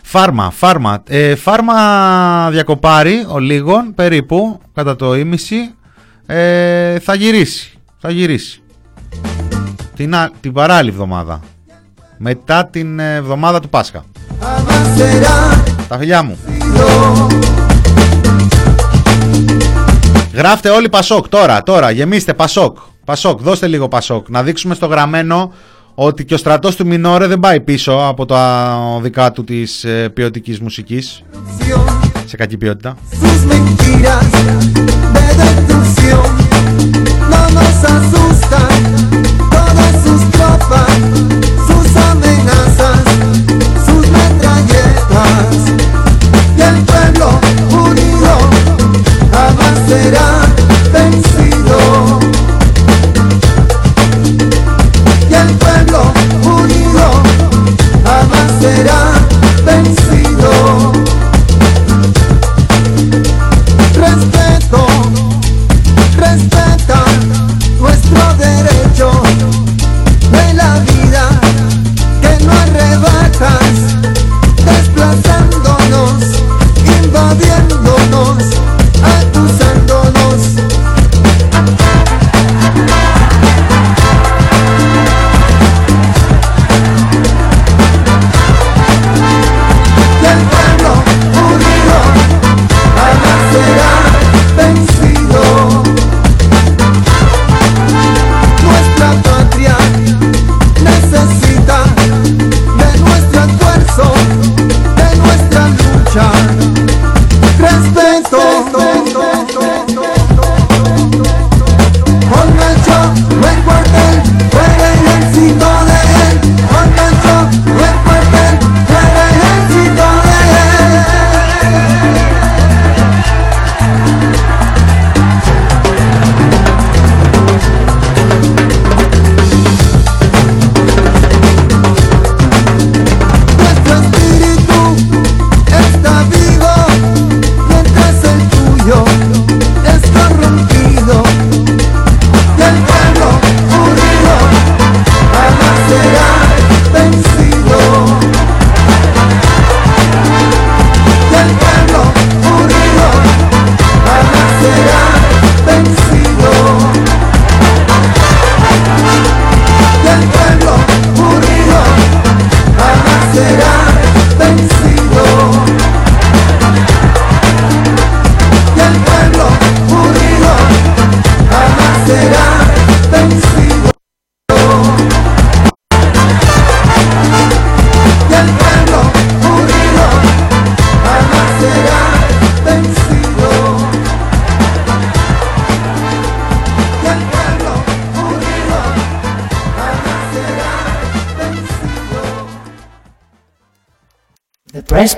Φάρμα, 0.03 0.51
φάρμα. 0.51 1.03
Ε, 1.09 1.35
φάρμα 1.35 2.51
διακοπάρει 2.51 3.27
ο 3.29 3.39
λίγων 3.39 3.95
περίπου 3.95 4.61
κατά 4.75 4.97
το 4.97 5.15
ίμιση. 5.15 5.75
Ε, 6.27 6.99
θα 6.99 7.15
γυρίσει. 7.15 7.79
Θα 7.99 8.11
γυρίσει. 8.11 8.63
Την, 9.97 10.15
την 10.41 10.53
παράλληλη 10.53 10.91
εβδομάδα. 10.91 11.41
Μετά 12.19 12.67
την 12.67 12.99
εβδομάδα 12.99 13.61
του 13.61 13.69
Πάσχα. 13.69 14.05
Τα 15.89 15.99
φιλιά 15.99 16.23
μου. 16.23 16.39
Γράφτε 20.35 20.69
όλοι 20.69 20.89
Πασόκ 20.89 21.29
τώρα, 21.29 21.63
τώρα, 21.63 21.91
γεμίστε 21.91 22.35
Πασόκ. 22.35 22.79
Πασόκ, 23.05 23.41
δώστε 23.41 23.67
λίγο 23.67 23.89
Πασόκ. 23.89 24.29
Να 24.29 24.43
δείξουμε 24.43 24.75
στο 24.75 24.87
γραμμένο 24.87 25.53
ότι 25.95 26.25
και 26.25 26.35
ο 26.35 26.37
στρατός 26.37 26.77
του 26.77 26.87
Μινόρε 26.87 27.27
δεν 27.27 27.41
πάει 27.41 27.61
πίσω 27.61 27.93
από 27.93 28.27
τα 28.27 28.77
δικά 29.03 29.33
του 29.33 29.45
της 29.45 29.85
ε, 29.85 30.09
ποιοτικής 30.09 30.61
μουσικής 30.61 31.23
σε 32.27 32.37
κακή 32.37 32.57
ποιότητα. 32.57 32.97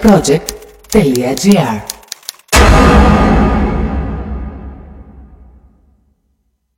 Project 0.01 0.53
project.gr 0.91 1.96